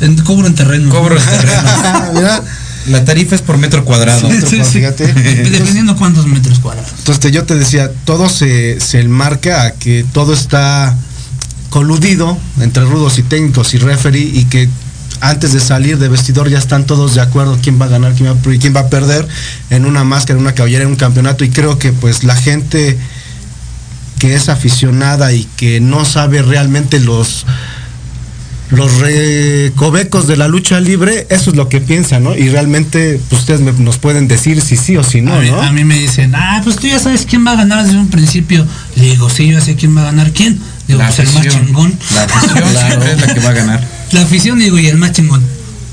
En- 0.00 0.16
cobro 0.16 0.46
en 0.46 0.54
terreno. 0.54 0.90
Cobro 0.90 1.16
en 1.18 1.24
terreno. 1.24 1.62
mira, 2.14 2.42
La 2.88 3.04
tarifa 3.04 3.34
es 3.34 3.42
por 3.42 3.56
metro 3.58 3.84
cuadrado. 3.84 4.20
Sí, 4.30 4.40
sí, 4.40 4.58
sí. 4.64 4.64
fíjate. 4.64 5.06
Dependiendo 5.12 5.96
cuántos 5.96 6.26
metros 6.26 6.58
cuadrados. 6.58 6.90
Entonces 6.98 7.20
te- 7.20 7.30
yo 7.30 7.44
te 7.44 7.54
decía, 7.54 7.90
todo 8.04 8.28
se, 8.28 8.80
se 8.80 9.00
enmarca 9.00 9.62
a 9.64 9.70
que 9.72 10.04
todo 10.12 10.34
está 10.34 10.96
coludido 11.70 12.38
entre 12.60 12.84
rudos 12.84 13.18
y 13.18 13.22
técnicos 13.22 13.74
y 13.74 13.78
referee 13.78 14.20
y 14.22 14.44
que 14.44 14.68
antes 15.20 15.52
de 15.52 15.60
salir 15.60 15.98
de 15.98 16.08
vestidor 16.08 16.48
ya 16.48 16.58
están 16.58 16.84
todos 16.86 17.14
de 17.14 17.20
acuerdo 17.20 17.58
quién 17.62 17.80
va 17.80 17.86
a 17.86 17.88
ganar, 17.88 18.12
quién 18.14 18.28
va 18.28 18.32
a, 18.32 18.58
quién 18.58 18.76
va 18.76 18.80
a 18.80 18.88
perder 18.88 19.26
en 19.70 19.84
una 19.86 20.04
máscara, 20.04 20.38
en 20.38 20.44
una 20.44 20.54
cabellera, 20.54 20.84
en 20.84 20.90
un 20.90 20.96
campeonato 20.96 21.44
y 21.44 21.50
creo 21.50 21.78
que 21.78 21.92
pues 21.92 22.22
la 22.24 22.36
gente 22.36 22.98
que 24.18 24.34
es 24.34 24.48
aficionada 24.48 25.32
y 25.32 25.44
que 25.56 25.80
no 25.80 26.04
sabe 26.04 26.42
realmente 26.42 27.00
los 27.00 27.44
los 28.70 28.98
recovecos 28.98 30.26
de 30.26 30.36
la 30.36 30.48
lucha 30.48 30.80
libre, 30.80 31.26
eso 31.30 31.50
es 31.50 31.56
lo 31.56 31.68
que 31.68 31.80
piensan, 31.80 32.24
¿no? 32.24 32.34
Y 32.36 32.48
realmente 32.48 33.20
pues, 33.28 33.42
ustedes 33.42 33.60
me- 33.60 33.72
nos 33.72 33.98
pueden 33.98 34.26
decir 34.26 34.60
si 34.62 34.76
sí 34.76 34.96
o 34.96 35.04
si 35.04 35.20
no, 35.20 35.34
a, 35.34 35.40
mí, 35.40 35.50
¿no? 35.50 35.60
a 35.60 35.70
mí 35.72 35.84
me 35.84 35.98
dicen, 35.98 36.34
ah, 36.34 36.60
pues 36.64 36.76
tú 36.76 36.86
ya 36.86 36.98
sabes 36.98 37.26
quién 37.28 37.46
va 37.46 37.52
a 37.52 37.56
ganar 37.56 37.84
desde 37.84 37.98
un 37.98 38.08
principio. 38.08 38.66
Le 38.96 39.04
digo, 39.10 39.28
sí, 39.30 39.48
yo 39.48 39.60
sé 39.60 39.76
quién 39.76 39.96
va 39.96 40.02
a 40.02 40.04
ganar. 40.06 40.32
¿Quién? 40.32 40.58
Digo, 40.88 40.98
La 40.98 41.06
pues 41.08 41.18
el 41.20 41.26
más 41.26 41.36
afición. 41.36 41.66
chingón. 41.66 41.98
La 42.14 42.22
afición 42.24 42.64
siempre 42.88 43.12
es 43.12 43.20
la 43.20 43.34
que 43.34 43.40
va 43.40 43.48
a 43.50 43.52
ganar. 43.52 43.88
La 44.12 44.20
afición, 44.22 44.58
digo, 44.58 44.78
y 44.78 44.86
el 44.86 44.96
más 44.96 45.12
chingón. 45.12 45.42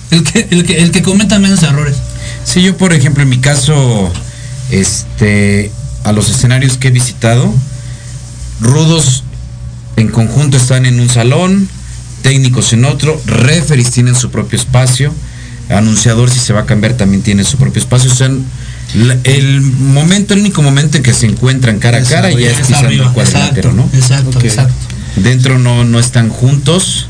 El 0.10 0.24
que, 0.24 0.48
el 0.52 0.66
que, 0.66 0.78
el 0.80 0.92
que 0.92 1.02
cometa 1.02 1.40
menos 1.40 1.62
errores. 1.64 1.98
Sí, 2.44 2.62
yo 2.62 2.76
por 2.78 2.94
ejemplo 2.94 3.24
en 3.24 3.30
mi 3.30 3.38
caso, 3.40 4.12
este, 4.70 5.72
a 6.04 6.12
los 6.12 6.30
escenarios 6.30 6.78
que 6.78 6.88
he 6.88 6.92
visitado, 6.92 7.54
rudos 8.60 9.24
en 9.98 10.08
conjunto 10.10 10.58
están 10.58 10.86
en 10.86 11.00
un 11.00 11.10
salón, 11.10 11.70
técnicos 12.22 12.74
en 12.74 12.86
otro, 12.86 13.20
referees 13.26 13.92
tienen 13.92 14.16
su 14.16 14.32
propio 14.32 14.58
espacio, 14.58 15.14
anunciador 15.70 16.30
si 16.30 16.40
se 16.40 16.54
va 16.54 16.62
a 16.62 16.66
cambiar 16.66 16.94
también 16.94 17.22
tiene 17.22 17.44
su 17.44 17.58
propio 17.58 17.82
espacio, 17.82 18.12
o 18.12 18.16
sea, 18.16 18.30
el 19.24 19.62
momento, 19.62 20.34
el 20.34 20.42
único 20.42 20.62
momento 20.62 20.98
en 20.98 21.04
que 21.04 21.14
se 21.14 21.26
encuentran 21.26 21.80
cara 21.80 22.00
a 22.00 22.04
cara 22.04 22.32
ya 22.32 22.52
es 22.52 22.58
pisando 22.58 22.88
arriba, 22.88 23.06
el 23.08 23.12
cuadrilátero, 23.14 23.72
¿no? 23.74 23.90
Exacto. 23.94 24.40
Dentro 25.16 25.60
no, 25.60 25.84
no 25.84 26.00
están 26.00 26.30
juntos, 26.30 27.08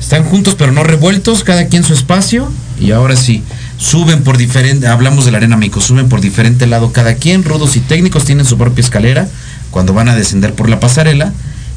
están 0.00 0.24
juntos 0.24 0.54
pero 0.56 0.72
no 0.72 0.84
revueltos, 0.84 1.44
cada 1.44 1.66
quien 1.66 1.84
su 1.84 1.92
espacio 1.92 2.50
y 2.80 2.92
ahora 2.92 3.16
sí, 3.16 3.42
suben 3.76 4.22
por 4.22 4.38
diferente, 4.38 4.86
hablamos 4.86 5.24
de 5.24 5.32
la 5.32 5.38
arena 5.38 5.56
México, 5.56 5.80
suben 5.80 6.08
por 6.08 6.20
diferente 6.20 6.66
lado 6.66 6.92
cada 6.92 7.14
quien, 7.14 7.44
rudos 7.44 7.76
y 7.76 7.80
técnicos 7.80 8.24
tienen 8.24 8.46
su 8.46 8.56
propia 8.56 8.82
escalera 8.82 9.28
cuando 9.70 9.92
van 9.92 10.08
a 10.08 10.16
descender 10.16 10.54
por 10.54 10.68
la 10.68 10.80
pasarela 10.80 11.32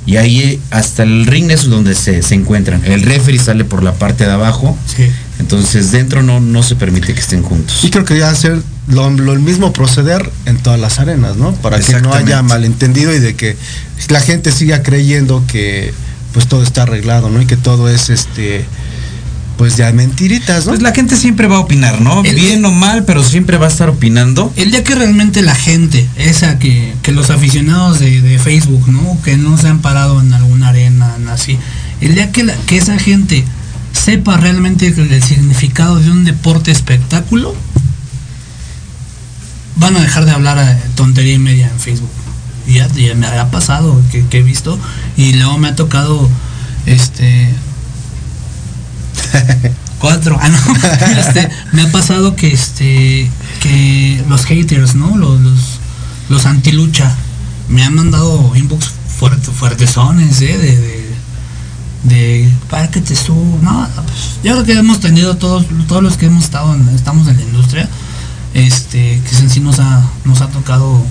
y 0.05 0.17
ahí 0.17 0.39
eh, 0.41 0.59
hasta 0.71 1.03
el 1.03 1.25
ring 1.25 1.51
es 1.51 1.65
donde 1.65 1.93
se, 1.95 2.21
se 2.23 2.35
encuentran. 2.35 2.81
El 2.85 3.03
referee 3.03 3.39
sale 3.39 3.63
por 3.65 3.83
la 3.83 3.93
parte 3.93 4.25
de 4.25 4.31
abajo, 4.31 4.77
Sí. 4.87 5.03
entonces 5.39 5.91
dentro 5.91 6.23
no, 6.23 6.39
no 6.39 6.63
se 6.63 6.75
permite 6.75 7.13
que 7.13 7.19
estén 7.19 7.43
juntos. 7.43 7.83
Y 7.83 7.89
creo 7.91 8.03
que 8.05 8.17
ya 8.17 8.29
hacer 8.29 8.61
lo, 8.87 9.09
lo- 9.11 9.33
el 9.33 9.39
mismo 9.39 9.71
proceder 9.73 10.29
en 10.45 10.57
todas 10.57 10.79
las 10.79 10.99
arenas, 10.99 11.37
¿no? 11.37 11.53
Para 11.53 11.79
que 11.79 12.01
no 12.01 12.13
haya 12.13 12.41
malentendido 12.41 13.13
y 13.13 13.19
de 13.19 13.35
que 13.35 13.55
la 14.09 14.19
gente 14.19 14.51
siga 14.51 14.81
creyendo 14.83 15.43
que 15.47 15.93
pues 16.33 16.47
todo 16.47 16.63
está 16.63 16.83
arreglado, 16.83 17.29
¿no? 17.29 17.41
Y 17.41 17.45
que 17.45 17.57
todo 17.57 17.89
es 17.89 18.09
este 18.09 18.65
pues 19.61 19.77
ya 19.77 19.91
mentiritas, 19.91 20.65
¿no? 20.65 20.71
Pues 20.71 20.81
la 20.81 20.91
gente 20.91 21.15
siempre 21.15 21.45
va 21.45 21.57
a 21.57 21.59
opinar, 21.59 22.01
¿no? 22.01 22.23
El- 22.23 22.33
Bien 22.33 22.65
o 22.65 22.71
mal, 22.71 23.05
pero 23.05 23.23
siempre 23.23 23.57
va 23.57 23.67
a 23.67 23.69
estar 23.69 23.89
opinando. 23.89 24.51
El 24.55 24.71
día 24.71 24.83
que 24.83 24.95
realmente 24.95 25.43
la 25.43 25.53
gente, 25.53 26.09
esa 26.17 26.57
que, 26.57 26.95
que 27.03 27.11
los 27.11 27.29
aficionados 27.29 27.99
de, 27.99 28.21
de 28.21 28.39
Facebook, 28.39 28.87
¿no? 28.87 29.21
Que 29.23 29.37
no 29.37 29.59
se 29.59 29.67
han 29.67 29.77
parado 29.79 30.19
en 30.19 30.33
alguna 30.33 30.69
arena, 30.69 31.13
en 31.15 31.27
así. 31.29 31.59
El 32.01 32.15
día 32.15 32.31
que, 32.31 32.43
la- 32.43 32.55
que 32.65 32.77
esa 32.79 32.97
gente 32.97 33.45
sepa 33.93 34.35
realmente 34.37 34.87
el, 34.87 34.97
el 35.13 35.21
significado 35.21 35.99
de 35.99 36.09
un 36.09 36.23
deporte 36.25 36.71
espectáculo, 36.71 37.53
van 39.75 39.95
a 39.95 39.99
dejar 40.01 40.25
de 40.25 40.31
hablar 40.31 40.57
eh, 40.57 40.81
tontería 40.95 41.33
y 41.35 41.39
media 41.39 41.69
en 41.71 41.79
Facebook. 41.79 42.09
Y 42.65 42.73
ya, 42.77 42.87
ya 42.87 43.13
me 43.13 43.27
ha 43.27 43.51
pasado 43.51 44.01
que, 44.11 44.25
que 44.25 44.39
he 44.39 44.43
visto. 44.43 44.79
Y 45.17 45.33
luego 45.33 45.59
me 45.59 45.67
ha 45.67 45.75
tocado, 45.75 46.27
este... 46.87 47.47
Cuatro. 49.99 50.37
Ah, 50.41 50.49
no. 50.49 50.57
Este, 51.19 51.49
me 51.73 51.83
ha 51.83 51.91
pasado 51.91 52.35
que 52.35 52.51
este 52.53 53.29
que 53.61 54.23
los 54.27 54.45
haters, 54.45 54.95
¿no? 54.95 55.15
Los, 55.17 55.39
los, 55.39 55.79
los 56.29 56.45
antilucha 56.45 57.15
me 57.69 57.83
han 57.83 57.93
mandado 57.93 58.55
inbox 58.55 58.91
fuerte, 59.07 59.51
fuertezones, 59.51 60.41
¿eh? 60.41 60.57
De, 60.57 60.77
de, 60.77 61.15
de 62.03 62.53
para 62.69 62.89
que 62.89 63.01
te 63.01 63.15
subo. 63.15 63.59
No, 63.61 63.87
pues, 63.95 64.39
yo 64.43 64.53
creo 64.53 64.63
que 64.65 64.73
hemos 64.73 64.99
tenido 64.99 65.37
todos, 65.37 65.65
todos 65.87 66.01
los 66.01 66.17
que 66.17 66.25
hemos 66.25 66.45
estado 66.45 66.73
en, 66.73 66.89
estamos 66.89 67.27
en 67.27 67.37
la 67.37 67.43
industria, 67.43 67.87
este, 68.53 69.21
que 69.21 69.35
en 69.37 69.49
sí 69.49 69.59
nos 69.59 69.79
ha, 69.79 70.03
nos 70.25 70.41
ha 70.41 70.47
tocado 70.47 71.03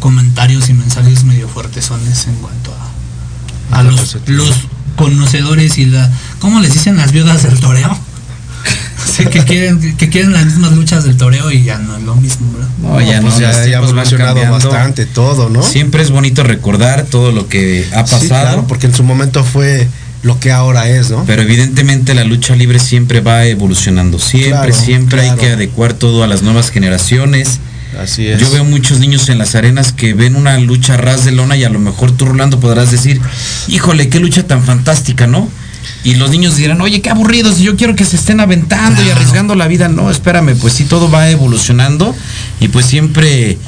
comentarios 0.00 0.68
y 0.68 0.74
mensajes 0.74 1.24
medio 1.24 1.48
fuertezones 1.48 2.26
en 2.26 2.34
cuanto 2.36 2.74
a, 3.70 3.78
a 3.78 3.82
los, 3.82 4.16
los 4.26 4.54
conocedores 4.96 5.78
y 5.78 5.86
la 5.86 6.10
¿cómo 6.42 6.60
les 6.60 6.74
dicen 6.74 6.96
las 6.96 7.12
viudas 7.12 7.44
del 7.44 7.58
toreo? 7.58 7.96
Sí, 9.04 9.26
que 9.26 9.44
quieren, 9.44 9.96
que 9.96 10.08
quieren 10.08 10.32
las 10.32 10.46
mismas 10.46 10.72
luchas 10.72 11.04
del 11.04 11.16
toreo 11.16 11.50
y 11.50 11.64
ya 11.64 11.76
no 11.78 11.96
es 11.96 12.02
lo 12.04 12.14
mismo, 12.14 12.50
¿verdad? 12.52 12.68
No, 12.80 13.00
ya 13.00 13.20
pues 13.20 13.34
no, 13.34 13.40
ya, 13.40 13.80
los 13.80 14.10
ya 14.10 14.16
cambiando. 14.16 14.52
bastante 14.52 15.04
todo, 15.04 15.50
¿no? 15.50 15.62
Siempre 15.62 16.02
es 16.02 16.10
bonito 16.10 16.44
recordar 16.44 17.04
todo 17.04 17.30
lo 17.32 17.46
que 17.48 17.86
ha 17.92 18.04
pasado. 18.04 18.20
Sí, 18.20 18.28
claro, 18.28 18.66
porque 18.66 18.86
en 18.86 18.94
su 18.94 19.02
momento 19.02 19.44
fue 19.44 19.88
lo 20.22 20.38
que 20.40 20.52
ahora 20.52 20.88
es, 20.88 21.10
¿no? 21.10 21.24
Pero 21.26 21.42
evidentemente 21.42 22.14
la 22.14 22.24
lucha 22.24 22.54
libre 22.54 22.78
siempre 22.78 23.20
va 23.20 23.44
evolucionando. 23.44 24.18
Siempre, 24.18 24.50
Claro, 24.50 24.72
siempre 24.72 25.20
hay 25.28 25.36
que 25.36 25.50
adecuar 25.50 25.92
todo 25.92 26.22
a 26.22 26.26
las 26.26 26.42
nuevas 26.42 26.70
generaciones. 26.70 27.58
Así 28.00 28.28
es. 28.28 28.40
Yo 28.40 28.50
veo 28.50 28.64
muchos 28.64 29.00
niños 29.00 29.28
en 29.28 29.36
las 29.36 29.56
arenas 29.56 29.92
que 29.92 30.14
ven 30.14 30.36
una 30.36 30.58
lucha 30.58 30.96
ras 30.96 31.24
de 31.24 31.32
lona 31.32 31.56
y 31.56 31.64
a 31.64 31.68
lo 31.68 31.80
mejor 31.80 32.12
tú 32.12 32.24
Rolando 32.24 32.60
podrás 32.60 32.90
decir, 32.90 33.20
híjole, 33.68 34.08
qué 34.08 34.20
lucha 34.20 34.46
tan 34.46 34.62
fantástica, 34.62 35.26
¿no? 35.26 35.50
Y 36.04 36.14
los 36.16 36.30
niños 36.30 36.56
dirán, 36.56 36.80
oye, 36.80 37.00
qué 37.00 37.10
aburridos, 37.10 37.58
yo 37.58 37.76
quiero 37.76 37.94
que 37.94 38.04
se 38.04 38.16
estén 38.16 38.40
aventando 38.40 39.02
y 39.02 39.10
arriesgando 39.10 39.54
la 39.54 39.68
vida. 39.68 39.88
No, 39.88 40.10
espérame, 40.10 40.56
pues 40.56 40.74
sí, 40.74 40.84
todo 40.84 41.10
va 41.10 41.30
evolucionando 41.30 42.14
y 42.60 42.68
pues 42.68 42.86
siempre 42.86 43.58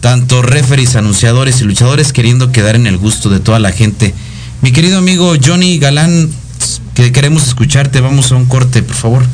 tanto 0.00 0.42
referees, 0.42 0.96
anunciadores 0.96 1.60
y 1.60 1.64
luchadores 1.64 2.12
queriendo 2.12 2.50
quedar 2.52 2.76
en 2.76 2.86
el 2.86 2.98
gusto 2.98 3.30
de 3.30 3.40
toda 3.40 3.58
la 3.58 3.72
gente. 3.72 4.14
Mi 4.60 4.72
querido 4.72 4.98
amigo 4.98 5.34
Johnny 5.42 5.78
Galán, 5.78 6.30
que 6.94 7.12
queremos 7.12 7.46
escucharte, 7.46 8.00
vamos 8.00 8.32
a 8.32 8.36
un 8.36 8.46
corte, 8.46 8.82
por 8.82 8.96
favor. 8.96 9.26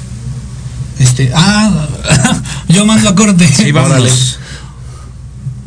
Este, 0.98 1.30
ah, 1.34 1.88
yo 2.68 2.84
mando 2.84 3.08
a 3.08 3.14
corte. 3.14 3.46
Sí, 3.46 3.72
vámonos. 3.72 4.38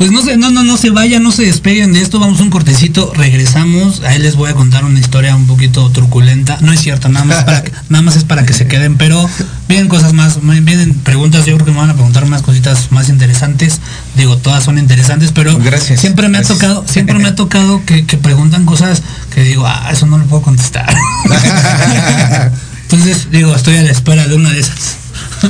Pues 0.01 0.11
no 0.11 0.23
se, 0.23 0.35
no, 0.35 0.49
no, 0.49 0.63
no 0.63 0.77
se 0.77 0.89
vayan, 0.89 1.21
no 1.21 1.31
se 1.31 1.43
despeguen 1.43 1.93
de 1.93 2.01
esto, 2.01 2.19
vamos 2.19 2.39
a 2.39 2.43
un 2.43 2.49
cortecito, 2.49 3.13
regresamos, 3.15 4.01
ahí 4.01 4.17
les 4.17 4.35
voy 4.35 4.49
a 4.49 4.55
contar 4.55 4.83
una 4.83 4.99
historia 4.99 5.35
un 5.35 5.45
poquito 5.45 5.91
truculenta, 5.91 6.57
no 6.61 6.73
es 6.73 6.79
cierto, 6.81 7.07
nada 7.07 7.23
más 7.23 7.43
para 7.43 7.63
que, 7.63 7.71
nada 7.89 8.01
más 8.01 8.15
es 8.15 8.23
para 8.23 8.43
que 8.43 8.53
se 8.53 8.65
queden, 8.65 8.97
pero 8.97 9.29
vienen 9.69 9.87
cosas 9.89 10.13
más, 10.13 10.39
vienen 10.41 10.95
preguntas, 10.95 11.45
yo 11.45 11.53
creo 11.53 11.65
que 11.67 11.71
me 11.71 11.77
van 11.77 11.91
a 11.91 11.93
preguntar 11.93 12.25
más 12.25 12.41
cositas 12.41 12.91
más 12.91 13.09
interesantes, 13.09 13.79
digo, 14.15 14.37
todas 14.37 14.63
son 14.63 14.79
interesantes, 14.79 15.31
pero 15.33 15.55
Gracias, 15.59 15.99
siempre 16.01 16.27
me 16.29 16.39
gracias. 16.39 16.57
ha 16.57 16.59
tocado, 16.61 16.85
siempre 16.87 17.19
me 17.19 17.27
ha 17.27 17.35
tocado 17.35 17.85
que, 17.85 18.07
que 18.07 18.17
preguntan 18.17 18.65
cosas 18.65 19.03
que 19.31 19.43
digo, 19.43 19.67
ah, 19.67 19.87
eso 19.91 20.07
no 20.07 20.17
lo 20.17 20.25
puedo 20.25 20.41
contestar. 20.41 20.91
Entonces, 22.83 23.27
digo, 23.31 23.55
estoy 23.55 23.77
a 23.77 23.83
la 23.83 23.91
espera 23.91 24.27
de 24.27 24.35
una 24.35 24.49
de 24.49 24.59
esas. 24.61 24.95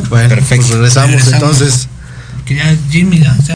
Bueno, 0.10 0.30
Perfecto. 0.30 0.66
pues 0.68 0.70
regresamos, 0.78 1.10
Regresamos. 1.12 1.34
entonces. 1.62 1.88
Que 2.46 2.56
ya 2.56 2.76
Jimmy 2.92 3.20
ya, 3.20 3.36
ya- 3.48 3.56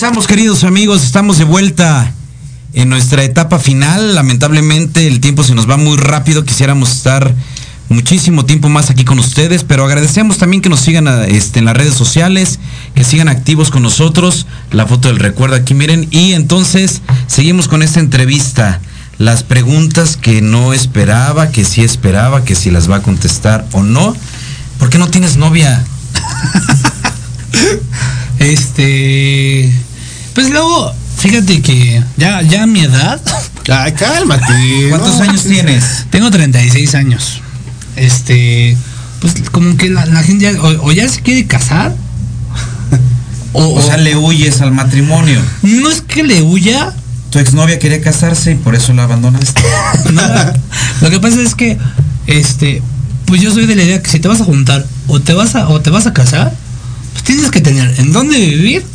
Regresamos, 0.00 0.26
queridos 0.26 0.64
amigos, 0.64 1.04
estamos 1.04 1.36
de 1.36 1.44
vuelta 1.44 2.14
en 2.72 2.88
nuestra 2.88 3.22
etapa 3.22 3.58
final. 3.58 4.14
Lamentablemente 4.14 5.06
el 5.06 5.20
tiempo 5.20 5.44
se 5.44 5.54
nos 5.54 5.68
va 5.68 5.76
muy 5.76 5.98
rápido, 5.98 6.42
quisiéramos 6.42 6.90
estar 6.90 7.34
muchísimo 7.90 8.46
tiempo 8.46 8.70
más 8.70 8.88
aquí 8.88 9.04
con 9.04 9.18
ustedes, 9.18 9.62
pero 9.62 9.84
agradecemos 9.84 10.38
también 10.38 10.62
que 10.62 10.70
nos 10.70 10.80
sigan 10.80 11.06
este, 11.28 11.58
en 11.58 11.66
las 11.66 11.76
redes 11.76 11.92
sociales, 11.92 12.60
que 12.94 13.04
sigan 13.04 13.28
activos 13.28 13.70
con 13.70 13.82
nosotros. 13.82 14.46
La 14.70 14.86
foto 14.86 15.08
del 15.08 15.18
recuerdo 15.18 15.56
aquí, 15.56 15.74
miren. 15.74 16.08
Y 16.10 16.32
entonces 16.32 17.02
seguimos 17.26 17.68
con 17.68 17.82
esta 17.82 18.00
entrevista. 18.00 18.80
Las 19.18 19.42
preguntas 19.42 20.16
que 20.16 20.40
no 20.40 20.72
esperaba, 20.72 21.50
que 21.50 21.66
sí 21.66 21.82
esperaba, 21.82 22.42
que 22.42 22.54
si 22.54 22.70
las 22.70 22.90
va 22.90 22.96
a 22.96 23.02
contestar 23.02 23.66
o 23.72 23.82
no. 23.82 24.16
¿Por 24.78 24.88
qué 24.88 24.96
no 24.96 25.08
tienes 25.10 25.36
novia? 25.36 25.84
este. 28.38 29.89
Pues 30.40 30.52
luego, 30.52 30.90
fíjate 31.18 31.60
que 31.60 32.02
ya, 32.16 32.40
ya 32.40 32.62
a 32.62 32.66
mi 32.66 32.80
edad. 32.80 33.20
Ay, 33.70 33.92
cálmate. 33.92 34.86
¿Cuántos 34.88 35.18
no, 35.18 35.24
años 35.24 35.44
tienes? 35.44 36.06
Tengo 36.08 36.30
36 36.30 36.94
años. 36.94 37.42
Este. 37.94 38.74
Pues 39.20 39.34
como 39.52 39.76
que 39.76 39.90
la, 39.90 40.06
la 40.06 40.22
gente 40.22 40.50
ya, 40.50 40.58
o, 40.62 40.86
o 40.86 40.92
ya 40.92 41.06
se 41.10 41.20
quiere 41.20 41.46
casar. 41.46 41.94
O, 43.52 43.74
o 43.74 43.82
sea, 43.82 43.98
le 43.98 44.16
huyes 44.16 44.62
al 44.62 44.72
matrimonio. 44.72 45.42
No 45.60 45.90
es 45.90 46.00
que 46.00 46.22
le 46.22 46.40
huya. 46.40 46.94
Tu 47.28 47.38
exnovia 47.38 47.78
quería 47.78 48.00
casarse 48.00 48.52
y 48.52 48.54
por 48.54 48.74
eso 48.74 48.94
la 48.94 49.02
abandonaste. 49.02 49.60
No, 50.12 50.22
lo 51.02 51.10
que 51.10 51.20
pasa 51.20 51.42
es 51.42 51.54
que, 51.54 51.76
este, 52.26 52.82
pues 53.26 53.42
yo 53.42 53.52
soy 53.52 53.66
de 53.66 53.76
la 53.76 53.82
idea 53.82 54.02
que 54.02 54.08
si 54.08 54.20
te 54.20 54.28
vas 54.28 54.40
a 54.40 54.44
juntar 54.44 54.86
o 55.06 55.20
te 55.20 55.34
vas 55.34 55.54
a, 55.54 55.68
o 55.68 55.82
te 55.82 55.90
vas 55.90 56.06
a 56.06 56.14
casar, 56.14 56.50
pues 57.12 57.24
tienes 57.24 57.50
que 57.50 57.60
tener 57.60 57.94
en 58.00 58.12
dónde 58.12 58.38
vivir 58.38 58.86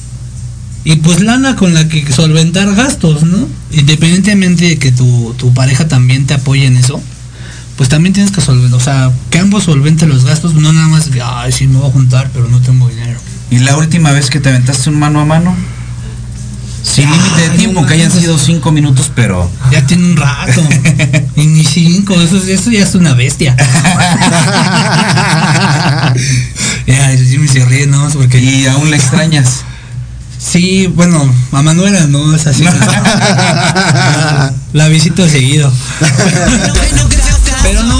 y 0.85 0.97
pues 0.97 1.21
lana 1.21 1.55
con 1.55 1.73
la 1.73 1.89
que 1.89 2.05
solventar 2.13 2.75
gastos, 2.75 3.23
¿no? 3.23 3.47
Independientemente 3.71 4.65
de 4.65 4.77
que 4.77 4.91
tu, 4.91 5.33
tu 5.35 5.51
pareja 5.51 5.87
también 5.87 6.27
te 6.27 6.35
apoye 6.35 6.67
en 6.67 6.77
eso, 6.77 7.01
pues 7.75 7.89
también 7.89 8.13
tienes 8.13 8.31
que 8.31 8.39
solventar, 8.39 8.79
o 8.79 8.83
sea, 8.83 9.11
que 9.31 9.39
ambos 9.39 9.63
solventen 9.63 10.09
los 10.09 10.25
gastos, 10.25 10.53
no 10.53 10.71
nada 10.71 10.87
más 10.87 11.09
ay, 11.23 11.51
sí 11.51 11.65
me 11.65 11.79
voy 11.79 11.89
a 11.89 11.91
juntar, 11.91 12.29
pero 12.31 12.47
no 12.47 12.61
tengo 12.61 12.87
dinero. 12.87 13.19
¿Y 13.49 13.57
la 13.59 13.75
última 13.77 14.11
vez 14.11 14.29
que 14.29 14.39
te 14.39 14.49
aventaste 14.49 14.91
un 14.91 14.99
mano 14.99 15.21
a 15.21 15.25
mano? 15.25 15.55
Sin 16.83 17.09
límite 17.09 17.49
de 17.49 17.57
tiempo, 17.57 17.81
no 17.81 17.87
que 17.87 17.95
hayan 17.95 18.11
sido 18.11 18.37
cinco 18.37 18.71
minutos, 18.71 19.11
pero. 19.15 19.49
Ya 19.71 19.87
tiene 19.87 20.05
un 20.05 20.15
rato. 20.15 20.61
y 21.35 21.47
ni 21.47 21.65
cinco, 21.65 22.13
eso, 22.13 22.37
eso 22.37 22.69
ya 22.69 22.83
es 22.83 22.93
una 22.93 23.15
bestia. 23.15 23.55
ya, 26.85 27.11
eso 27.11 27.25
sí 27.25 27.39
me 27.39 27.47
se 27.47 27.65
ríe, 27.65 27.87
¿no? 27.87 28.07
Porque... 28.09 28.39
Y 28.39 28.67
aún 28.67 28.91
la 28.91 28.97
extrañas. 28.97 29.65
Sí, 30.47 30.87
bueno, 30.87 31.27
a 31.51 31.61
Manuela 31.63 32.05
no 32.07 32.35
es 32.35 32.45
así. 32.47 32.63
la, 32.63 34.53
la 34.73 34.87
visito 34.89 35.27
seguido. 35.27 35.71
pero 37.63 37.83
no. 37.83 37.99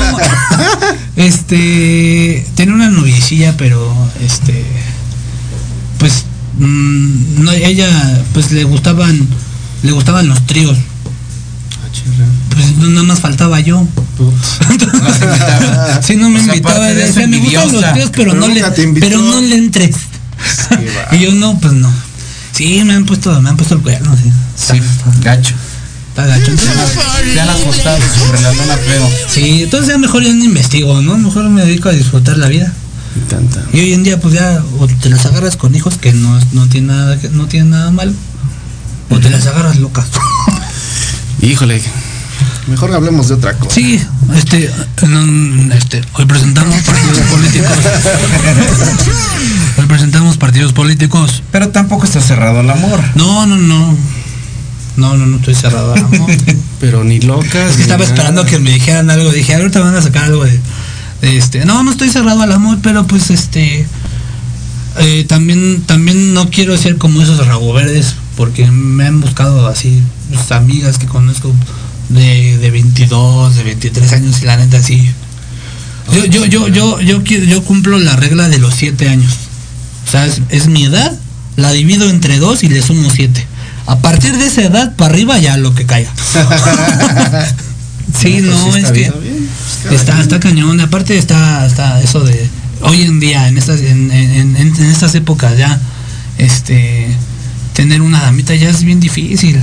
Este. 1.16 2.46
Tiene 2.56 2.74
una 2.74 2.90
noviecilla, 2.90 3.56
pero 3.58 3.94
este. 4.24 4.64
Pues. 5.98 6.26
mm, 6.60 7.44
no, 7.44 7.52
ella, 7.52 7.88
pues 8.34 8.52
le 8.52 8.64
gustaban. 8.64 9.28
Le 9.84 9.92
gustaban 9.92 10.28
los 10.28 10.46
tríos. 10.46 10.78
Pues 12.54 12.78
no, 12.78 12.90
nada 12.90 13.04
más 13.04 13.20
faltaba 13.20 13.60
yo. 13.60 13.86
Sí, 16.02 16.16
no 16.16 16.30
me 16.30 16.40
O 16.40 16.44
sea, 16.44 16.56
invitaba. 16.56 16.86
decía, 16.86 17.28
me 17.28 17.40
gustan 17.40 17.72
los 17.72 17.92
tríos, 17.94 18.10
pero, 18.16 18.32
Pero 18.32 18.36
no 18.36 18.48
le, 18.48 18.64
pero 19.00 19.22
no 19.22 19.42
le 19.42 19.56
entres. 19.58 19.96
y 21.12 21.20
yo 21.20 21.32
no, 21.34 21.58
pues 21.60 21.74
no. 21.74 21.92
Sí, 22.56 22.84
me 22.86 22.94
han 22.94 23.06
puesto, 23.06 23.40
me 23.42 23.50
han 23.50 23.58
puesto 23.58 23.76
el 23.76 23.82
cuerno, 23.82 24.16
sí. 24.16 24.32
Sí, 24.56 24.82
gacho. 25.22 25.54
Está 26.10 26.26
gacho. 26.26 26.52
Te 27.34 27.42
han 27.42 27.50
acostado 27.50 27.98
sobre 28.26 28.42
la 28.42 28.54
lona 28.54 28.78
feo. 28.78 29.10
Sí, 29.28 29.64
entonces 29.64 29.90
ya 29.90 29.98
mejor 29.98 30.24
yo 30.24 30.34
no 30.34 30.46
investigo, 30.46 31.02
¿no? 31.02 31.18
Mejor 31.18 31.50
me 31.50 31.66
dedico 31.66 31.90
a 31.90 31.92
disfrutar 31.92 32.38
la 32.38 32.48
vida. 32.48 32.72
Y 33.74 33.80
hoy 33.80 33.94
en 33.94 34.04
día 34.04 34.20
pues 34.20 34.34
ya 34.34 34.62
o 34.80 34.88
te 34.88 35.10
las 35.10 35.26
agarras 35.26 35.58
con 35.58 35.76
hijos 35.76 35.98
que 35.98 36.14
no, 36.14 36.40
no 36.54 36.68
tiene 36.68 36.88
nada 36.88 37.20
que- 37.20 37.30
no 37.30 37.48
tiene 37.48 37.70
nada 37.70 37.92
mal 37.92 38.14
o 39.10 39.20
te 39.20 39.30
las 39.30 39.46
agarras 39.48 39.78
locas. 39.80 40.06
Híjole. 41.42 41.82
Mejor 42.68 42.94
hablemos 42.94 43.28
de 43.28 43.36
otra 43.36 43.54
cosa. 43.58 43.76
Sí, 43.76 44.02
este, 44.34 44.72
este, 45.74 46.02
hoy 46.14 46.26
presentamos 46.26 46.82
partidos 46.82 47.20
políticos. 47.32 47.70
Hoy 49.78 49.86
presentamos 49.88 50.38
partidos 50.38 50.74
políticos. 50.74 51.44
Pero 51.52 51.70
tampoco 51.70 52.06
está 52.06 52.22
cerrado 52.22 52.60
al 52.60 52.70
amor. 52.70 53.00
No, 53.16 53.46
no, 53.46 53.58
no. 53.58 53.98
No, 54.98 55.18
no, 55.18 55.26
no 55.26 55.38
estoy 55.38 55.56
cerrado 55.56 55.94
al 55.94 56.00
amor. 56.06 56.32
Pero 56.80 57.04
ni 57.04 57.20
locas. 57.20 57.72
Es 57.72 57.76
que 57.78 57.82
estaba 57.82 58.04
esperando 58.06 58.46
que 58.46 58.60
me 58.60 58.72
dijeran 58.72 59.10
algo. 59.10 59.32
Dije, 59.32 59.54
ahorita 59.56 59.82
van 59.82 59.96
a 59.96 60.02
sacar 60.02 60.24
algo 60.26 60.46
de, 60.46 60.58
de 61.22 61.38
este. 61.38 61.66
No, 61.66 61.84
no 61.84 61.92
estoy 61.92 62.10
cerrado 62.10 62.42
al 62.42 62.52
amor, 62.54 62.78
pero 62.82 63.06
pues 63.06 63.30
este. 63.32 63.86
eh, 65.00 65.26
también, 65.28 65.82
también 65.86 66.34
no 66.34 66.50
quiero 66.50 66.78
ser 66.78 66.98
como 66.98 67.22
esos 67.22 67.46
rabo 67.46 67.74
verdes, 67.74 68.16
porque 68.38 68.70
me 68.72 69.06
han 69.06 69.20
buscado 69.20 69.68
así, 69.68 70.02
pues, 70.32 70.52
amigas 70.54 70.98
que 70.98 71.08
conozco 71.08 71.54
de, 72.10 72.58
de 72.60 72.72
22, 72.72 73.56
de 73.56 73.64
23 73.64 74.14
años 74.14 74.42
y 74.42 74.46
la 74.46 74.56
neta 74.56 74.82
sí. 74.82 75.12
Yo, 76.14 76.24
yo, 76.26 76.46
yo, 76.46 76.68
yo, 76.70 77.02
yo, 77.02 77.24
quiero- 77.24 77.46
yo 77.46 77.64
cumplo 77.64 77.98
la 78.00 78.16
regla 78.16 78.48
de 78.48 78.60
los 78.60 78.76
7 78.76 79.10
años. 79.10 79.34
O 80.08 80.12
sea, 80.12 80.26
es, 80.26 80.42
es 80.50 80.68
mi 80.68 80.84
edad, 80.86 81.12
la 81.56 81.72
divido 81.72 82.10
entre 82.10 82.38
dos 82.40 82.64
y 82.64 82.70
le 82.70 82.82
sumo 82.82 83.10
7. 83.10 83.46
A 83.88 84.00
partir 84.00 84.36
de 84.38 84.46
esa 84.48 84.64
edad 84.64 84.96
para 84.96 85.14
arriba 85.14 85.38
ya 85.40 85.58
lo 85.58 85.74
que 85.76 85.86
caiga. 85.86 86.12
sí, 88.20 88.42
No, 88.42 88.52
pues 88.52 88.66
no, 88.66 88.72
sí 88.74 88.80
es 88.80 88.86
que 88.92 88.92
bien. 88.92 89.14
Pues 89.88 90.00
está, 90.02 90.20
está 90.22 90.40
cañón. 90.40 90.80
Aparte 90.82 91.18
está, 91.18 91.66
está 91.66 92.02
eso 92.02 92.22
de 92.24 92.50
hoy 92.82 93.04
en 93.04 93.20
día, 93.20 93.48
en 93.48 93.58
estas, 93.58 93.82
en, 93.82 94.12
en- 94.12 94.56
en- 94.58 94.76
en 94.76 94.86
estas 94.86 95.14
épocas 95.16 95.58
ya, 95.58 95.80
este, 96.38 97.08
tener 97.74 98.02
una 98.02 98.22
damita 98.22 98.56
ya 98.56 98.70
es 98.70 98.84
bien 98.84 99.00
difícil. 99.00 99.60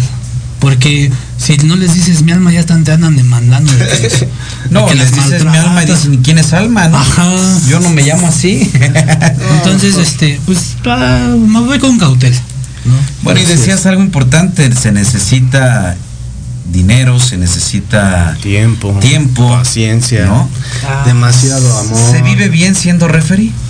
Porque 0.60 1.10
si 1.44 1.56
no 1.58 1.76
les 1.76 1.94
dices 1.94 2.22
mi 2.22 2.32
alma 2.32 2.52
ya 2.52 2.60
están, 2.60 2.84
te 2.84 2.92
andan 2.92 3.16
demandando. 3.16 3.72
de 3.72 3.78
que- 3.86 4.08
de 4.08 4.28
No, 4.70 4.86
que 4.86 4.94
les 4.94 5.12
dices 5.12 5.44
mi 5.44 5.56
alma 5.56 5.82
y 5.82 5.86
dicen, 5.86 6.16
¿quién 6.22 6.38
es 6.38 6.52
alma? 6.52 6.88
No? 6.88 6.98
Ajá. 6.98 7.30
Yo 7.68 7.80
no 7.80 7.90
me 7.90 8.02
llamo 8.02 8.28
así. 8.28 8.70
Entonces, 9.56 9.96
este, 9.96 10.40
pues 10.46 10.76
ah, 10.86 11.34
me 11.36 11.60
voy 11.60 11.78
con 11.78 11.98
cautela. 11.98 12.36
¿no? 12.84 12.94
Bueno, 13.22 13.40
y 13.40 13.44
decías 13.44 13.86
algo 13.86 14.02
importante, 14.02 14.72
se 14.74 14.92
necesita 14.92 15.96
dinero, 16.72 17.20
se 17.20 17.36
necesita 17.36 18.36
Tiempo. 18.40 18.96
tiempo, 19.00 19.48
Paciencia. 19.50 20.26
¿no? 20.26 20.48
Ah, 20.88 21.02
Demasiado 21.06 21.78
amor. 21.78 22.12
¿Se 22.12 22.22
vive 22.22 22.48
bien 22.48 22.74
siendo 22.74 23.08
referee? 23.08 23.52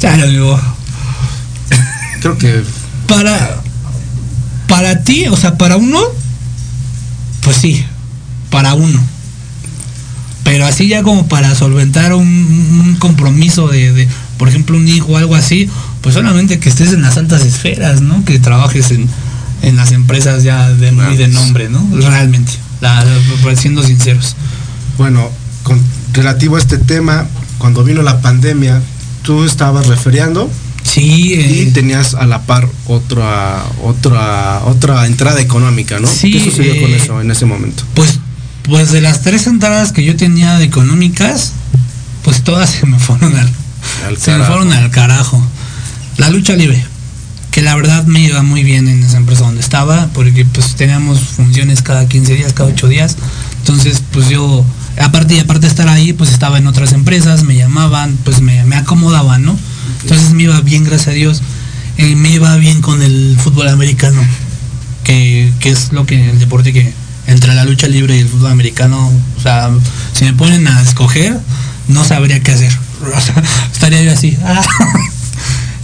Ya 0.00 0.16
lo 0.16 0.26
digo. 0.28 0.60
Creo 2.20 2.38
que. 2.38 2.62
Para, 3.06 3.61
para 4.82 5.04
ti, 5.04 5.26
o 5.28 5.36
sea, 5.36 5.56
para 5.56 5.76
uno, 5.76 6.00
pues 7.42 7.56
sí, 7.56 7.84
para 8.50 8.74
uno. 8.74 9.00
Pero 10.42 10.66
así 10.66 10.88
ya 10.88 11.04
como 11.04 11.28
para 11.28 11.54
solventar 11.54 12.14
un, 12.14 12.26
un 12.26 12.96
compromiso 12.98 13.68
de, 13.68 13.92
de, 13.92 14.08
por 14.38 14.48
ejemplo, 14.48 14.76
un 14.76 14.88
hijo 14.88 15.12
o 15.12 15.16
algo 15.16 15.36
así, 15.36 15.68
pues 16.00 16.16
solamente 16.16 16.58
que 16.58 16.68
estés 16.68 16.92
en 16.92 17.02
las 17.02 17.16
altas 17.16 17.42
esferas, 17.42 18.00
¿no? 18.00 18.24
Que 18.24 18.40
trabajes 18.40 18.90
en, 18.90 19.08
en 19.62 19.76
las 19.76 19.92
empresas 19.92 20.42
ya 20.42 20.68
de 20.70 20.90
muy 20.90 21.16
de 21.16 21.28
nombre, 21.28 21.68
¿no? 21.68 21.86
Realmente, 21.92 22.50
la, 22.80 23.04
la- 23.04 23.56
siendo 23.56 23.84
sinceros. 23.84 24.34
Bueno, 24.98 25.30
con 25.62 25.80
relativo 26.12 26.56
a 26.56 26.58
este 26.58 26.76
tema, 26.78 27.28
cuando 27.58 27.84
vino 27.84 28.02
la 28.02 28.20
pandemia, 28.20 28.82
tú 29.22 29.44
estabas 29.44 29.86
referiando 29.86 30.50
Sí, 30.92 31.32
y 31.32 31.62
eh, 31.62 31.70
tenías 31.72 32.12
a 32.12 32.26
la 32.26 32.42
par 32.42 32.68
otra 32.86 33.64
otra 33.82 34.60
otra 34.66 35.06
entrada 35.06 35.40
económica, 35.40 35.98
¿no? 35.98 36.06
Sí, 36.06 36.32
¿Qué 36.32 36.44
sucedió 36.44 36.82
con 36.82 36.90
eh, 36.90 36.96
eso 36.96 37.18
en 37.22 37.30
ese 37.30 37.46
momento? 37.46 37.82
Pues, 37.94 38.18
pues 38.64 38.92
de 38.92 39.00
las 39.00 39.22
tres 39.22 39.46
entradas 39.46 39.92
que 39.92 40.04
yo 40.04 40.16
tenía 40.16 40.58
de 40.58 40.64
económicas, 40.64 41.52
pues 42.22 42.42
todas 42.44 42.68
se 42.68 42.84
me 42.84 42.98
fueron 42.98 43.34
al, 43.34 43.50
Al 44.06 44.18
se 44.18 44.36
me 44.36 44.44
fueron 44.44 44.70
al 44.70 44.90
carajo. 44.90 45.42
La 46.18 46.28
lucha 46.28 46.52
libre, 46.56 46.84
que 47.52 47.62
la 47.62 47.74
verdad 47.74 48.04
me 48.04 48.20
iba 48.20 48.42
muy 48.42 48.62
bien 48.62 48.86
en 48.86 49.02
esa 49.02 49.16
empresa 49.16 49.44
donde 49.44 49.62
estaba, 49.62 50.08
porque 50.12 50.44
pues 50.44 50.74
teníamos 50.74 51.20
funciones 51.20 51.80
cada 51.80 52.06
15 52.06 52.34
días, 52.34 52.52
cada 52.52 52.68
8 52.68 52.88
días. 52.88 53.16
Entonces, 53.60 54.02
pues 54.12 54.28
yo, 54.28 54.62
aparte 55.00 55.36
y 55.36 55.38
aparte 55.38 55.62
de 55.62 55.68
estar 55.68 55.88
ahí, 55.88 56.12
pues 56.12 56.30
estaba 56.32 56.58
en 56.58 56.66
otras 56.66 56.92
empresas, 56.92 57.44
me 57.44 57.56
llamaban, 57.56 58.18
pues 58.24 58.42
me, 58.42 58.62
me 58.64 58.76
acomodaban, 58.76 59.42
¿no? 59.42 59.58
Entonces 60.02 60.30
me 60.32 60.44
iba 60.44 60.60
bien, 60.60 60.84
gracias 60.84 61.08
a 61.08 61.12
Dios. 61.12 61.42
Eh, 61.98 62.16
me 62.16 62.30
iba 62.30 62.56
bien 62.56 62.80
con 62.80 63.02
el 63.02 63.36
fútbol 63.38 63.68
americano, 63.68 64.22
que, 65.04 65.52
que 65.60 65.70
es 65.70 65.92
lo 65.92 66.06
que 66.06 66.30
el 66.30 66.38
deporte 66.38 66.72
que 66.72 66.92
entre 67.26 67.54
la 67.54 67.64
lucha 67.64 67.86
libre 67.86 68.16
y 68.16 68.20
el 68.20 68.28
fútbol 68.28 68.52
americano, 68.52 69.10
o 69.36 69.40
sea, 69.40 69.70
si 70.12 70.24
me 70.24 70.32
ponen 70.32 70.66
a 70.66 70.82
escoger, 70.82 71.38
no 71.88 72.04
sabría 72.04 72.40
qué 72.40 72.52
hacer. 72.52 72.72
Estaría 73.72 74.02
yo 74.02 74.12
así. 74.12 74.36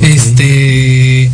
Este 0.01 1.29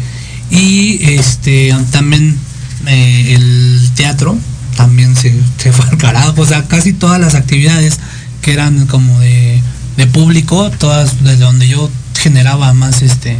y 0.50 0.98
este 1.16 1.76
también 1.90 2.38
eh, 2.86 3.34
el 3.34 3.90
teatro 3.94 4.38
también 4.74 5.14
se, 5.16 5.34
se 5.58 5.70
fue 5.70 5.84
al 5.86 5.98
carajo, 5.98 6.40
o 6.40 6.46
sea, 6.46 6.66
casi 6.66 6.94
todas 6.94 7.20
las 7.20 7.34
actividades 7.34 8.00
que 8.40 8.52
eran 8.52 8.86
como 8.86 9.20
de, 9.20 9.60
de 9.96 10.06
público, 10.06 10.70
todas 10.70 11.22
desde 11.22 11.44
donde 11.44 11.68
yo 11.68 11.90
generaba 12.24 12.72
más 12.72 13.02
este 13.02 13.36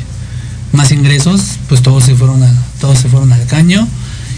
más 0.73 0.93
ingresos, 0.93 1.41
pues 1.69 1.81
todos 1.83 2.05
se 2.05 2.15
fueron 2.15 2.43
a, 2.43 2.53
todos 2.81 2.99
se 2.99 3.09
fueron 3.09 3.33
al 3.33 3.47
caño 3.47 3.89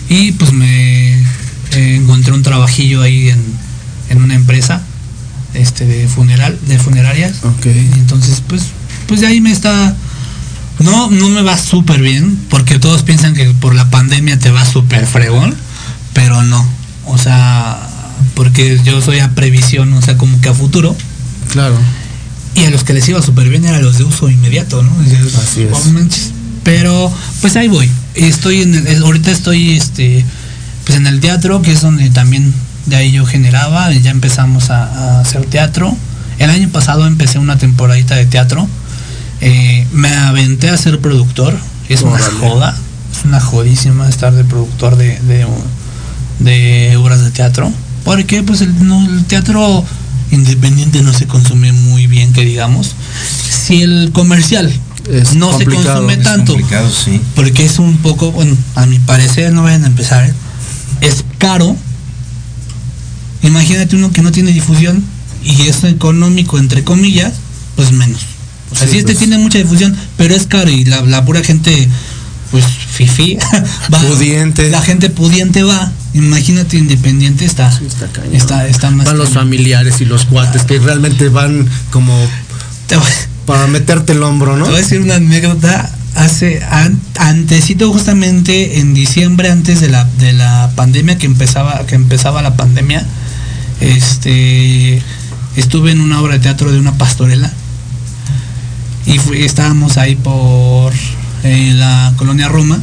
y 0.08 0.32
pues 0.32 0.52
me 0.52 1.14
eh, 1.72 1.96
encontré 1.96 2.32
un 2.32 2.42
trabajillo 2.44 3.02
ahí 3.02 3.30
en, 3.30 3.42
en 4.10 4.22
una 4.22 4.36
empresa 4.36 4.82
este 5.54 5.84
de 5.84 6.06
funeral 6.06 6.56
de 6.68 6.78
funerarias. 6.78 7.38
Y 7.64 7.98
entonces 7.98 8.40
pues 8.46 8.62
pues 9.08 9.20
de 9.20 9.26
ahí 9.26 9.40
me 9.40 9.50
está 9.50 9.96
no 10.78 11.10
no 11.10 11.28
me 11.28 11.42
va 11.42 11.58
súper 11.58 12.00
bien 12.00 12.38
porque 12.50 12.78
todos 12.78 13.02
piensan 13.02 13.34
que 13.34 13.46
por 13.54 13.74
la 13.74 13.90
pandemia 13.90 14.38
te 14.38 14.52
va 14.52 14.64
súper 14.64 15.06
fregón 15.06 15.56
pero 16.12 16.44
no. 16.44 16.64
O 17.06 17.18
sea 17.18 17.80
porque 18.34 18.80
yo 18.84 19.00
soy 19.00 19.18
a 19.18 19.30
previsión 19.34 19.92
o 19.92 20.02
sea 20.02 20.16
como 20.16 20.40
que 20.40 20.50
a 20.50 20.54
futuro. 20.54 20.94
Claro. 21.50 21.76
Y 22.56 22.64
a 22.64 22.70
los 22.70 22.82
que 22.84 22.92
les 22.94 23.08
iba 23.08 23.22
súper 23.22 23.48
bien 23.48 23.64
eran 23.64 23.82
los 23.82 23.98
de 23.98 24.04
uso 24.04 24.28
inmediato, 24.28 24.82
¿no? 24.82 24.90
Así 25.42 25.62
es. 25.62 25.70
"Oh, 25.72 25.90
manches". 25.92 26.30
Pero 26.64 27.12
pues 27.40 27.54
ahí 27.56 27.68
voy. 27.68 27.88
Estoy 28.14 28.62
en 28.62 28.74
el, 28.86 29.02
ahorita 29.02 29.30
estoy 29.30 29.76
este 29.76 30.24
pues 30.84 30.98
en 30.98 31.06
el 31.06 31.20
teatro, 31.20 31.62
que 31.62 31.72
es 31.72 31.80
donde 31.82 32.08
también 32.10 32.52
de 32.86 32.96
ahí 32.96 33.12
yo 33.12 33.26
generaba, 33.26 33.92
y 33.92 34.00
ya 34.00 34.10
empezamos 34.10 34.70
a, 34.70 34.84
a 34.84 35.20
hacer 35.20 35.44
teatro. 35.46 35.96
El 36.38 36.50
año 36.50 36.68
pasado 36.70 37.06
empecé 37.06 37.38
una 37.38 37.58
temporadita 37.58 38.14
de 38.14 38.26
teatro. 38.26 38.68
Eh, 39.40 39.86
me 39.92 40.08
aventé 40.14 40.70
a 40.70 40.76
ser 40.76 41.00
productor. 41.00 41.56
Es 41.88 42.02
una 42.02 42.18
joda. 42.18 42.76
Es 43.12 43.24
una 43.24 43.40
jodísima 43.40 44.08
estar 44.08 44.32
de 44.32 44.44
productor 44.44 44.96
de, 44.96 45.18
de, 45.20 45.46
de 46.40 46.96
obras 46.96 47.22
de 47.22 47.30
teatro. 47.30 47.72
Porque 48.04 48.42
pues 48.42 48.60
el, 48.60 48.86
no, 48.86 49.04
el 49.04 49.24
teatro 49.24 49.84
independiente 50.30 51.02
no 51.02 51.12
se 51.12 51.26
consume 51.26 51.72
muy 51.72 52.06
bien, 52.06 52.32
que 52.32 52.44
digamos. 52.44 52.94
Si 53.66 53.82
el 53.82 54.10
comercial 54.12 54.72
Es 55.10 55.34
no 55.34 55.56
se 55.56 55.64
consume 55.64 56.16
tanto, 56.18 56.56
sí. 57.04 57.20
porque 57.34 57.64
es 57.64 57.78
un 57.78 57.98
poco, 57.98 58.32
bueno, 58.32 58.56
a 58.74 58.86
mi 58.86 58.98
parecer, 58.98 59.52
no 59.52 59.62
vayan 59.62 59.84
a 59.84 59.88
empezar, 59.88 60.24
¿eh? 60.28 60.34
es 61.00 61.24
caro. 61.38 61.76
Imagínate 63.42 63.96
uno 63.96 64.10
que 64.12 64.22
no 64.22 64.32
tiene 64.32 64.52
difusión 64.52 65.04
y 65.44 65.68
es 65.68 65.84
económico, 65.84 66.58
entre 66.58 66.82
comillas, 66.82 67.34
pues 67.76 67.92
menos. 67.92 68.20
O 68.72 68.74
sea, 68.74 68.86
Sí, 68.86 68.94
sí, 68.94 68.98
este 68.98 69.12
pues. 69.12 69.18
tiene 69.18 69.38
mucha 69.38 69.58
difusión, 69.58 69.96
pero 70.16 70.34
es 70.34 70.46
caro 70.46 70.70
y 70.70 70.84
la, 70.84 71.02
la 71.02 71.24
pura 71.24 71.42
gente, 71.44 71.88
pues, 72.50 72.64
fifi, 72.66 73.38
va. 73.94 74.00
Pudiente. 74.00 74.70
La 74.70 74.80
gente 74.82 75.10
pudiente 75.10 75.62
va. 75.62 75.92
Imagínate 76.16 76.76
independiente 76.78 77.44
está. 77.44 77.68
está 77.68 78.06
cañón. 78.12 78.34
está, 78.34 78.66
está 78.66 78.90
más. 78.90 79.06
Van 79.06 79.18
los 79.18 79.28
cañón. 79.28 79.44
familiares 79.44 80.00
y 80.00 80.04
los 80.04 80.24
cuates 80.24 80.62
que 80.64 80.78
realmente 80.78 81.28
van 81.28 81.68
como 81.90 82.14
voy- 82.16 83.00
para 83.46 83.66
meterte 83.66 84.12
el 84.12 84.22
hombro, 84.22 84.56
¿no? 84.56 84.64
Te 84.64 84.70
voy 84.70 84.78
a 84.80 84.82
decir 84.82 85.00
una 85.00 85.16
anécdota. 85.16 85.90
Hace 86.14 86.64
an- 86.70 86.98
antesito 87.18 87.92
justamente 87.92 88.78
en 88.80 88.94
diciembre 88.94 89.50
antes 89.50 89.80
de 89.82 89.90
la, 89.90 90.04
de 90.18 90.32
la 90.32 90.70
pandemia 90.74 91.18
que 91.18 91.26
empezaba 91.26 91.84
que 91.86 91.94
empezaba 91.94 92.40
la 92.40 92.56
pandemia, 92.56 93.04
este 93.80 95.02
estuve 95.56 95.90
en 95.92 96.00
una 96.00 96.20
obra 96.20 96.34
de 96.34 96.40
teatro 96.40 96.72
de 96.72 96.78
una 96.78 96.96
pastorela 96.96 97.50
y 99.06 99.18
fui- 99.18 99.42
estábamos 99.42 99.96
ahí 99.98 100.16
por 100.16 100.92
eh, 101.44 101.72
la 101.74 102.12
colonia 102.16 102.48
Roma. 102.48 102.78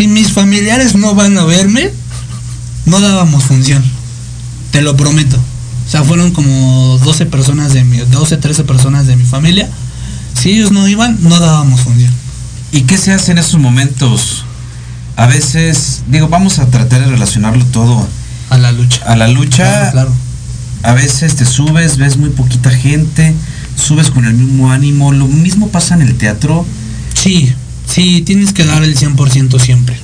Si 0.00 0.08
mis 0.08 0.32
familiares 0.32 0.94
no 0.94 1.14
van 1.14 1.36
a 1.36 1.44
verme, 1.44 1.90
no 2.86 3.00
dábamos 3.00 3.44
función. 3.44 3.84
Te 4.70 4.80
lo 4.80 4.96
prometo. 4.96 5.36
O 5.36 5.90
sea, 5.90 6.02
fueron 6.04 6.30
como 6.30 6.98
12 7.04 7.26
personas 7.26 7.74
de 7.74 7.84
mi, 7.84 7.98
12, 7.98 8.38
13 8.38 8.64
personas 8.64 9.06
de 9.06 9.16
mi 9.16 9.24
familia. 9.26 9.68
Si 10.32 10.52
ellos 10.52 10.72
no 10.72 10.88
iban, 10.88 11.18
no 11.20 11.38
dábamos 11.38 11.82
función. 11.82 12.10
¿Y 12.72 12.84
qué 12.84 12.96
se 12.96 13.12
hace 13.12 13.32
en 13.32 13.38
esos 13.38 13.60
momentos? 13.60 14.46
A 15.16 15.26
veces, 15.26 16.00
digo, 16.08 16.28
vamos 16.28 16.60
a 16.60 16.70
tratar 16.70 17.00
de 17.00 17.06
relacionarlo 17.10 17.62
todo 17.66 18.08
A 18.48 18.56
la 18.56 18.72
lucha. 18.72 19.02
a 19.04 19.16
la 19.16 19.28
lucha. 19.28 19.64
Claro, 19.66 19.92
claro. 19.92 20.12
A 20.82 20.94
veces 20.94 21.36
te 21.36 21.44
subes, 21.44 21.98
ves 21.98 22.16
muy 22.16 22.30
poquita 22.30 22.70
gente, 22.70 23.34
subes 23.76 24.10
con 24.10 24.24
el 24.24 24.32
mismo 24.32 24.72
ánimo. 24.72 25.12
Lo 25.12 25.26
mismo 25.26 25.68
pasa 25.68 25.94
en 25.94 26.00
el 26.00 26.16
teatro. 26.16 26.64
Sí, 27.12 27.52
sí, 27.90 28.22
tienes 28.22 28.52
que 28.52 28.64
dar 28.64 28.82
el 28.82 28.96
100% 28.96 29.58
siempre. 29.60 29.96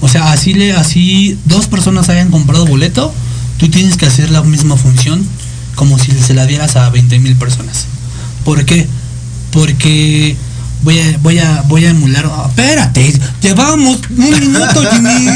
O 0.00 0.08
sea, 0.08 0.32
así 0.32 0.54
le, 0.54 0.72
así 0.72 1.38
dos 1.46 1.66
personas 1.66 2.08
hayan 2.08 2.30
comprado 2.30 2.66
boleto, 2.66 3.12
tú 3.58 3.68
tienes 3.68 3.96
que 3.96 4.06
hacer 4.06 4.30
la 4.30 4.42
misma 4.42 4.76
función 4.76 5.24
como 5.74 5.98
si 5.98 6.12
se 6.12 6.34
la 6.34 6.46
dieras 6.46 6.76
a 6.76 6.88
20 6.90 7.18
mil 7.18 7.36
personas. 7.36 7.86
¿Por 8.44 8.64
qué? 8.64 8.86
Porque 9.52 10.36
voy 10.82 10.98
a, 10.98 11.18
voy 11.18 11.38
a, 11.38 11.62
voy 11.68 11.84
a 11.84 11.90
emular. 11.90 12.26
ah, 12.30 12.46
espérate, 12.48 13.12
llevamos 13.42 13.98
un 14.10 14.30
minuto, 14.30 14.82
Jimmy. 14.92 15.28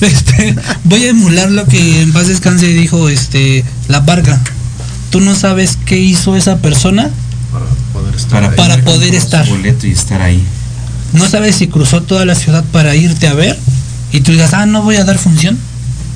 Este, 0.00 0.54
voy 0.84 1.04
a 1.04 1.08
emular 1.08 1.50
lo 1.50 1.66
que 1.66 2.02
en 2.02 2.12
paz 2.12 2.28
descanse 2.28 2.66
dijo 2.66 3.08
este 3.08 3.64
la 3.88 4.00
barca. 4.00 4.40
Tú 5.10 5.20
no 5.20 5.34
sabes 5.34 5.78
qué 5.86 5.98
hizo 5.98 6.36
esa 6.36 6.58
persona 6.58 7.10
Para, 8.30 8.50
Para 8.50 8.50
poder 8.52 8.84
poder 8.84 8.84
comprar 8.84 9.10
su 9.10 9.16
estar. 9.16 9.48
boleto 9.48 9.86
y 9.86 9.92
estar 9.92 10.20
ahí. 10.20 10.44
No 11.12 11.28
sabes 11.28 11.56
si 11.56 11.68
cruzó 11.68 12.02
toda 12.02 12.24
la 12.24 12.34
ciudad 12.34 12.64
para 12.72 12.94
irte 12.94 13.28
a 13.28 13.34
ver 13.34 13.58
y 14.12 14.20
tú 14.20 14.32
digas, 14.32 14.54
ah, 14.54 14.66
no 14.66 14.82
voy 14.82 14.96
a 14.96 15.04
dar 15.04 15.18
función. 15.18 15.58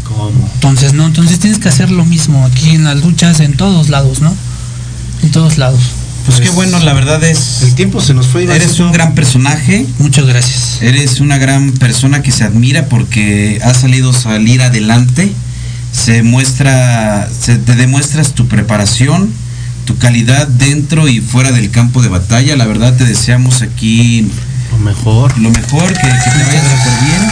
¿Cómo? 0.04 0.30
Entonces, 0.54 0.92
no, 0.92 1.06
entonces 1.06 1.38
tienes 1.38 1.58
que 1.58 1.68
hacer 1.68 1.90
lo 1.90 2.04
mismo 2.04 2.44
aquí 2.44 2.70
en 2.70 2.84
las 2.84 2.96
luchas, 3.02 3.40
en 3.40 3.54
todos 3.54 3.88
lados, 3.88 4.20
¿no? 4.20 4.34
En 5.22 5.30
todos 5.30 5.58
lados. 5.58 5.80
Pues 6.26 6.40
qué 6.40 6.50
bueno, 6.50 6.78
la 6.80 6.92
verdad 6.92 7.22
es. 7.24 7.62
El 7.62 7.74
tiempo 7.74 8.00
se 8.00 8.14
nos 8.14 8.28
fue. 8.28 8.44
Eres 8.44 8.78
un 8.78 8.92
gran 8.92 9.14
personaje. 9.14 9.86
Muchas 9.98 10.26
gracias. 10.26 10.80
Eres 10.80 11.20
una 11.20 11.36
gran 11.38 11.72
persona 11.72 12.22
que 12.22 12.30
se 12.30 12.44
admira 12.44 12.86
porque 12.86 13.60
has 13.64 13.78
salido 13.78 14.12
salir 14.12 14.62
adelante. 14.62 15.32
Se 15.92 16.22
muestra, 16.22 17.28
se 17.38 17.56
te 17.56 17.74
demuestras 17.74 18.34
tu 18.34 18.46
preparación, 18.46 19.30
tu 19.84 19.98
calidad 19.98 20.46
dentro 20.46 21.08
y 21.08 21.20
fuera 21.20 21.50
del 21.50 21.70
campo 21.70 22.02
de 22.02 22.08
batalla. 22.08 22.56
La 22.56 22.66
verdad 22.66 22.96
te 22.96 23.04
deseamos 23.04 23.62
aquí 23.62 24.30
Lo 24.72 24.78
mejor. 24.78 25.38
lo 25.38 25.50
mejor, 25.50 25.86
que, 25.88 26.00
que 26.00 26.30
te 26.30 26.44
vaya 26.44 26.62
súper 26.62 27.04
bien. 27.04 27.22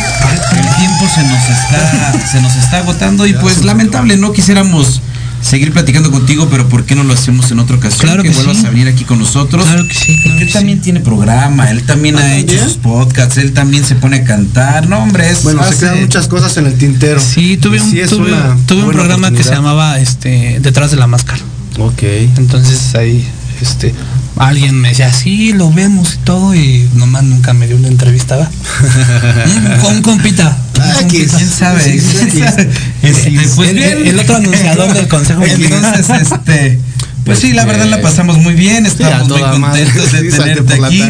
El 0.53 0.77
tiempo 0.77 1.09
se 1.15 1.23
nos 1.25 1.49
está, 1.49 2.27
se 2.33 2.41
nos 2.41 2.57
está 2.57 2.79
agotando 2.79 3.27
y 3.27 3.33
pues 3.35 3.65
lamentable, 3.65 4.17
no 4.17 4.33
quisiéramos 4.33 5.01
seguir 5.43 5.73
platicando 5.73 6.11
contigo, 6.11 6.49
pero 6.51 6.69
¿por 6.69 6.85
qué 6.85 6.95
no 6.95 7.03
lo 7.03 7.15
hacemos 7.15 7.51
en 7.51 7.61
otra 7.61 7.77
ocasión? 7.77 8.01
Claro 8.01 8.23
que, 8.23 8.29
que 8.29 8.35
vuelvas 8.35 8.59
sí. 8.59 8.67
a 8.67 8.71
venir 8.71 8.89
aquí 8.89 9.05
con 9.05 9.19
nosotros. 9.19 9.65
Claro 9.65 9.87
que 9.89 9.95
sí, 9.95 10.07
claro 10.17 10.23
Porque 10.25 10.43
él 10.43 10.47
que 10.49 10.53
también 10.53 10.79
sí. 10.79 10.85
tiene 10.85 11.01
programa, 11.01 11.71
él 11.71 11.83
también 11.85 12.19
¿Ah, 12.19 12.23
ha 12.23 12.37
hecho 12.37 12.63
sus 12.63 12.75
podcasts, 12.77 13.39
él 13.39 13.53
también 13.55 13.85
se 13.85 13.95
pone 13.95 14.19
a 14.19 14.25
cantar. 14.25 14.87
No, 14.89 14.99
hombre, 14.99 15.31
es 15.31 15.43
Bueno, 15.43 15.63
se 15.63 15.71
hace- 15.71 15.79
quedan 15.81 16.01
muchas 16.01 16.29
cosas 16.29 16.57
en 16.59 16.67
el 16.67 16.75
tintero. 16.77 17.21
Sí, 17.21 17.57
tuve 17.57 17.81
un, 17.81 17.91
sí 17.91 18.01
es 18.01 18.11
tuve, 18.11 18.33
una 18.33 18.57
tuve 18.67 18.83
un 18.85 18.91
programa 18.93 19.31
que 19.31 19.43
se 19.43 19.51
llamaba 19.51 19.99
este 19.99 20.59
Detrás 20.61 20.91
de 20.91 20.99
la 20.99 21.07
Máscara. 21.07 21.41
Ok. 21.79 22.03
Entonces 22.37 22.95
ahí, 22.95 23.27
este, 23.63 23.95
alguien 24.37 24.81
me 24.81 24.89
decía, 24.91 25.13
sí, 25.13 25.53
lo 25.53 25.71
vemos 25.73 26.15
y 26.15 26.19
todo, 26.25 26.55
y 26.55 26.89
nomás 26.95 27.25
nunca 27.25 27.53
me 27.53 27.67
dio 27.67 27.77
una 27.77 27.89
entrevista, 27.89 28.37
¿va? 28.37 28.51
Con 29.83 29.97
un 29.97 30.03
compita. 30.03 30.57
Ah, 30.79 31.01
¿Quién 31.09 31.29
sabe? 31.29 31.83
Este, 33.03 33.31
pues 33.57 33.69
El- 33.69 33.77
bien. 33.77 34.07
el 34.07 34.19
otro 34.19 34.37
anunciador 34.37 34.93
del 34.95 35.09
Consejo 35.09 35.43
Entonces, 35.45 36.07
este. 36.23 36.81
Pues 37.25 37.39
sí, 37.39 37.53
la 37.53 37.65
verdad 37.67 37.87
la 37.87 38.01
pasamos 38.01 38.39
muy 38.39 38.55
bien, 38.55 38.87
estamos 38.87 39.29
muy 39.29 39.41
contentos 39.41 40.13
de 40.13 40.23
tenerte 40.31 40.75
aquí. 40.85 41.03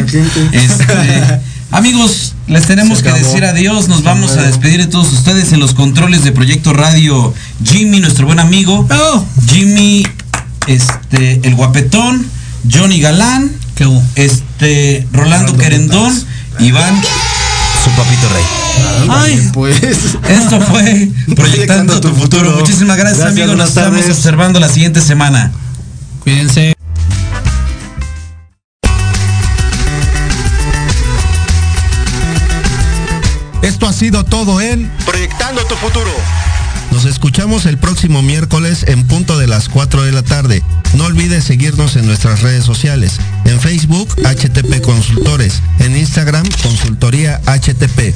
Este, 0.51 1.39
amigos, 1.71 2.33
les 2.47 2.65
tenemos 2.67 3.01
que 3.01 3.11
decir 3.13 3.45
adiós, 3.45 3.87
nos 3.87 4.03
vamos 4.03 4.31
a 4.31 4.43
despedir 4.43 4.79
de 4.81 4.87
todos 4.87 5.11
ustedes 5.13 5.53
en 5.53 5.61
los 5.61 5.73
controles 5.73 6.23
de 6.25 6.33
Proyecto 6.33 6.73
Radio. 6.73 7.33
Jimmy, 7.63 8.01
nuestro 8.01 8.25
buen 8.25 8.39
amigo. 8.39 8.87
Oh, 8.91 9.25
Jimmy, 9.47 10.05
este, 10.67 11.39
el 11.43 11.55
guapetón, 11.55 12.27
Johnny 12.69 12.99
Galán, 12.99 13.51
¿Qué 13.75 13.85
hubo? 13.85 14.01
este, 14.15 15.07
Rolando 15.11 15.53
Rolando 15.53 15.57
Querendón, 15.57 16.25
Iván. 16.59 17.01
Su 17.83 17.89
papito 17.91 18.29
rey. 18.29 18.43
Ay, 19.09 19.49
Pues. 19.53 19.81
Esto 19.81 20.61
fue 20.61 21.09
Proyectando 21.35 21.99
tu 21.99 22.09
futuro. 22.13 22.51
Muchísimas 22.59 22.97
gracias, 22.97 23.19
Gracias, 23.19 23.31
amigos. 23.41 23.57
Nos 23.57 23.57
buenas 23.57 23.69
estamos 23.69 23.99
tardes. 24.01 24.15
observando 24.17 24.59
la 24.59 24.69
siguiente 24.69 25.01
semana. 25.01 25.51
cuídense. 26.23 26.73
Esto 33.61 33.87
ha 33.87 33.93
sido 33.93 34.23
todo 34.23 34.59
en 34.59 34.89
Proyectando 35.05 35.63
tu 35.65 35.75
futuro 35.75 36.10
escuchamos 37.31 37.65
el 37.65 37.77
próximo 37.77 38.21
miércoles 38.21 38.83
en 38.89 39.07
punto 39.07 39.39
de 39.39 39.47
las 39.47 39.69
4 39.69 40.03
de 40.03 40.11
la 40.11 40.21
tarde. 40.21 40.61
No 40.95 41.05
olvides 41.05 41.45
seguirnos 41.45 41.95
en 41.95 42.05
nuestras 42.05 42.41
redes 42.41 42.65
sociales. 42.65 43.21
En 43.45 43.57
Facebook, 43.61 44.13
HTP 44.17 44.81
Consultores. 44.81 45.61
En 45.79 45.95
Instagram, 45.95 46.45
Consultoría 46.61 47.39
HTP. 47.45 48.13